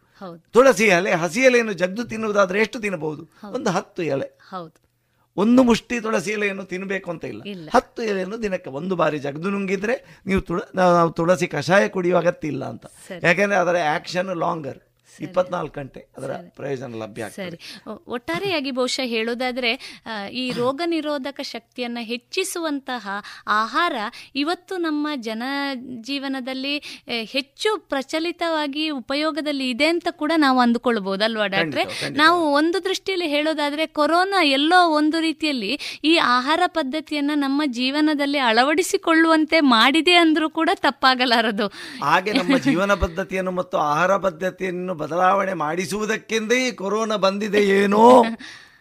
ತುಳಸಿ 0.52 0.86
ಎಲೆ 0.86 1.12
ಹಸಿ 1.12 1.39
ಎಲೆಯನ್ನು 1.39 1.74
ಜಗ್ದು 1.74 2.04
ತಿನ್ನುವುದಾದ್ರೆ 2.04 2.60
ಎಷ್ಟು 2.60 2.80
ತಿನ್ನಬಹುದು? 2.80 3.30
ಒಂದು 3.52 3.69
ಹತ್ತು 3.69 4.04
ಎಲೆ. 4.04 4.39
ಹೌದು. 4.50 4.88
ಒಂದು 5.38 5.63
ಮುಷ್ಟಿ 5.63 6.00
ತುಳಸಿ 6.00 6.32
ಎಲೆಯನ್ನು 6.32 6.63
ತಿನ್ನಬೇಕು 6.63 7.12
ಅಂತ 7.12 7.26
ಇಲ್ಲ. 7.26 7.42
ಹತ್ತು 7.74 8.02
ಎಲೆಯನ್ನು 8.04 8.38
ದಿನಕ್ಕೆ 8.42 8.70
ಒಂದು 8.70 8.96
ಬಾರಿ 8.96 9.20
ಜಗದು 9.20 9.50
ನುಂಗಿದ್ರೆ 9.50 9.96
ನೀವು 10.26 10.42
ತುಳ 10.42 10.60
ನಾವು 10.76 11.12
ತುಳಸಿ 11.12 11.48
ಕಷಾಯ 11.48 11.88
ಕುಡಿಯುವ 11.88 12.18
ಅಗತ್ಯ 12.18 12.48
ಇಲ್ಲ 12.48 12.65
ಅಂತ. 12.65 12.86
ಯಾಕೆಂದ್ರೆ 13.24 13.60
ಅದರ 13.60 13.78
ಆಕ್ಷನ್ 13.96 14.32
ಲಾಂಗರ್ 14.36 14.80
ಇಪ್ಪತ್ನಾಲ್ಕು 15.22 15.74
ಗಂಟೆ 15.80 16.02
ಅದರ 16.18 16.32
ಪ್ರಯೋಜನ 16.56 16.96
ಲಭ್ಯ 17.04 17.30
ಸರಿ. 17.30 17.58
ಒಟ್ಟಾರೆಯಾಗಿ 18.08 18.72
ಬಹುಶಃ 18.72 19.06
ಹೇಳೋದಾದ್ರೆ 19.06 19.72
ಈ 20.34 20.52
ರೋಗ 20.52 20.82
ನಿರೋಧಕ 20.86 21.40
ಶಕ್ತಿಯನ್ನು 21.44 22.04
ಹೆಚ್ಚಿಸುವಂತಹ 22.04 23.06
ಆಹಾರ 23.48 23.96
ಇವತ್ತು 24.36 24.78
ನಮ್ಮ 24.78 25.08
ಜನ 25.16 25.44
ಜೀವನದಲ್ಲಿ 26.02 26.76
ಹೆಚ್ಚು 27.32 27.78
ಪ್ರಚಲಿತವಾಗಿ 27.78 28.90
ಉಪಯೋಗದಲ್ಲಿ 28.90 29.70
ಇದೆ 29.70 29.86
ಅಂತ 29.86 30.08
ಕೂಡ 30.12 30.32
ನಾವು 30.38 30.60
ಅಂದುಕೊಳ್ಬಹುದು 30.60 31.24
ಅಲ್ವಾ 31.24 31.48
ಡಾಕ್ಟ್ರೆ. 31.48 31.84
ನಾವು 32.12 32.40
ಒಂದು 32.54 32.78
ದೃಷ್ಟಿಯಲ್ಲಿ 32.84 33.28
ಹೇಳೋದಾದ್ರೆ 33.28 33.88
ಕೊರೋನಾ 34.00 34.42
ಎಲ್ಲೋ 34.44 34.80
ಒಂದು 34.90 35.20
ರೀತಿಯಲ್ಲಿ 35.20 35.72
ಈ 36.04 36.18
ಆಹಾರ 36.18 36.62
ಪದ್ಧತಿಯನ್ನ 36.68 37.32
ನಮ್ಮ 37.36 37.62
ಜೀವನದಲ್ಲಿ 37.72 38.40
ಅಳವಡಿಸಿಕೊಳ್ಳುವಂತೆ 38.50 39.60
ಮಾಡಿದೆ 39.76 40.16
ಅಂದ್ರೂ 40.16 40.50
ಕೂಡ 40.50 40.70
ತಪ್ಪಾಗಲಾರದು. 40.74 41.68
ಹಾಗೆ 42.04 42.34
ನಮ್ಮ 42.34 42.58
ಜೀವನ 42.58 42.94
ಪದ್ಧತಿಯನ್ನು 42.94 43.52
ಮತ್ತು 43.52 43.78
ಆಹಾರ 43.78 44.18
ಪದ್ಧತಿಯನ್ನು 44.18 44.94
ಬದಲಾವಣೆ 45.10 45.54
ಮಾಡಿಸುವುದಕ್ಕೆಂದೇ 45.54 46.67
ಈ 46.67 46.72
ಕೊರೋನಾ 46.72 47.17
ಬಂದಿದೆ 47.17 47.62
ಏನೋ 47.78 48.06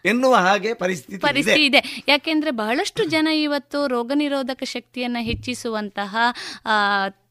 ಎನ್ನುವ 0.04 0.34
ಹಾಗೆ 0.36 0.74
ಪರಿಸ್ಥಿತಿ 0.74 1.12
ಇದೆ. 1.12 1.26
ಪರಿಸ್ಥಿತಿ 1.26 1.64
ಇದೆ. 1.64 1.80
ಯಾಕೆಂದ್ರೆ 2.08 2.50
ಬಹಳಷ್ಟು 2.50 3.04
ಜನ 3.04 3.28
ಇವತ್ತು 3.42 3.86
ರೋಗ 3.86 4.12
ನಿರೋಧಕ 4.14 4.62
ಶಕ್ತಿಯನ್ನ 4.64 5.16
ಹೆಚ್ಚಿಸುವಂತಹ 5.20 6.12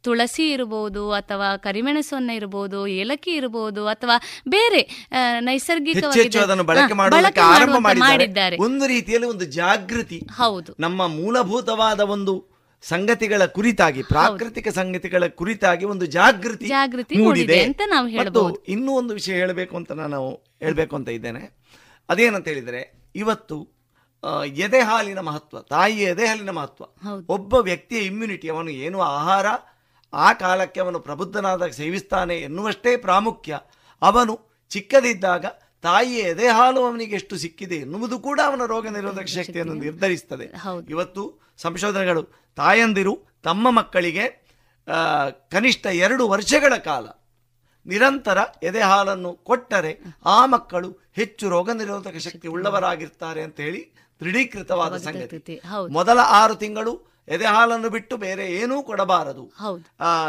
ತುಳಸಿ 0.02 0.46
ಇರಬಹುದು 0.52 1.12
ಅಥವಾ 1.12 1.58
ಕರಿಮೆಣಸನ್ನ 1.58 2.30
ಇರಬಹುದು 2.30 2.88
ಏಲಕ್ಕಿ 2.88 3.32
ಇರಬಹುದು 3.32 3.88
ಅಥವಾ 3.88 4.16
ಬೇರೆ 4.50 4.82
ನೈಸರ್ಗಿಕವಾಗಿ 5.40 6.40
ಮಾಡಿದ್ದಾರೆ. 8.10 8.58
ಒಂದು 8.58 8.88
ರೀತಿಯಲ್ಲಿ 8.88 9.28
ಒಂದು 9.28 9.46
ಜಾಗೃತಿ 9.46 10.20
ಹೌದು. 10.32 10.74
ನಮ್ಮ 10.80 11.08
ಮೂಲಭೂತವಾದ 11.08 12.00
ಒಂದು 12.00 12.36
ಸಂಗತಿಗಳ 12.84 13.46
ಕುರಿತಾಗಿ 13.46 14.04
ಪ್ರಾಕೃತಿಕ 14.04 14.68
ಸಂಗತಿಗಳ 14.70 15.28
ಕುರಿತಾಗಿ 15.28 15.86
ಒಂದು 15.86 16.06
ಜಾಗೃತಿ 16.06 16.68
ಜಾಗೃತಿ 16.68 17.18
ಮೂಡಿದೆ 17.18 17.64
ಅಂತ 17.64 17.82
ನಾವು 17.88 18.06
ಮತ್ತು 18.06 18.18
ಹೇಳ್ಬಹುದು. 18.18 18.64
ಇನ್ನೂ 18.66 18.92
ಒಂದು 18.94 19.14
ವಿಷಯ 19.14 19.34
ಹೇಳಬೇಕು 19.34 19.78
ಅಂತ 19.78 19.92
ನಾನು 19.92 20.20
ಹೇಳಬೇಕು 20.60 20.96
ಅಂತ 20.96 21.10
ಇದ್ದೇನೆ. 21.10 21.42
ಅದೇನಂತ 22.10 22.48
ಹೇಳಿದರೆ 22.48 22.82
ಇವತ್ತು 23.16 23.78
ಆ, 24.24 24.44
ಎದೆ 24.44 24.82
ಹಾಲಿನ 24.82 25.20
ಮಹತ್ವ 25.20 25.60
ತಾಯಿಯ 25.62 26.04
ಎದೆ 26.04 26.28
ಹಾಲಿನ 26.28 26.50
ಮಹತ್ವ. 26.50 26.84
ಹೌದು. 26.84 27.26
ಒಬ್ಬ 27.34 27.54
ವ್ಯಕ್ತಿಯ 27.54 28.00
ಇಮ್ಯುನಿಟಿ 28.00 28.50
ಅವನು 28.50 28.70
ಏನು 28.72 29.02
ಆಹಾರ 29.02 29.46
ಆ 30.14 30.34
ಕಾಲಕ್ಕೆ 30.34 30.80
ಅವನು 30.80 31.00
ಪ್ರಬುದ್ಧನಾದಾಗ 31.00 31.70
ಸೇವಿಸ್ತಾನೆ 31.70 32.36
ಎನ್ನುವಷ್ಟೇ 32.38 32.98
ಪ್ರಾಮುಖ್ಯ. 32.98 33.60
ಅವನು 34.02 34.34
ಚಿಕ್ಕದಿದ್ದಾಗ 34.72 35.46
ತಾಯಿಯ 35.84 36.20
ಎದೆ 36.20 36.48
ಹಾಲು 36.48 36.86
ಅವನಿಗೆ 36.86 37.16
ಎಷ್ಟು 37.16 37.38
ಸಿಕ್ಕಿದೆ 37.38 37.76
ಎನ್ನುವುದು 37.76 38.20
ಕೂಡ 38.20 38.40
ಅವನ 38.46 38.66
ರೋಗ 38.66 38.88
ನಿರೋಧಕ 38.88 39.26
ಶಕ್ತಿಯನ್ನು 39.26 39.74
ನಿರ್ಧರಿಸ್ತದೆ 39.74 40.46
ಇವತ್ತು 40.90 41.24
ಸಂಶೋಧನೆಗಳು 41.58 42.24
ತಾಯಂದಿರು 42.56 43.14
ತಮ್ಮ 43.44 43.72
ಮಕ್ಕಳಿಗೆ 43.72 44.26
ಕನಿಷ್ಠ 45.52 45.86
ಎರಡು 45.86 46.28
ವರ್ಷಗಳ 46.28 46.74
ಕಾಲ 46.78 47.06
ನಿರಂತರ 47.86 48.38
ಎದೆ 48.64 48.82
ಹಾಲನ್ನು 48.82 49.34
ಕೊಟ್ಟರೆ 49.34 50.00
ಆ 50.26 50.46
ಮಕ್ಕಳು 50.46 50.90
ಹೆಚ್ಚು 51.16 51.50
ರೋಗ 51.50 51.70
ನಿರೋಧಕ 51.72 52.18
ಶಕ್ತಿ 52.18 52.48
ಉಳ್ಳವರಾಗಿರ್ತಾರೆ 52.48 53.42
ಅಂತ 53.42 53.60
ಹೇಳಿ 53.60 53.82
ದೃಢೀಕೃತವಾದ 54.22 54.98
ಸಂಗತಿ. 54.98 55.60
ಮೊದಲ 55.90 56.20
ಆರು 56.24 56.56
ತಿಂಗಳು 56.56 56.94
ಎದೆ 57.28 57.46
ಹಾಲನ್ನು 57.46 57.90
ಬಿಟ್ಟು 57.90 58.18
ಬೇರೆ 58.18 58.46
ಏನೂ 58.54 58.84
ಕೊಡಬಾರದು. 58.84 59.44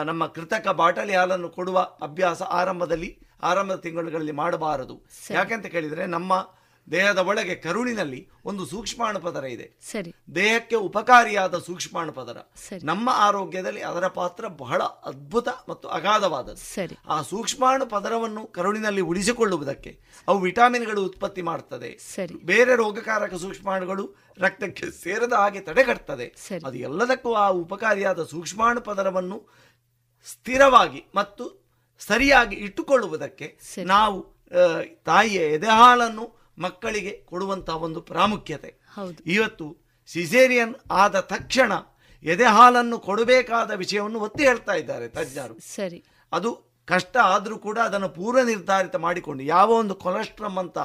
ನಮ್ಮ 0.04 0.26
ಕೃತಕ 0.26 0.68
ಬಾಟಲಿ 0.68 1.14
ಹಾಲನ್ನು 1.14 1.48
ಕೊಡುವ 1.48 1.78
ಅಭ್ಯಾಸ 2.02 2.42
ಆರಂಭದಲ್ಲಿ 2.42 3.10
ಆರಂಭದ 3.42 3.76
ತಿಂಗಳುಗಳಲ್ಲಿ 3.76 4.32
ಮಾಡಬಾರದು. 4.32 5.06
ಯಾಕೆಂತ 5.30 5.66
ಕೇಳಿದ್ರೆ 5.66 6.06
ನಮ್ಮ 6.06 6.54
ದೇಹದ 6.90 7.18
ಒಳಗೆ 7.18 7.54
ಕರುಳಿನಲ್ಲಿ 7.54 8.28
ಒಂದು 8.44 8.66
ಸೂಕ್ಷ್ಮಾಣು 8.66 9.20
ಪದರ 9.20 9.44
ಇದೆ. 9.44 9.72
ಸರಿ. 9.82 10.14
ದೇಹಕ್ಕೆ 10.34 10.76
ಉಪಕಾರಿಯಾದ 10.76 11.58
ಸೂಕ್ಷ್ಮಾಣು 11.58 12.12
ಪದರ. 12.12 12.36
ನಮ್ಮ 12.84 13.10
ಆರೋಗ್ಯದಲ್ಲಿ 13.12 13.82
ಅದರ 13.82 14.06
ಪಾತ್ರ 14.06 14.46
ಬಹಳ 14.46 14.82
ಅದ್ಭುತ 14.82 15.48
ಮತ್ತು 15.68 15.88
ಅಗಾಧವಾದದ್ದು. 15.88 16.74
ಸರಿ. 16.74 16.96
ಆ 17.08 17.22
ಸೂಕ್ಷ್ಮಾಣು 17.22 17.86
ಪದರವನ್ನು 17.86 18.46
ಕರುಳಿನಲ್ಲಿ 18.46 19.00
ಉಳಿಸಿಕೊಳ್ಳುವುದಕ್ಕೆ 19.00 20.00
ಅವು 20.28 20.38
ವಿಟಾಮಿನ್ಗಳು 20.38 21.04
ಉತ್ಪತ್ತಿ 21.04 21.42
ಮಾಡುತ್ತದೆ 21.42 21.98
ಸರಿ. 21.98 22.34
ಬೇರೆ 22.34 22.76
ರೋಗಕಾರಕ 22.76 23.34
ಸೂಕ್ಷ್ಮಾಣುಗಳು 23.34 24.16
ರಕ್ತಕ್ಕೆ 24.38 24.90
ಸೇರದ 24.90 25.32
ಹಾಗೆ 25.32 25.60
ತಡೆಗಟ್ತದೆ. 25.60 26.34
ಅದು 26.66 26.78
ಎಲ್ಲದಕ್ಕೂ 26.78 27.34
ಆ 27.34 27.48
ಉಪಕಾರಿಯಾದ 27.48 28.24
ಸೂಕ್ಷ್ಮಾಣು 28.24 28.80
ಪದರವನ್ನು 28.80 29.48
ಸ್ಥಿರವಾಗಿ 30.26 31.04
ಮತ್ತು 31.14 31.67
ಸರಿಯಾಗಿ 32.06 32.56
ಇಟ್ಟುಕೊಳ್ಳುವುದಕ್ಕೆ 32.56 33.58
ನಾವು 33.84 34.18
ತಾಯಿಯ 35.04 35.38
ಎದೆಹಾಲನ್ನು 35.38 36.24
ಮಕ್ಕಳಿಗೆ 36.58 37.12
ಕೊಡುವಂತಹ 37.30 37.76
ಒಂದು 37.76 38.00
ಪ್ರಾಮುಖ್ಯತೆ. 38.00 38.70
ಇವತ್ತು 39.26 39.66
ಸಿಸೇರಿಯನ್ 40.06 40.74
ಆದ 40.90 41.20
ತಕ್ಷಣ 41.20 41.72
ಎದೆಹಾಲನ್ನು 42.22 42.98
ಕೊಡಬೇಕಾದ 42.98 43.70
ವಿಷಯವನ್ನು 43.70 44.20
ಒತ್ತಿ 44.20 44.44
ಹೇಳ್ತಾ 44.44 44.72
ಇದ್ದಾರೆ 44.72 45.08
ತಜ್ಞರು. 45.08 45.58
ಸರಿ. 45.60 46.04
ಅದು 46.32 46.68
ಕಷ್ಟ 46.86 47.16
ಆದರೂ 47.24 47.58
ಕೂಡ 47.58 47.78
ಅದನ್ನು 47.78 48.08
ಪೂರ್ವ 48.08 48.42
ನಿರ್ಧಾರಿತ 48.42 48.96
ಮಾಡಿಕೊಂಡು 48.96 49.42
ಯಾವ 49.44 49.70
ಒಂದು 49.70 49.94
ಕೊಲೆಸ್ಟ್ರಮ್ 49.94 50.58
ಅಂತ 50.58 50.78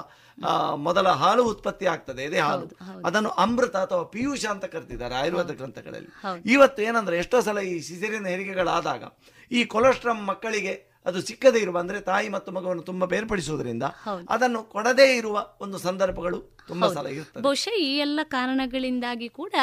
ಮೊದಲ 0.76 1.10
ಹಾಲು 1.10 1.43
ಉತ್ಪತ್ತಿ 1.43 1.86
ಆಗ್ತದೆ 1.86 2.23
ಎದೆ 2.23 2.39
ಹಾಲು. 2.39 2.65
ಅದನ್ನು 3.06 3.30
ಅಮೃತ 3.30 3.76
ಅಥವಾ 3.76 4.04
ಪಿಯೂಷ 4.04 4.45
ಅಂತ 4.45 4.65
ಕರೆದಿದ್ದಾರೆ 4.65 5.15
ಆಯುರ್ವೇದ 5.15 5.52
ಗ್ರಂಥಗಳಲ್ಲಿ. 5.52 6.10
ಇವತ್ತು 6.45 6.82
ಏನಂದ್ರೆ 6.82 7.17
ಎಷ್ಟೋ 7.17 7.41
ಸಲ 7.41 7.60
ಈ 7.60 7.80
ಸಿಸೇರಿಯನ್ 7.80 8.28
ಹೆರಿಗೆಗಳಾದಾಗ 8.28 9.04
ಈ 9.52 9.65
ಕೊಲೆಸ್ಟ್ರಮ್ 9.65 10.28
ಮಕ್ಕಳಿಗೆ 10.28 10.93
ಅದು 11.06 11.20
ಸಿಕ್ಕದೇ 11.28 11.60
ಇರುವ 11.60 11.78
ಅಂದ್ರೆ 11.80 12.00
ತಾಯಿ 12.06 12.28
ಮತ್ತು 12.30 12.50
ಮಗುವನ್ನು 12.52 12.84
ತುಂಬಾ 12.84 13.06
ಬೇರ್ಪಡಿಸುವುದರಿಂದ 13.08 13.86
ಅದನ್ನು 14.30 14.62
ಕೊಡದೇ 14.70 15.08
ಇರುವ 15.16 15.36
ಒಂದು 15.62 15.78
ಸಂದರ್ಭಗಳು 15.80 16.39
ತುಂಬಾ 16.68 16.88
ಸಲ 16.89 17.08
ಇರ್ತದೆ 17.13 17.42
ಬಹುಶಃ 17.42 17.76
ಈ 17.82 17.89
ಎಲ್ಲ 18.00 18.20
ಕಾರಣಗಳಿಂದಾಗಿ 18.30 19.28
ಕೂಡ 19.34 19.54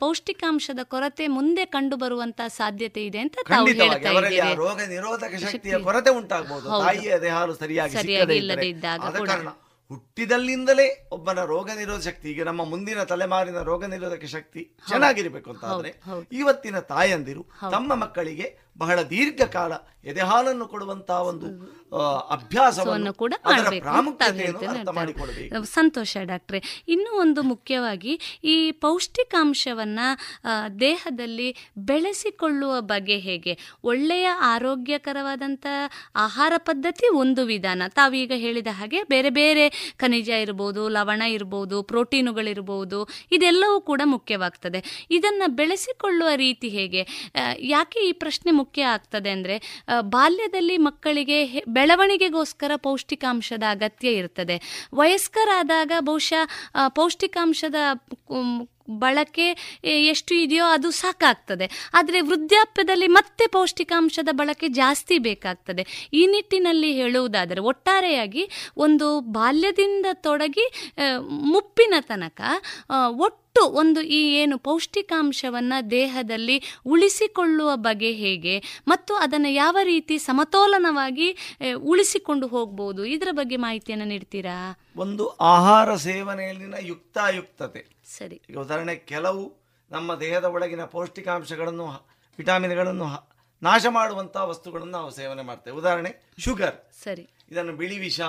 ಪೌಷ್ಟಿಕಾಂಶದ 0.00 0.82
ಕೊರತೆ 0.88 1.26
ಮುಂದೆ 1.32 1.64
ಕಂಡು 1.72 1.96
ಬರುವಂತಹ 1.96 2.48
ಸಾಧ್ಯತೆ 2.56 3.02
ಇದೆ 3.06 3.20
ಅಂತ 3.20 3.36
ಅವರಲ್ಲಿ 4.08 4.40
ಆ 4.40 4.52
ರೋಗ 4.60 4.80
ನಿರೋಧಕ 4.88 5.32
ಶಕ್ತಿಯ 5.44 5.78
ಕೊರತೆ 5.84 6.10
ಉಂಟಾಗಬಹುದು 6.16 6.66
ಹೌದು. 6.70 6.84
ತಾಯಿಯ 6.86 7.12
ದೇಹಾಲು 7.18 7.34
ಹಾಲು 7.38 7.54
ಸರಿಯಾಗಿ 7.56 7.94
ಸರಿಯಾಗಿ. 7.96 8.72
ಕಾರಣ 9.26 9.48
ಹುಟ್ಟಿದಲ್ಲಿಂದಲೇ 9.90 10.84
ಒಬ್ಬನ 11.12 11.40
ರೋಗ 11.50 11.68
ನಿರೋಧ 11.76 12.00
ಶಕ್ತಿ 12.06 12.26
ಈಗ 12.30 12.42
ನಮ್ಮ 12.42 12.62
ಮುಂದಿನ 12.64 13.02
ತಲೆಮಾರಿನ 13.04 13.58
ರೋಗ 13.62 13.84
ನಿರೋಧಕ 13.92 14.24
ಶಕ್ತಿ 14.32 14.62
ಚೆನ್ನಾಗಿರ್ಬೇಕು 14.88 15.48
ಅಂತ 15.52 15.64
ಆದ್ರೆ. 15.72 15.90
ಇವತ್ತಿನ 16.34 16.78
ತಾಯಂದಿರು 16.88 17.42
ತಮ್ಮ 17.70 17.94
ಮಕ್ಕಳಿಗೆ 17.96 18.46
ಬಹಳ 18.76 19.02
ದೀರ್ಘಕಾಲ 19.02 19.72
ಎದೆಹಾಲನ್ನು 20.04 20.66
ಕೊಡುವಂತಹ 20.66 21.22
ಒಂದು 21.22 21.76
ಅಭ್ಯಾಸವನ್ನು 22.30 23.14
ಕೂಡ 23.14 23.34
ಅರ್ಥ 23.44 23.72
ಸಂತೋಷ 25.64 26.16
ಡಾಕ್ಟ್ರೆ. 26.22 26.84
ಇನ್ನೂ 26.88 27.20
ಒಂದು 27.20 27.42
ಮುಖ್ಯವಾಗಿ 27.42 28.20
ಈ 28.44 28.70
ಪೌಷ್ಟಿಕಾಂಶವನ್ನ 28.70 30.00
ದೇಹದಲ್ಲಿ 30.80 31.56
ಬೆಳೆಸಿಕೊಳ್ಳುವ 31.78 32.80
ಬಗೆ 32.80 33.18
ಹೇಗೆ? 33.18 33.58
ಒಳ್ಳೆಯ 33.84 34.28
ಆರೋಗ್ಯಕರವಾದಂಥ 34.40 35.66
ಆಹಾರ 36.16 36.52
ಪದ್ಧತಿ 36.56 37.08
ಒಂದು 37.08 37.46
ವಿಧಾನ. 37.46 37.82
ತಾವೀಗ 37.88 38.32
ಹೇಳಿದ 38.36 38.66
ಹಾಗೆ 38.70 39.02
ಬೇರೆ 39.02 39.30
ಬೇರೆ 39.30 39.94
ಖನಿಜ 39.98 40.28
ಇರ್ಬೋದು 40.28 40.88
ಲವಣ 40.88 41.22
ಇರ್ಬೋದು 41.22 41.82
ಪ್ರೋಟೀನುಗಳಿರ್ಬೋದು 41.82 43.08
ಇದೆಲ್ಲವೂ 43.30 43.80
ಕೂಡ 43.80 44.00
ಮುಖ್ಯವಾಗ್ತದೆ. 44.04 45.06
ಇದನ್ನ 45.10 45.42
ಬೆಳೆಸಿಕೊಳ್ಳುವ 45.46 46.28
ರೀತಿ 46.36 46.68
ಹೇಗೆ? 46.68 47.06
ಯಾಕೆ 47.58 48.08
ಈ 48.08 48.12
ಪ್ರಶ್ನೆ 48.12 48.52
ಮುಖ್ಯ 48.66 48.82
ಆಗ್ತದೆ 48.88 49.30
ಅಂದರೆ 49.30 49.56
ಬಾಲ್ಯದಲ್ಲಿ 50.10 50.76
ಮಕ್ಕಳಿಗೆ 50.82 51.38
ಬೆಳವಣಿಗೆಗೋಸ್ಕರ 51.68 52.72
ಪೌಷ್ಟಿಕಾಂಶದ 52.76 53.64
ಅಗತ್ಯ 53.70 54.08
ಇರ್ತದೆ. 54.12 54.56
ವಯಸ್ಕರಾದಾಗ 54.94 55.92
ಬಹುಶಃ 56.00 56.44
ಪೌಷ್ಟಿಕಾಂಶದ 56.88 57.76
ಬಳಕೆ 58.90 59.46
ಎಷ್ಟು 59.84 60.34
ಇದೆಯೋ 60.34 60.64
ಅದು 60.64 60.90
ಸಾಕಾಗ್ತದೆ. 60.90 61.90
ಆದರೆ 61.94 62.20
ವೃದ್ಧಾಪ್ಯದಲ್ಲಿ 62.20 63.06
ಮತ್ತೆ 63.06 63.46
ಪೌಷ್ಟಿಕಾಂಶದ 63.46 64.28
ಬಳಕೆ 64.32 64.68
ಜಾಸ್ತಿ 64.68 65.18
ಬೇಕಾಗ್ತದೆ. 65.18 66.10
ಈ 66.12 66.26
ನಿಟ್ಟಿನಲ್ಲಿ 66.26 66.92
ಹೇಳುವುದಾದರೆ, 66.92 67.60
ಒಟ್ಟಾರೆಯಾಗಿ 67.60 68.48
ಒಂದು 68.76 69.20
ಬಾಲ್ಯದಿಂದ 69.20 70.06
ತೊಡಗಿ 70.12 70.66
ಮುಪ್ಪಿನ 71.28 71.94
ತನಕ 72.00 72.40
ಒಟ್ಟು 73.18 73.62
ಒಂದು 73.80 74.00
ಈ 74.00 74.18
ಏನು 74.34 74.58
ಪೌಷ್ಟಿಕಾಂಶವನ್ನು 74.58 75.90
ದೇಹದಲ್ಲಿ 75.90 76.56
ಉಳಿಸಿಕೊಳ್ಳುವ 76.86 77.70
ಬಗೆ 77.76 78.12
ಹೇಗೆ, 78.12 78.62
ಮತ್ತು 78.88 79.14
ಅದನ್ನು 79.14 79.48
ಯಾವ 79.48 79.76
ರೀತಿ 79.82 80.18
ಸಮತೋಲನವಾಗಿ 80.18 81.28
ಉಳಿಸಿಕೊಂಡು 81.76 82.46
ಹೋಗ್ಬೋದು. 82.46 83.04
ಇದರ 83.04 83.28
ಬಗ್ಗೆ 83.32 83.56
ಮಾಹಿತಿಯನ್ನು 83.56 84.04
ನೀಡ್ತೀರಾ? 84.04 84.58
ಒಂದು 84.96 85.26
ಆಹಾರ 85.28 85.96
ಸೇವನೆಯಲ್ಲಿನ 85.96 86.74
ಯುಕ್ತಾಯುಕ್ತತೆ. 86.80 87.95
ಸರಿ. 88.18 88.42
ಈಗ 88.50 88.58
ಉದಾಹರಣೆ 88.58 88.94
ಕೆಲವು 88.96 89.42
ನಮ್ಮ 89.90 90.14
ದೇಹದ 90.14 90.44
ಒಳಗಿನ 90.44 90.84
ಪೌಷ್ಟಿಕಾಂಶಗಳನ್ನು 90.84 91.86
ವಿಟಾಮಿನ್ಗಳನ್ನು 92.38 93.08
ನಾಶ 93.62 93.86
ಮಾಡುವಂತಹ 93.90 94.44
ವಸ್ತುಗಳನ್ನು 94.44 94.92
ನಾವು 94.92 95.10
ಸೇವನೆ 95.10 95.42
ಮಾಡ್ತೇವೆ. 95.42 95.76
ಉದಾಹರಣೆ 95.76 96.10
ಶುಗರ್. 96.38 96.76
ಸರಿ. 97.04 97.28
ಇದನ್ನು 97.50 97.72
ಬಿಳಿ 97.72 97.98
ವಿಷ 97.98 98.20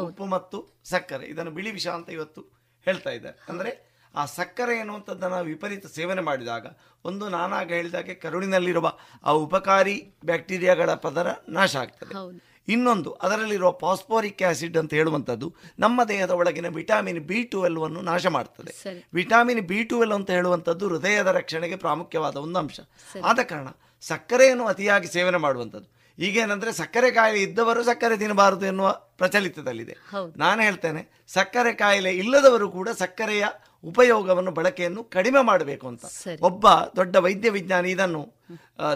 ಉಪ್ಪು 0.00 0.26
ಮತ್ತು 0.26 0.80
ಸಕ್ಕರೆ. 0.84 1.26
ಇದನ್ನು 1.26 1.50
ಬಿಳಿ 1.50 1.70
ವಿಷ 1.70 1.86
ಅಂತ 1.88 2.08
ಇವತ್ತು 2.10 2.40
ಹೇಳ್ತಾ 2.84 3.10
ಇದ್ದಾರೆ. 3.10 3.38
ಅಂದ್ರೆ 3.48 3.70
ಆ 4.14 4.24
ಸಕ್ಕರೆ 4.24 4.78
ಎನ್ನುವಂಥದ್ದನ್ನು 4.78 5.44
ವಿಪರೀತ 5.44 5.86
ಸೇವನೆ 5.86 6.22
ಮಾಡಿದಾಗ 6.22 6.66
ಒಂದು 7.04 7.28
ನಾನಾಗ 7.28 7.68
ಹೇಳಿದಾಗೆ 7.68 8.14
ಕರುಳಿನಲ್ಲಿರುವ 8.14 8.92
ಆ 9.24 9.30
ಉಪಕಾರಿ 9.30 9.96
ಬ್ಯಾಕ್ಟೀರಿಯಾಗಳ 10.24 10.94
ಪದರ 10.94 11.26
ನಾಶ 11.48 11.76
ಆಗ್ತದೆ. 11.76 12.14
ಇನ್ನೊಂದು 12.68 13.10
ಅದರಲ್ಲಿರುವ 13.24 13.70
ಪಾಸ್ಪೋರಿಕ್ 13.84 14.42
ಆಸಿಡ್ 14.50 14.76
ಅಂತ 14.80 14.92
ಹೇಳುವಂಥದ್ದು 14.94 15.48
ನಮ್ಮ 15.78 16.04
ದೇಹದ 16.04 16.30
ಒಳಗಿನ 16.30 16.68
ವಿಟಾಮಿನ್ 16.78 17.20
ಬಿ 17.30 17.40
ಟ್ವೆಲ್ವ್ 17.42 17.84
ಅನ್ನು 17.84 18.02
ನಾಶ 18.10 18.26
ಮಾಡ್ತದೆ. 18.26 18.72
ವಿಟಾಮಿನ್ 19.18 19.62
ಬಿ 19.70 19.80
ಟ್ವೆಲ್ವ್ 19.90 20.16
ಅಂತ 20.18 20.30
ಹೇಳುವಂಥದ್ದು 20.30 20.84
ಹೃದಯದ 20.92 21.26
ರಕ್ಷಣೆಗೆ 21.26 21.76
ಪ್ರಾಮುಖ್ಯವಾದ 21.76 22.36
ಒಂದು 22.44 22.58
ಅಂಶ. 22.58 22.80
ಆದ 23.30 23.38
ಕಾರಣ 23.50 23.68
ಸಕ್ಕರೆಯನ್ನು 24.00 24.64
ಅತಿಯಾಗಿ 24.66 25.10
ಸೇವನೆ 25.16 25.40
ಮಾಡುವಂಥದ್ದು. 25.46 25.88
ಈಗೇನಂದ್ರೆ 26.18 26.72
ಸಕ್ಕರೆ 26.72 27.10
ಕಾಯಿಲೆ 27.10 27.38
ಇದ್ದವರು 27.42 27.80
ಸಕ್ಕರೆ 27.84 28.16
ತಿನ್ನಬಾರದು 28.16 28.66
ಎನ್ನುವ 28.66 28.88
ಪ್ರಚಲಿತದಲ್ಲಿದೆ. 29.20 29.94
ನಾನು 30.36 30.60
ಹೇಳ್ತೇನೆ 30.62 31.02
ಸಕ್ಕರೆ 31.36 31.72
ಕಾಯಿಲೆ 31.72 32.12
ಇಲ್ಲದವರು 32.22 32.66
ಕೂಡ 32.70 32.88
ಸಕ್ಕರೆಯ 32.98 33.44
ಉಪಯೋಗವನ್ನು 33.84 34.52
ಬಳಕೆಯನ್ನು 34.58 35.04
ಕಡಿಮೆ 35.04 35.40
ಮಾಡಬೇಕು 35.40 35.86
ಅಂತ. 35.88 36.04
ಒಬ್ಬ 36.48 36.66
ದೊಡ್ಡ 36.96 37.16
ವೈದ್ಯ 37.26 37.50
ವಿಜ್ಞಾನಿ 37.50 37.90
ಇದನ್ನು 37.90 38.22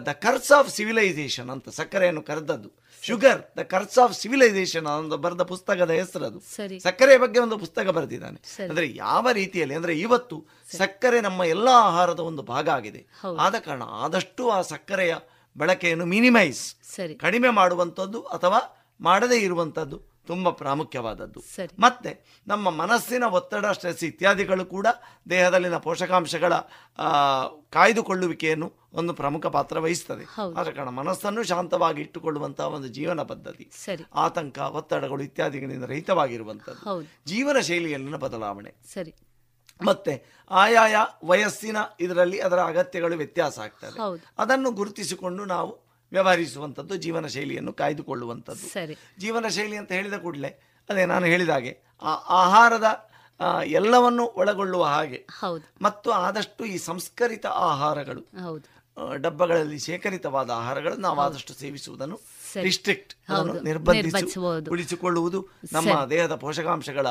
ದ 0.07 0.13
ಕರ್ಸ್ 0.25 0.53
ಆಫ್ 0.59 0.71
ಸಿವಿಲೈಸೇಷನ್ 0.77 1.51
ಅಂತ 1.55 1.69
ಸಕ್ಕರೆಯನ್ನು 1.69 2.23
ಕರೆದದ್ದು. 2.23 2.71
Sugar 3.03 3.59
the 3.59 3.61
curse 3.61 3.99
of 3.99 4.19
civilisation 4.19 4.87
ಅಂತ 4.87 5.15
ಬರೆದ 5.15 5.43
ಪುಸ್ತಕದ 5.43 5.91
ಹೆಸರದು 5.91 6.27
ಅದು. 6.27 6.41
ಸಕ್ಕರೆ 6.83 7.17
ಬಗ್ಗೆ 7.19 7.41
ಒಂದು 7.41 7.59
ಪುಸ್ತಕ 7.59 7.89
ಬರೆದಿದ್ದಾನೆ. 7.89 8.63
ಅಂದ್ರೆ 8.69 8.95
ಯಾವ 8.95 9.29
ರೀತಿಯಲ್ಲಿ 9.33 9.75
ಅಂದ್ರೆ 9.75 9.99
ಇವತ್ತು 9.99 10.47
ಸಕ್ಕರೆ 10.77 11.21
ನಮ್ಮ 11.21 11.45
ಎಲ್ಲಾ 11.45 11.73
ಆಹಾರದ 11.73 12.21
ಒಂದು 12.21 12.43
ಭಾಗ 12.43 12.69
ಆಗಿದೆ. 12.69 13.07
ಆದ 13.39 13.55
ಕಾರಣ 13.55 13.83
ಆದಷ್ಟು 13.83 14.51
ಆ 14.51 14.63
ಸಕ್ಕರೆಯ 14.63 15.15
ಬಳಕೆಯನ್ನು 15.59 16.07
ಮಿನಿಮೈಸ್ 16.07 16.75
ಕಡಿಮೆ 17.17 17.49
ಮಾಡುವಂಥದ್ದು 17.51 18.23
ಅಥವಾ 18.23 18.87
ಮಾಡದೇ 19.01 19.37
ಇರುವಂಥದ್ದು. 19.37 20.08
ತುಂಬ 20.29 20.51
ಪ್ರಾಮುಖ್ಯವಾದದ್ದು. 20.51 21.41
ಮತ್ತೆ 21.79 22.43
ನಮ್ಮ 22.47 22.71
ಮನಸ್ಸಿನ 22.71 23.25
ಒತ್ತಡ 23.25 23.67
ಸ್ಟ್ರೆಸ್ 23.67 24.05
ಇತ್ಯಾದಿಗಳು 24.05 24.65
ಕೂಡ 24.65 24.87
ದೇಹದಲ್ಲಿನ 25.31 25.77
ಪೋಷಕಾಂಶಗಳ 25.77 26.55
ಕಾಯ್ದುಕೊಳ್ಳುವಿಕೆಯನ್ನು 27.71 28.73
ಒಂದು 28.93 29.15
ಪ್ರಮುಖ 29.15 29.47
ಪಾತ್ರ 29.47 29.79
ವಹಿಸ್ತದೆ. 29.79 30.25
ಆದ 30.57 30.69
ಕಾರಣ 30.69 30.89
ಮನಸ್ಸನ್ನು 30.89 31.43
ಶಾಂತವಾಗಿ 31.43 32.01
ಇಟ್ಟುಕೊಳ್ಳುವಂತಹ 32.03 32.67
ಒಂದು 32.67 32.89
ಜೀವನ 32.89 33.23
ಪದ್ಧತಿ 33.23 33.71
ಆತಂಕ 34.15 34.59
ಒತ್ತಡಗಳು 34.59 35.23
ಇತ್ಯಾದಿಗಳಿಂದ 35.23 35.85
ರಹಿತವಾಗಿರುವಂಥದ್ದು. 35.85 37.03
ಜೀವನ 37.27 37.61
ಶೈಲಿಯಲ್ಲಿನ 37.61 38.17
ಬದಲಾವಣೆ. 38.17 38.75
ಸರಿ. 38.95 39.15
ಮತ್ತೆ 39.83 40.15
ಆಯಾಯ 40.51 40.97
ವಯಸ್ಸಿನ 41.25 41.77
ಇದರಲ್ಲಿ 42.01 42.41
ಅದರ 42.41 42.61
ಅಗತ್ಯಗಳು 42.63 43.17
ವ್ಯತ್ಯಾಸ 43.17 43.59
ಆಗ್ತದೆ. 43.59 43.99
ಅದನ್ನು 44.39 44.71
ಗುರುತಿಸಿಕೊಂಡು 44.71 45.45
ನಾವು 45.45 45.88
ವ್ಯವಹರಿಸುವಂಥದ್ದು 46.13 46.97
ಜೀವನ 46.97 47.27
ಶೈಲಿಯನ್ನು 47.27 47.73
ಕಾಯ್ದುಕೊಳ್ಳುವಂಥದ್ದು. 47.73 48.67
ಸರಿ. 48.69 48.97
ಜೀವನ 49.19 49.49
ಶೈಲಿ 49.49 49.77
ಅಂತ 49.77 49.93
ಹೇಳಿದ 49.93 50.15
ಕೂಡಲೇ 50.15 50.51
ಅದೇ 50.89 51.07
ನಾನು 51.07 51.27
ಹೇಳಿದ 51.27 51.49
ಹಾಗೆ 51.49 51.73
ಆ 52.03 52.13
ಆಹಾರದ 52.39 52.89
ಎಲ್ಲವನ್ನು 53.65 54.25
ಒಳಗೊಳ್ಳುವ 54.27 54.85
ಹಾಗೆ 54.85 55.27
ಹೌದು. 55.41 55.65
ಮತ್ತು 55.83 56.11
ಆದಷ್ಟು 56.11 56.65
ಈ 56.65 56.79
ಸಂಸ್ಕರಿತ 56.79 57.47
ಆಹಾರಗಳು 57.47 58.21
ಹೌದು. 58.43 58.67
ಡಬ್ಬಗಳಲ್ಲಿ 59.17 59.79
ಶೇಖರಿತವಾದ 59.79 60.51
ಆಹಾರಗಳನ್ನು 60.51 61.03
ನಾವು 61.03 61.21
ಆದಷ್ಟು 61.21 61.55
ಸೇವಿಸುವುದನ್ನು 61.55 62.17
ರಿಸ್ಟ್ರಿಕ್ಟ್. 62.63 63.13
ನಿರ್ಬಂಧಿಸಿ 63.65 64.25
ಉಳಿಸಿಕೊಳ್ಳುವುದು 64.71 65.49
ನಮ್ಮ 65.73 66.05
ದೇಹದ 66.11 66.35
ಪೋಷಕಾಂಶಗಳ 66.35 67.07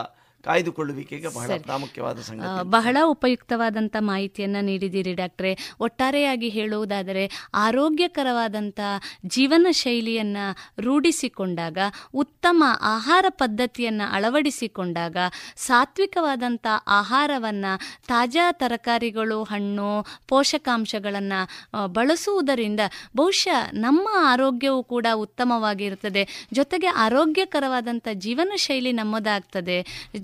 ಕಾಯ್ದುಕೊಳ್ಳುವಿಕೆಗೆ 0.46 1.28
ಬಹಳ 1.36 1.58
ಪ್ರಾಮುಖ್ಯವಾದ 1.64 2.20
ಸಂಗತಿ. 2.20 2.70
ಬಹಳ 2.70 2.98
ಉಪಯುಕ್ತವಾದಂಥ 3.04 3.96
ಮಾಹಿತಿಯನ್ನು 4.00 4.62
ನೀಡಿದ್ದೀರಿ 4.62 5.14
ಡಾಕ್ಟ್ರೆ. 5.14 5.52
ಒಟ್ಟಾರೆಯಾಗಿ 5.80 6.50
ಹೇಳುವುದಾದರೆ 6.50 7.24
ಆರೋಗ್ಯಕರವಾದಂಥ 7.54 8.80
ಜೀವನ 9.26 9.68
ಶೈಲಿಯನ್ನು 9.72 10.46
ರೂಢಿಸಿಕೊಂಡಾಗ 10.82 11.78
ಉತ್ತಮ 12.14 12.64
ಆಹಾರ 12.82 13.26
ಪದ್ಧತಿಯನ್ನು 13.30 14.12
ಅಳವಡಿಸಿಕೊಂಡಾಗ 14.12 15.18
ಸಾತ್ವಿಕವಾದಂಥ 15.56 16.68
ಆಹಾರವನ್ನು 16.88 17.74
ತಾಜಾ 18.08 18.52
ತರಕಾರಿಗಳು 18.52 19.44
ಹಣ್ಣು 19.44 19.90
ಪೋಷಕಾಂಶಗಳನ್ನು 20.28 21.42
ಬಳಸುವುದರಿಂದ 21.88 22.80
ಬಹುಶಃ 23.16 23.60
ನಮ್ಮ 23.74 24.08
ಆರೋಗ್ಯವು 24.34 24.84
ಕೂಡ 24.84 25.08
ಉತ್ತಮವಾಗಿರುತ್ತದೆ. 25.14 26.48
ಜೊತೆಗೆ 26.54 26.88
ಆರೋಗ್ಯಕರವಾದಂಥ 26.88 28.08
ಜೀವನ 28.14 28.52
ಶೈಲಿ 28.56 28.92
ನಮ್ಮದಾಗ್ತದೆ. 28.92 29.78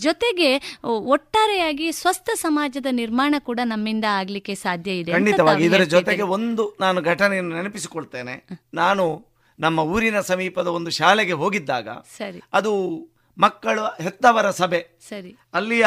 ಜೊತೆಗೆ 0.05 0.49
ಒಟ್ಟಾರೆಯಾಗಿ 1.13 1.87
ಸ್ವಸ್ಥ 1.99 2.29
ಸಮಾಜದ 2.35 2.89
ನಿರ್ಮಾಣ 3.01 3.35
ಕೂಡ 3.49 3.59
ನಮ್ಮಿಂದ 3.63 4.05
ಆಗ್ಲಿಕ್ಕೆ 4.19 4.55
ಸಾಧ್ಯ 4.63 4.99
ಇದೆ 5.01 5.11
ಖಂಡಿತವಾಗಿ. 5.17 5.65
ಇದರ 5.69 5.83
ಜೊತೆಗೆ 5.95 6.25
ಒಂದು 6.37 6.65
ನಾನು 6.79 7.01
ಘಟನೆಯನ್ನು 7.11 7.53
ನೆನಪಿಸಿಕೊಳ್ತೇನೆ. 7.57 8.35
ನಾನು 8.73 9.05
ನಮ್ಮ 9.59 9.79
ಊರಿನ 9.93 10.19
ಸಮೀಪದ 10.29 10.69
ಒಂದು 10.77 10.91
ಶಾಲೆಗೆ 10.99 11.35
ಹೋಗಿದ್ದಾಗ 11.41 11.89
ಸರಿ. 12.17 12.39
ಅದು 12.53 12.73
ಮಕ್ಕಳು 13.37 13.83
ಹೆತ್ತವರ 14.03 14.47
ಸಭೆ. 14.61 14.81
ಸರಿ. 15.09 15.31
ಅಲ್ಲಿಯ 15.53 15.85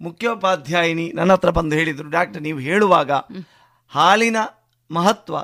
ಮುಖ್ಯೋಪಾಧ್ಯಾಯಿನಿ 0.00 1.06
ನನ್ನ 1.14 1.32
ಹತ್ರ 1.36 1.50
ಬಂದು 1.58 1.74
ಹೇಳಿದರು 1.80 2.08
ಡಾಕ್ಟರ್ 2.10 2.42
ನೀವು 2.46 2.60
ಹೇಳುವಾಗ 2.68 3.12
ಹಾಲಿನ 3.92 4.38
ಮಹತ್ವ 4.90 5.36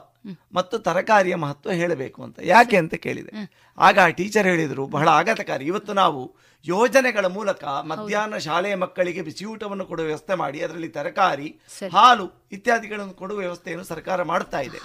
ಮತ್ತು 0.57 0.76
ತರಕಾರಿಯ 0.86 1.34
ಮಹತ್ವ 1.42 1.74
ಹೇಳಬೇಕು 1.80 2.20
ಅಂತ. 2.24 2.36
ಯಾಕೆ 2.53 2.76
ಅಂತ 2.82 2.94
ಕೇಳಿದೆ. 3.05 3.32
ಆಗ 3.78 3.98
ಆ 4.05 4.09
ಟೀಚರ್ 4.18 4.48
ಹೇಳಿದರು 4.53 4.82
ಬಹಳ 4.96 5.09
ಆಘಾತಕಾರಿ. 5.18 5.64
ಇವತ್ತು 5.70 5.92
ನಾವು 6.01 6.20
ಯೋಜನೆಗಳ 6.65 7.27
ಮೂಲಕ 7.27 7.65
ಮಧ್ಯಾಹ್ನ 7.91 8.37
ಶಾಲೆಯ 8.37 8.75
ಮಕ್ಕಳಿಗೆ 8.75 9.23
ಬಿಸಿಯೂಟವನ್ನು 9.23 9.85
ಕೊಡುವ 9.87 10.07
ವ್ಯವಸ್ಥೆ 10.07 10.35
ಮಾಡಿ 10.35 10.61
ಅದರಲ್ಲಿ 10.61 10.89
ತರಕಾರಿ 10.89 11.49
ಹಾಲು 11.93 12.27
ಇತ್ಯಾದಿಗಳನ್ನು 12.53 13.15
ಕೊಡುವ 13.15 13.39
ವ್ಯವಸ್ಥೆಯನ್ನು 13.39 13.85
ಸರ್ಕಾರ 13.85 14.23
ಮಾಡ್ತಾ 14.23 14.61
ಇದೆ. 14.61 14.79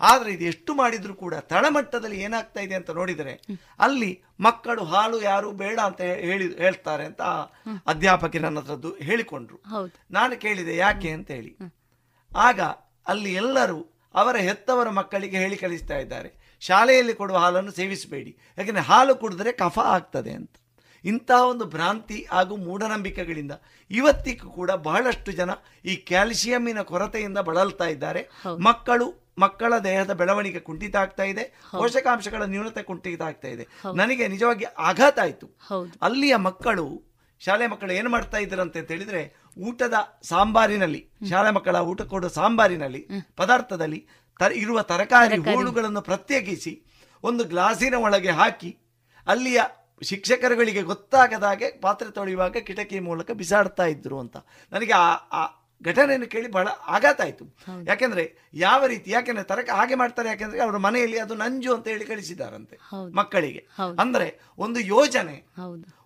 ಆದರೆ 0.00 0.30
ಇದು 0.32 0.44
ಎಷ್ಟು 0.44 0.74
ಮಾಡಿದ್ರು 0.74 1.14
ಕೂಡ 1.14 1.34
ತಳಮಟ್ಟದಲ್ಲಿ 1.34 2.20
ಏನಾಗ್ತಾ 2.20 2.60
ಇದೆ 2.60 2.74
ಅಂತ 2.74 2.90
ನೋಡಿದರೆ 2.90 3.34
ಅಲ್ಲಿ 3.80 4.10
ಮಕ್ಕಳು 4.40 4.84
ಹಾಲು 4.84 5.22
ಯಾರು 5.22 5.52
ಬೇಡ 5.52 5.78
ಅಂತ 5.80 6.00
ಹೇಳಿ 6.00 6.48
ಹೇಳ್ತಾರೆ 6.56 7.04
ಅಂತ 7.04 7.22
ಅಧ್ಯಾಪಕಿ 7.86 8.38
ನನ್ನ 8.38 8.58
ಹತ್ರದ್ದು 8.58 8.92
ಹೇಳಿಕೊಂಡ್ರು. 9.02 9.60
ನಾನು 10.10 10.40
ಕೇಳಿದೆ 10.40 10.76
ಯಾಕೆ 10.76 11.10
ಅಂತ 11.10 11.30
ಹೇಳಿ 11.30 11.52
ಆಗ 12.36 12.60
ಅಲ್ಲಿ 13.06 13.34
ಎಲ್ಲರೂ 13.34 13.80
ಅವರ 14.14 14.36
ಹೆತ್ತವರ 14.36 14.88
ಮಕ್ಕಳಿಗೆ 14.90 15.38
ಹೇಳಿ 15.38 15.56
ಕಳಿಸ್ತಾ 15.56 15.98
ಇದ್ದಾರೆ. 15.98 16.30
ಶಾಲೆಯಲ್ಲಿ 16.60 17.14
ಕೊಡುವ 17.14 17.36
ಹಾಲನ್ನು 17.36 17.72
ಸೇವಿಸಬೇಡಿ. 17.72 18.32
ಯಾಕಂದ್ರೆ 18.58 18.84
ಹಾಲು 18.84 19.14
ಕುಡಿದ್ರೆ 19.14 19.52
ಕಫ 19.52 19.78
ಆಗ್ತದೆ 19.78 20.32
ಅಂತ. 20.32 20.54
ಇಂತಹ 21.04 21.46
ಒಂದು 21.46 21.64
ಭ್ರಾಂತಿ 21.64 22.26
ಹಾಗೂ 22.30 22.56
ಮೂಢನಂಬಿಕೆಗಳಿಂದ 22.56 23.52
ಇವತ್ತಿಗೂ 23.90 24.50
ಕೂಡ 24.50 24.70
ಬಹಳಷ್ಟು 24.70 25.32
ಜನ 25.32 25.50
ಈ 25.84 25.96
ಕ್ಯಾಲ್ಸಿಯಂನ 25.96 26.82
ಕೊರತೆಯಿಂದ 26.82 27.38
ಬಳಲ್ತಾ 27.38 27.86
ಇದ್ದಾರೆ. 27.86 28.30
ಮಕ್ಕಳು 28.58 29.20
ಮಕ್ಕಳ 29.38 29.78
ದೇಹದ 29.78 30.12
ಬೆಳವಣಿಗೆ 30.12 30.60
ಕುಂಠಿತ 30.60 30.96
ಆಗ್ತಾ 30.96 31.22
ಇದೆ 31.22 31.44
ಪೋಷಕಾಂಶಗಳ 31.70 32.42
ನ್ಯೂನತೆ 32.42 32.82
ಕುಂಠಿತ 32.82 33.22
ಆಗ್ತಾ 33.22 33.48
ಇದೆ 33.48 33.66
ನನಗೆ 33.94 34.28
ನಿಜವಾಗಿ 34.28 34.64
ಆಘಾತ 34.64 35.18
ಆಯಿತು. 35.18 35.46
ಅಲ್ಲಿಯ 36.02 36.36
ಮಕ್ಕಳು 36.36 37.02
ಶಾಲೆ 37.42 37.66
ಮಕ್ಕಳು 37.66 37.92
ಏನು 37.92 38.10
ಮಾಡ್ತಾ 38.10 38.38
ಇದ್ರಂತೆ 38.38 38.78
ಅಂತ 38.78 38.90
ಹೇಳಿದ್ರೆ 38.90 39.34
ಊಟದ 39.58 39.94
ಸಾಂಬಾರಿನಲ್ಲಿ 40.22 41.08
ಶಾಲೆ 41.30 41.50
ಮಕ್ಕಳ 41.50 41.76
ಊಟ 41.76 42.02
ಕೊಡುವ 42.02 42.28
ಸಾಂಬಾರಿನಲ್ಲಿ 42.28 43.06
ಪದಾರ್ಥದಲ್ಲಿ 43.36 44.06
ಇರುವ 44.54 44.82
ತರಕಾರಿ 44.82 45.38
ಹೂಳುಗಳನ್ನು 45.56 46.00
ಪ್ರತ್ಯೇಕಿಸಿ 46.00 46.86
ಒಂದು 47.24 47.44
ಗ್ಲಾಸಿನ 47.44 47.94
ಒಳಗೆ 47.94 48.30
ಹಾಕಿ 48.30 48.76
ಅಲ್ಲಿಯ 49.26 49.60
ಶಿಕ್ಷಕರುಗಳಿಗೆ 50.02 50.82
ಗೊತ್ತಾಗದಾಗೆ 50.82 51.80
ಪಾತ್ರೆ 51.80 52.10
ತೊಳೆಯುವಾಗ 52.10 52.56
ಕಿಟಕಿ 52.56 53.00
ಮೂಲಕ 53.00 53.30
ಬಿಸಾಡ್ತಾ 53.30 53.84
ಇದ್ರು 53.84 54.18
ಅಂತ. 54.18 54.36
ನನಗೆ 54.72 54.92
ಆ 54.92 55.46
ಘಟನೆಯನ್ನು 55.82 56.26
ಕೇಳಿ 56.26 56.50
ಬಹಳ 56.50 56.68
ಆಘಾತ 56.86 57.20
ಆಯ್ತು. 57.20 57.44
ಯಾಕೆಂದ್ರೆ 57.86 58.24
ಯಾವ 58.54 58.86
ರೀತಿ 58.86 59.10
ಯಾಕೆಂದ್ರೆ 59.10 59.44
ತರಕ 59.44 59.70
ಹಾಗೆ 59.70 59.94
ಮಾಡ್ತಾರೆ 59.94 60.28
ಯಾಕೆಂದ್ರೆ 60.28 60.60
ಅವರ 60.60 60.76
ಮನೆಯಲ್ಲಿ 60.76 61.18
ಅದು 61.18 61.34
ನಂಜು 61.34 61.74
ಅಂತ 61.74 61.88
ಹೇಳಿ 61.88 62.04
ಕಳಿಸಿದಾರಂತೆ 62.04 62.76
ಮಕ್ಕಳಿಗೆ. 63.14 63.66
ಅಂದ್ರೆ 63.98 64.26
ಒಂದು 64.58 64.80
ಯೋಜನೆ 64.80 65.36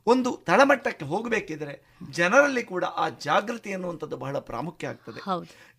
ಒಂದು 0.06 0.36
ತಳಮಟ್ಟಕ್ಕೆ 0.36 1.04
ಹೋಗಬೇಕಿದ್ರೆ 1.04 1.74
ಜನರಲ್ಲಿ 2.10 2.62
ಕೂಡ 2.62 2.84
ಆ 2.84 3.08
ಜಾಗೃತಿ 3.08 3.72
ಅನ್ನುವಂಥದ್ದು 3.72 4.16
ಬಹಳ 4.16 4.38
ಪ್ರಾಮುಖ್ಯ 4.38 4.86
ಆಗ್ತದೆ. 4.86 5.20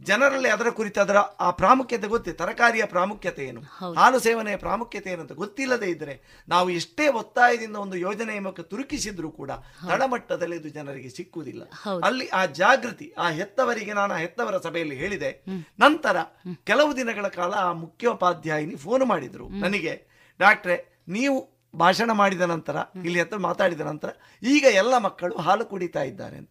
ಜನರಲ್ಲಿ 0.02 0.50
ಅದರ 0.50 0.70
ಕುರಿತು 0.70 1.02
ಅದರ 1.02 1.18
ಆ 1.18 1.52
ಪ್ರಾಮುಖ್ಯತೆ 1.52 2.08
ಗೊತ್ತಿ 2.08 2.32
ತರಕಾರಿಯ 2.32 2.86
ಪ್ರಾಮುಖ್ಯತೆ 2.86 3.46
ಏನು? 3.46 3.62
ಹಾಲು 3.96 4.20
ಸೇವನೆಯ 4.20 4.56
ಪ್ರಾಮುಖ್ಯತೆ 4.56 5.12
ಏನು 5.12 5.22
ಅಂತ 5.22 5.32
ಗೊತ್ತಿಲ್ಲದೆ 5.32 5.90
ಇದ್ರೆ 5.90 6.44
ನಾವು 6.48 6.70
ಎಷ್ಟೇ 6.70 7.08
ಒತ್ತಾಯದಿಂದ 7.08 7.76
ಒಂದು 7.76 7.98
ಯೋಜನೆಯ 7.98 8.40
ಮುಖ 8.40 8.60
ತುರುಕಿಸಿದ್ರು 8.60 9.32
ಕೂಡ 9.32 9.52
ತಳಮಟ್ಟದಲ್ಲಿ 9.90 10.56
ಇದು 10.56 10.70
ಜನರಿಗೆ 10.70 11.10
ಸಿಕ್ಕುವುದಿಲ್ಲ. 11.10 11.64
ಅಲ್ಲಿ 12.04 12.28
ಆ 12.28 12.46
ಜಾಗೃತಿ 12.46 13.14
ಆ 13.18 13.30
ಹೆತ್ತವರಿಗೆ 13.30 13.94
ನಾನು 13.94 14.16
ಹೆತ್ತವರ 14.16 14.58
ಸಭೆಯಲ್ಲಿ 14.58 14.96
ಹೇಳಿದೆ. 14.96 15.46
ನಂತರ 15.80 16.18
ಕೆಲವು 16.64 16.98
ದಿನಗಳ 16.98 17.28
ಕಾಲ 17.28 17.54
ಆ 17.54 17.72
ಮುಖ್ಯೋಪಾಧ್ಯಾಯಿನಿ 17.74 18.76
ಫೋನ್ 18.76 19.06
ಮಾಡಿದ್ರು. 19.06 19.50
ನನಗೆ 19.50 19.94
ಡಾಕ್ಟ್ರೆ 20.40 21.02
ನೀವು 21.08 21.55
ಭಾಷಣ 21.76 22.12
ಮಾಡಿದ 22.14 22.46
ನಂತರ 22.52 22.76
ಇಲ್ಲಿ 23.06 23.20
ಹತ್ರ 23.20 23.38
ಮಾತಾಡಿದ 23.46 23.84
ನಂತರ 23.88 24.10
ಈಗ 24.44 24.66
ಎಲ್ಲ 24.76 24.98
ಮಕ್ಕಳು 24.98 25.36
ಹಾಲು 25.46 25.66
ಕುಡಿತಾ 25.66 26.02
ಇದ್ದಾರೆ 26.04 26.36
ಅಂತ. 26.38 26.50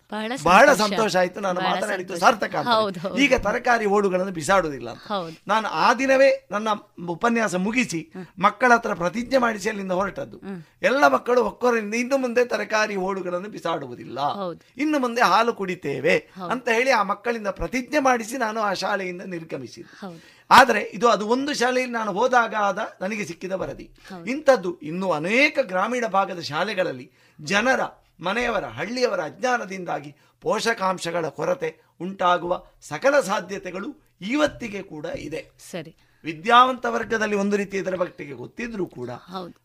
ಬಹಳ 0.49 0.67
ಸಂತೋಷ. 0.83 1.15
ಆಯ್ತು 1.17 1.41
ನಾನು 1.41 1.59
ಮಾತನಾಡಿದ್ದು 1.71 2.15
ಸಾರ್ಥಕ 2.25 2.55
ಈಗ 3.19 3.35
ತರಕಾರಿ 3.47 3.87
ಓಡುಗಳನ್ನು 3.97 4.35
ಬಿಸಾಡುವುದಿಲ್ಲ 4.39 4.91
ನಾನು 5.49 5.67
ಆ 5.79 5.89
ದಿನವೇ 5.95 6.31
ನನ್ನ 6.51 6.69
ಉಪನ್ಯಾಸ 7.09 7.55
ಮುಗಿಸಿ 7.67 8.01
ಮಕ್ಕಳ 8.39 8.71
ಹತ್ರ 8.75 8.95
ಪ್ರತಿಜ್ಞೆ 8.95 9.39
ಮಾಡಿಸಿ 9.39 9.69
ಅಲ್ಲಿಂದ 9.69 9.95
ಹೊರಟದ್ದು. 10.01 10.39
ಎಲ್ಲ 10.83 11.05
ಮಕ್ಕಳು 11.09 11.41
ಒಕ್ಕೊರಿಂದ 11.45 11.95
ಇನ್ನು 11.95 12.19
ಮುಂದೆ 12.19 12.45
ತರಕಾರಿ 12.47 12.97
ಓಡುಗಳನ್ನು 13.07 13.49
ಬಿಸಾಡುವುದಿಲ್ಲ. 13.49 14.19
ಇನ್ನು 14.77 14.99
ಮುಂದೆ 14.99 15.23
ಹಾಲು 15.33 15.55
ಕುಡಿತೇವೆ 15.55 16.17
ಅಂತ 16.51 16.69
ಹೇಳಿ 16.71 16.93
ಆ 16.93 17.03
ಮಕ್ಕಳಿಂದ 17.05 17.51
ಪ್ರತಿಜ್ಞೆ 17.61 18.01
ಮಾಡಿಸಿ 18.01 18.37
ನಾನು 18.39 18.61
ಆ 18.61 18.73
ಶಾಲೆಯಿಂದ 18.83 19.23
ನಿರ್ಗಮಿಸಿದೆ 19.35 19.91
ಆದರೆ 20.55 20.81
ಇದು 20.93 21.09
ಅದು 21.09 21.29
ಒಂದು 21.29 21.55
ಶಾಲೆಯಲ್ಲಿ 21.55 21.95
ನಾನು 21.95 22.13
ಹೋದಾಗ 22.13 22.55
ಆದ 22.61 22.81
ನನಗೆ 23.01 23.25
ಸಿಕ್ಕಿದ 23.25 23.53
ವರದಿ. 23.53 23.87
ಇಂಥದ್ದು 24.27 24.79
ಇನ್ನು 24.83 25.11
ಅನೇಕ 25.11 25.59
ಗ್ರಾಮೀಣ 25.63 26.07
ಭಾಗದ 26.07 26.41
ಶಾಲೆಗಳಲ್ಲಿ 26.43 27.07
ಜನರ 27.39 27.83
ಮನೆಯವರ 28.21 28.65
ಹಳ್ಳಿಯವರ 28.69 29.21
ಅಜ್ಞಾನದಿಂದಾಗಿ 29.25 30.11
ಪೋಷಕಾಂಶಗಳ 30.43 31.29
ಕೊರತೆ 31.29 31.71
ಉಂಟಾಗುವ 32.01 32.53
ಸಕಲ 32.83 33.21
ಸಾಧ್ಯತೆಗಳು 33.21 33.89
ಇವತ್ತಿಗೆ 34.31 34.83
ಕೂಡ 34.83 35.07
ಇದೆ. 35.19 35.41
ಸರಿ. 35.71 35.93
ವಿದ್ಯಾವಂತ 36.25 36.87
ವರ್ಗದಲ್ಲಿ 36.87 37.37
ಒಂದು 37.37 37.57
ರೀತಿ 37.57 37.77
ಇದರ 37.79 37.97
ಬಗ್ಗೆ 37.97 38.35
ಗೊತ್ತಿದ್ರೂ 38.35 38.87
ಕೂಡ 38.87 39.11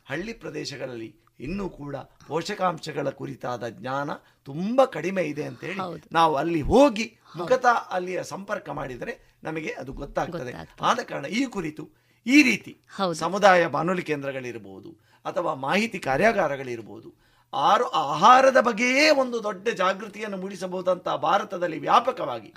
ಹಳ್ಳಿ 0.05 0.33
ಪ್ರದೇಶಗಳಲ್ಲಿ 0.33 1.09
ಇನ್ನೂ 1.39 1.69
ಕೂಡ 1.69 1.95
ಪೋಷಕಾಂಶಗಳ 2.27 3.09
ಕುರಿತಾದ 3.09 3.67
ಜ್ಞಾನ 3.69 4.09
ತುಂಬಾ 4.47 4.85
ಕಡಿಮೆ 4.85 5.23
ಇದೆ 5.23 5.43
ಅಂತ 5.43 5.61
ಹೇಳಿ 5.63 5.79
ನಾವು 6.11 6.35
ಅಲ್ಲಿ 6.35 6.61
ಹೋಗಿ 6.61 7.05
ಮುಖತಃ 7.35 7.77
ಅಲ್ಲಿಯ 7.89 8.23
ಸಂಪರ್ಕ 8.23 8.69
ಮಾಡಿದರೆ 8.69 9.13
ನಮಗೆ 9.43 9.71
ಅದು 9.73 9.91
ಗೊತ್ತಾಗ್ತದೆ. 9.93 10.51
ಆದ 10.83 10.99
ಕಾರಣ 11.09 11.25
ಈ 11.33 11.43
ಕುರಿತು 11.49 11.85
ಈ 12.25 12.37
ರೀತಿ 12.43 12.71
ಸಮುದಾಯ 13.19 13.67
ಬಾನುಲಿ 13.69 14.03
ಕೇಂದ್ರಗಳಿರ್ಬೋದು 14.03 14.89
ಅಥವಾ 15.25 15.51
ಮಾಹಿತಿ 15.61 15.99
ಕಾರ್ಯಾಗಾರಗಳಿರ್ಬೋದು 15.99 17.09
ಆರು 17.53 17.85
ಆಹಾರದ 18.01 18.59
ಬಗ್ಗೆಯೇ 18.59 19.05
ಒಂದು 19.21 19.37
ದೊಡ್ಡ 19.43 19.67
ಜಾಗೃತಿಯನ್ನು 19.77 20.37
ಮೂಡಿಸಬಹುದಂತ 20.37 21.07
ಭಾರತದಲ್ಲಿ 21.23 21.79
ವ್ಯಾಪಕವಾಗಿ 21.79 22.49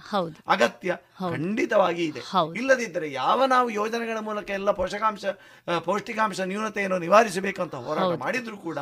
ಅಗತ್ಯ 0.47 0.97
ಖಂಡಿತವಾಗಿ 1.30 2.03
ಇದೆ. 2.05 2.20
ಇಲ್ಲದಿದ್ದರೆ 2.59 3.09
ಯಾವ 3.12 3.47
ನಾವು 3.47 3.68
ಯೋಜನೆಗಳ 3.70 4.18
ಮೂಲಕ 4.20 4.51
ಎಲ್ಲ 4.51 4.70
ಪೋಷಕಾಂಶ 4.72 5.24
ಪೌಷ್ಟಿಕಾಂಶ 5.87 6.41
ನ್ಯೂನತೆಯನ್ನು 6.47 6.99
ನಿವಾರಿಸಬೇಕಂತ 6.99 7.74
ಹೋರಾಟ 7.87 8.11
ಮಾಡಿದ್ರು 8.20 8.59
ಕೂಡ 8.59 8.78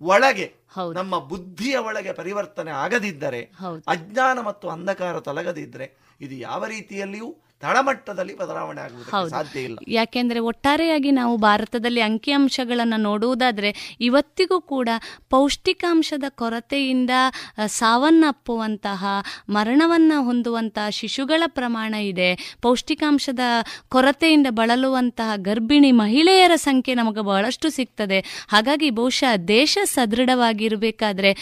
ಒಳಗೆ 0.00 0.46
ನಮ್ಮ 0.94 1.18
ಬುದ್ಧಿಯ 1.28 1.76
ಒಳಗೆ 1.88 2.12
ಪರಿವರ್ತನೆ 2.12 2.72
ಆಗದಿದ್ದರೆ 2.84 3.42
ಅಜ್ಞಾನ 3.88 4.38
ಮತ್ತು 4.40 4.68
ಅಂಧಕಾರ 4.68 5.18
ತೊಲಗದಿದ್ದರೆ 5.20 5.88
ಇದು 6.20 6.34
ಯಾವ 6.34 6.64
ರೀತಿಯಲ್ಲಿಯೂ 6.66 7.28
ತಳಮಟ್ಟದಲ್ಲಿ 7.62 8.36
ಬದಲಾವಣೆ 8.36 8.80
ಆಗುವುದು 8.80 9.28
ಸಾಧ್ಯ 9.30 9.60
ಇಲ್ಲ. 9.60 9.76
ಯಾಕೆಂದ್ರೆ 9.88 10.40
ಒಟ್ಟಾರೆಯಾಗಿ 10.40 11.10
ನಾವು 11.10 11.36
ಭಾರತದಲ್ಲಿ 11.36 12.00
ಅಂಕಿಅಂಶಗಳನ್ನು 12.00 12.96
ನೋಡುವುದಾದ್ರೆ 12.96 13.96
ಇವತ್ತಿಗೂ 14.00 14.60
ಕೂಡ 14.60 14.88
ಪೌಷ್ಟಿಕಾಂಶದ 15.30 16.24
ಕೊರತೆಯಿಂದ 16.28 17.10
ಸಾವನ್ನಪ್ಪುವಂತಹ 17.66 19.04
ಮರಣವನ್ನು 19.48 20.18
ಹೊಂದುವಂತಹ 20.24 20.88
ಶಿಶುಗಳ 20.88 21.42
ಪ್ರಮಾಣ 21.46 21.94
ಇದೆ. 21.94 22.28
ಪೌಷ್ಟಿಕಾಂಶದ 22.62 23.40
ಕೊರತೆಯಿಂದ 23.88 24.46
ಬಳಲುವಂತಹ 24.50 25.30
ಗರ್ಭಿಣಿ 25.36 25.92
ಮಹಿಳೆಯರ 25.92 26.54
ಸಂಖ್ಯೆ 26.54 26.94
ನಮಗೆ 26.94 27.20
ಬಹಳಷ್ಟು 27.20 27.70
ಸಿಗ್ತದೆ. 27.70 28.20
ಹಾಗಾಗಿ 28.48 28.90
ಬಹುಶಃ 28.90 29.36
ದೇಶ 29.36 29.78
ಸದೃಢವಾಗಿರಬೇಕಾದ್ರೆ 29.84 31.32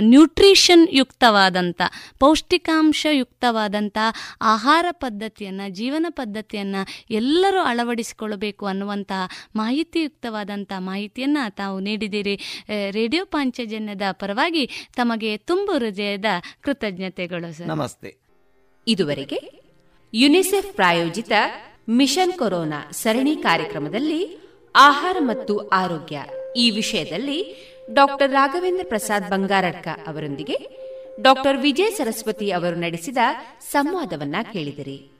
ನ್ಯೂಟ್ರಿಷನ್ 0.00 0.86
ಯುಕ್ತವಾದಂಥ 0.90 1.80
ಪೌಷ್ಟಿಕಾಂಶ 2.18 3.06
ಯುಕ್ತವಾದಂಥ 3.10 3.98
ಆಹಾರ 4.42 4.86
ಪದ್ಧತಿಯ 5.44 5.60
ಜೀವನ 5.68 6.06
ಪದ್ಧತಿಯನ್ನು 6.08 6.86
ಎಲ್ಲರೂ 7.10 7.60
ಅಳವಡಿಸಿಕೊಳ್ಳಬೇಕು 7.60 8.66
ಅನ್ನುವಂತಹ 8.66 9.28
ಮಾಹಿತಿಯುಕ್ತವಾದಂಥ 9.56 10.72
ಮಾಹಿತಿಯನ್ನು 10.78 11.54
ತಾವು 11.54 11.80
ನೀಡಿದ್ದೀರಿ. 11.80 12.64
ರೇಡಿಯೋ 12.90 13.24
ಪಾಂಚಜನ್ಯದ 13.24 14.02
ಪರವಾಗಿ 14.12 14.90
ತಮಗೆ 14.96 15.36
ತುಂಬು 15.36 15.72
ಹೃದಯದ 15.72 16.24
ಕೃತಜ್ಞತೆಗಳು 16.60 17.58
ಸರ್. 17.58 17.68
ನಮಸ್ತೆ. 17.68 18.16
ಇದುವರೆಗೆ 18.86 19.68
ಯುನಿಸೆಫ್ 20.14 20.74
ಪ್ರಾಯೋಜಿತ 20.74 21.32
ಮಿಷನ್ 21.88 22.32
ಕೊರೋನಾ 22.32 22.90
ಸರಣಿ 22.90 23.36
ಕಾರ್ಯಕ್ರಮದಲ್ಲಿ 23.36 24.38
ಆಹಾರ 24.76 25.16
ಮತ್ತು 25.20 25.58
ಆರೋಗ್ಯ 25.68 26.24
ಈ 26.56 26.70
ವಿಷಯದಲ್ಲಿ 26.70 27.38
ಡಾಕ್ಟರ್ 27.92 28.32
ರಾಘವೇಂದ್ರ 28.32 28.84
ಪ್ರಸಾದ್ 28.88 29.30
ಬಂಗಾರಡ್ಕ 29.30 29.88
ಅವರೊಂದಿಗೆ 30.06 30.88
ಡಾಕ್ಟರ್ 31.22 31.56
ವಿಜಯ 31.56 31.90
ಸರಸ್ವತಿ 31.90 32.50
ಅವರು 32.50 32.76
ನಡೆಸಿದ 32.76 33.16
ಸಂವಾದವನ್ನ 33.70 34.36
ಕೇಳಿದಿರಿ. 34.52 35.17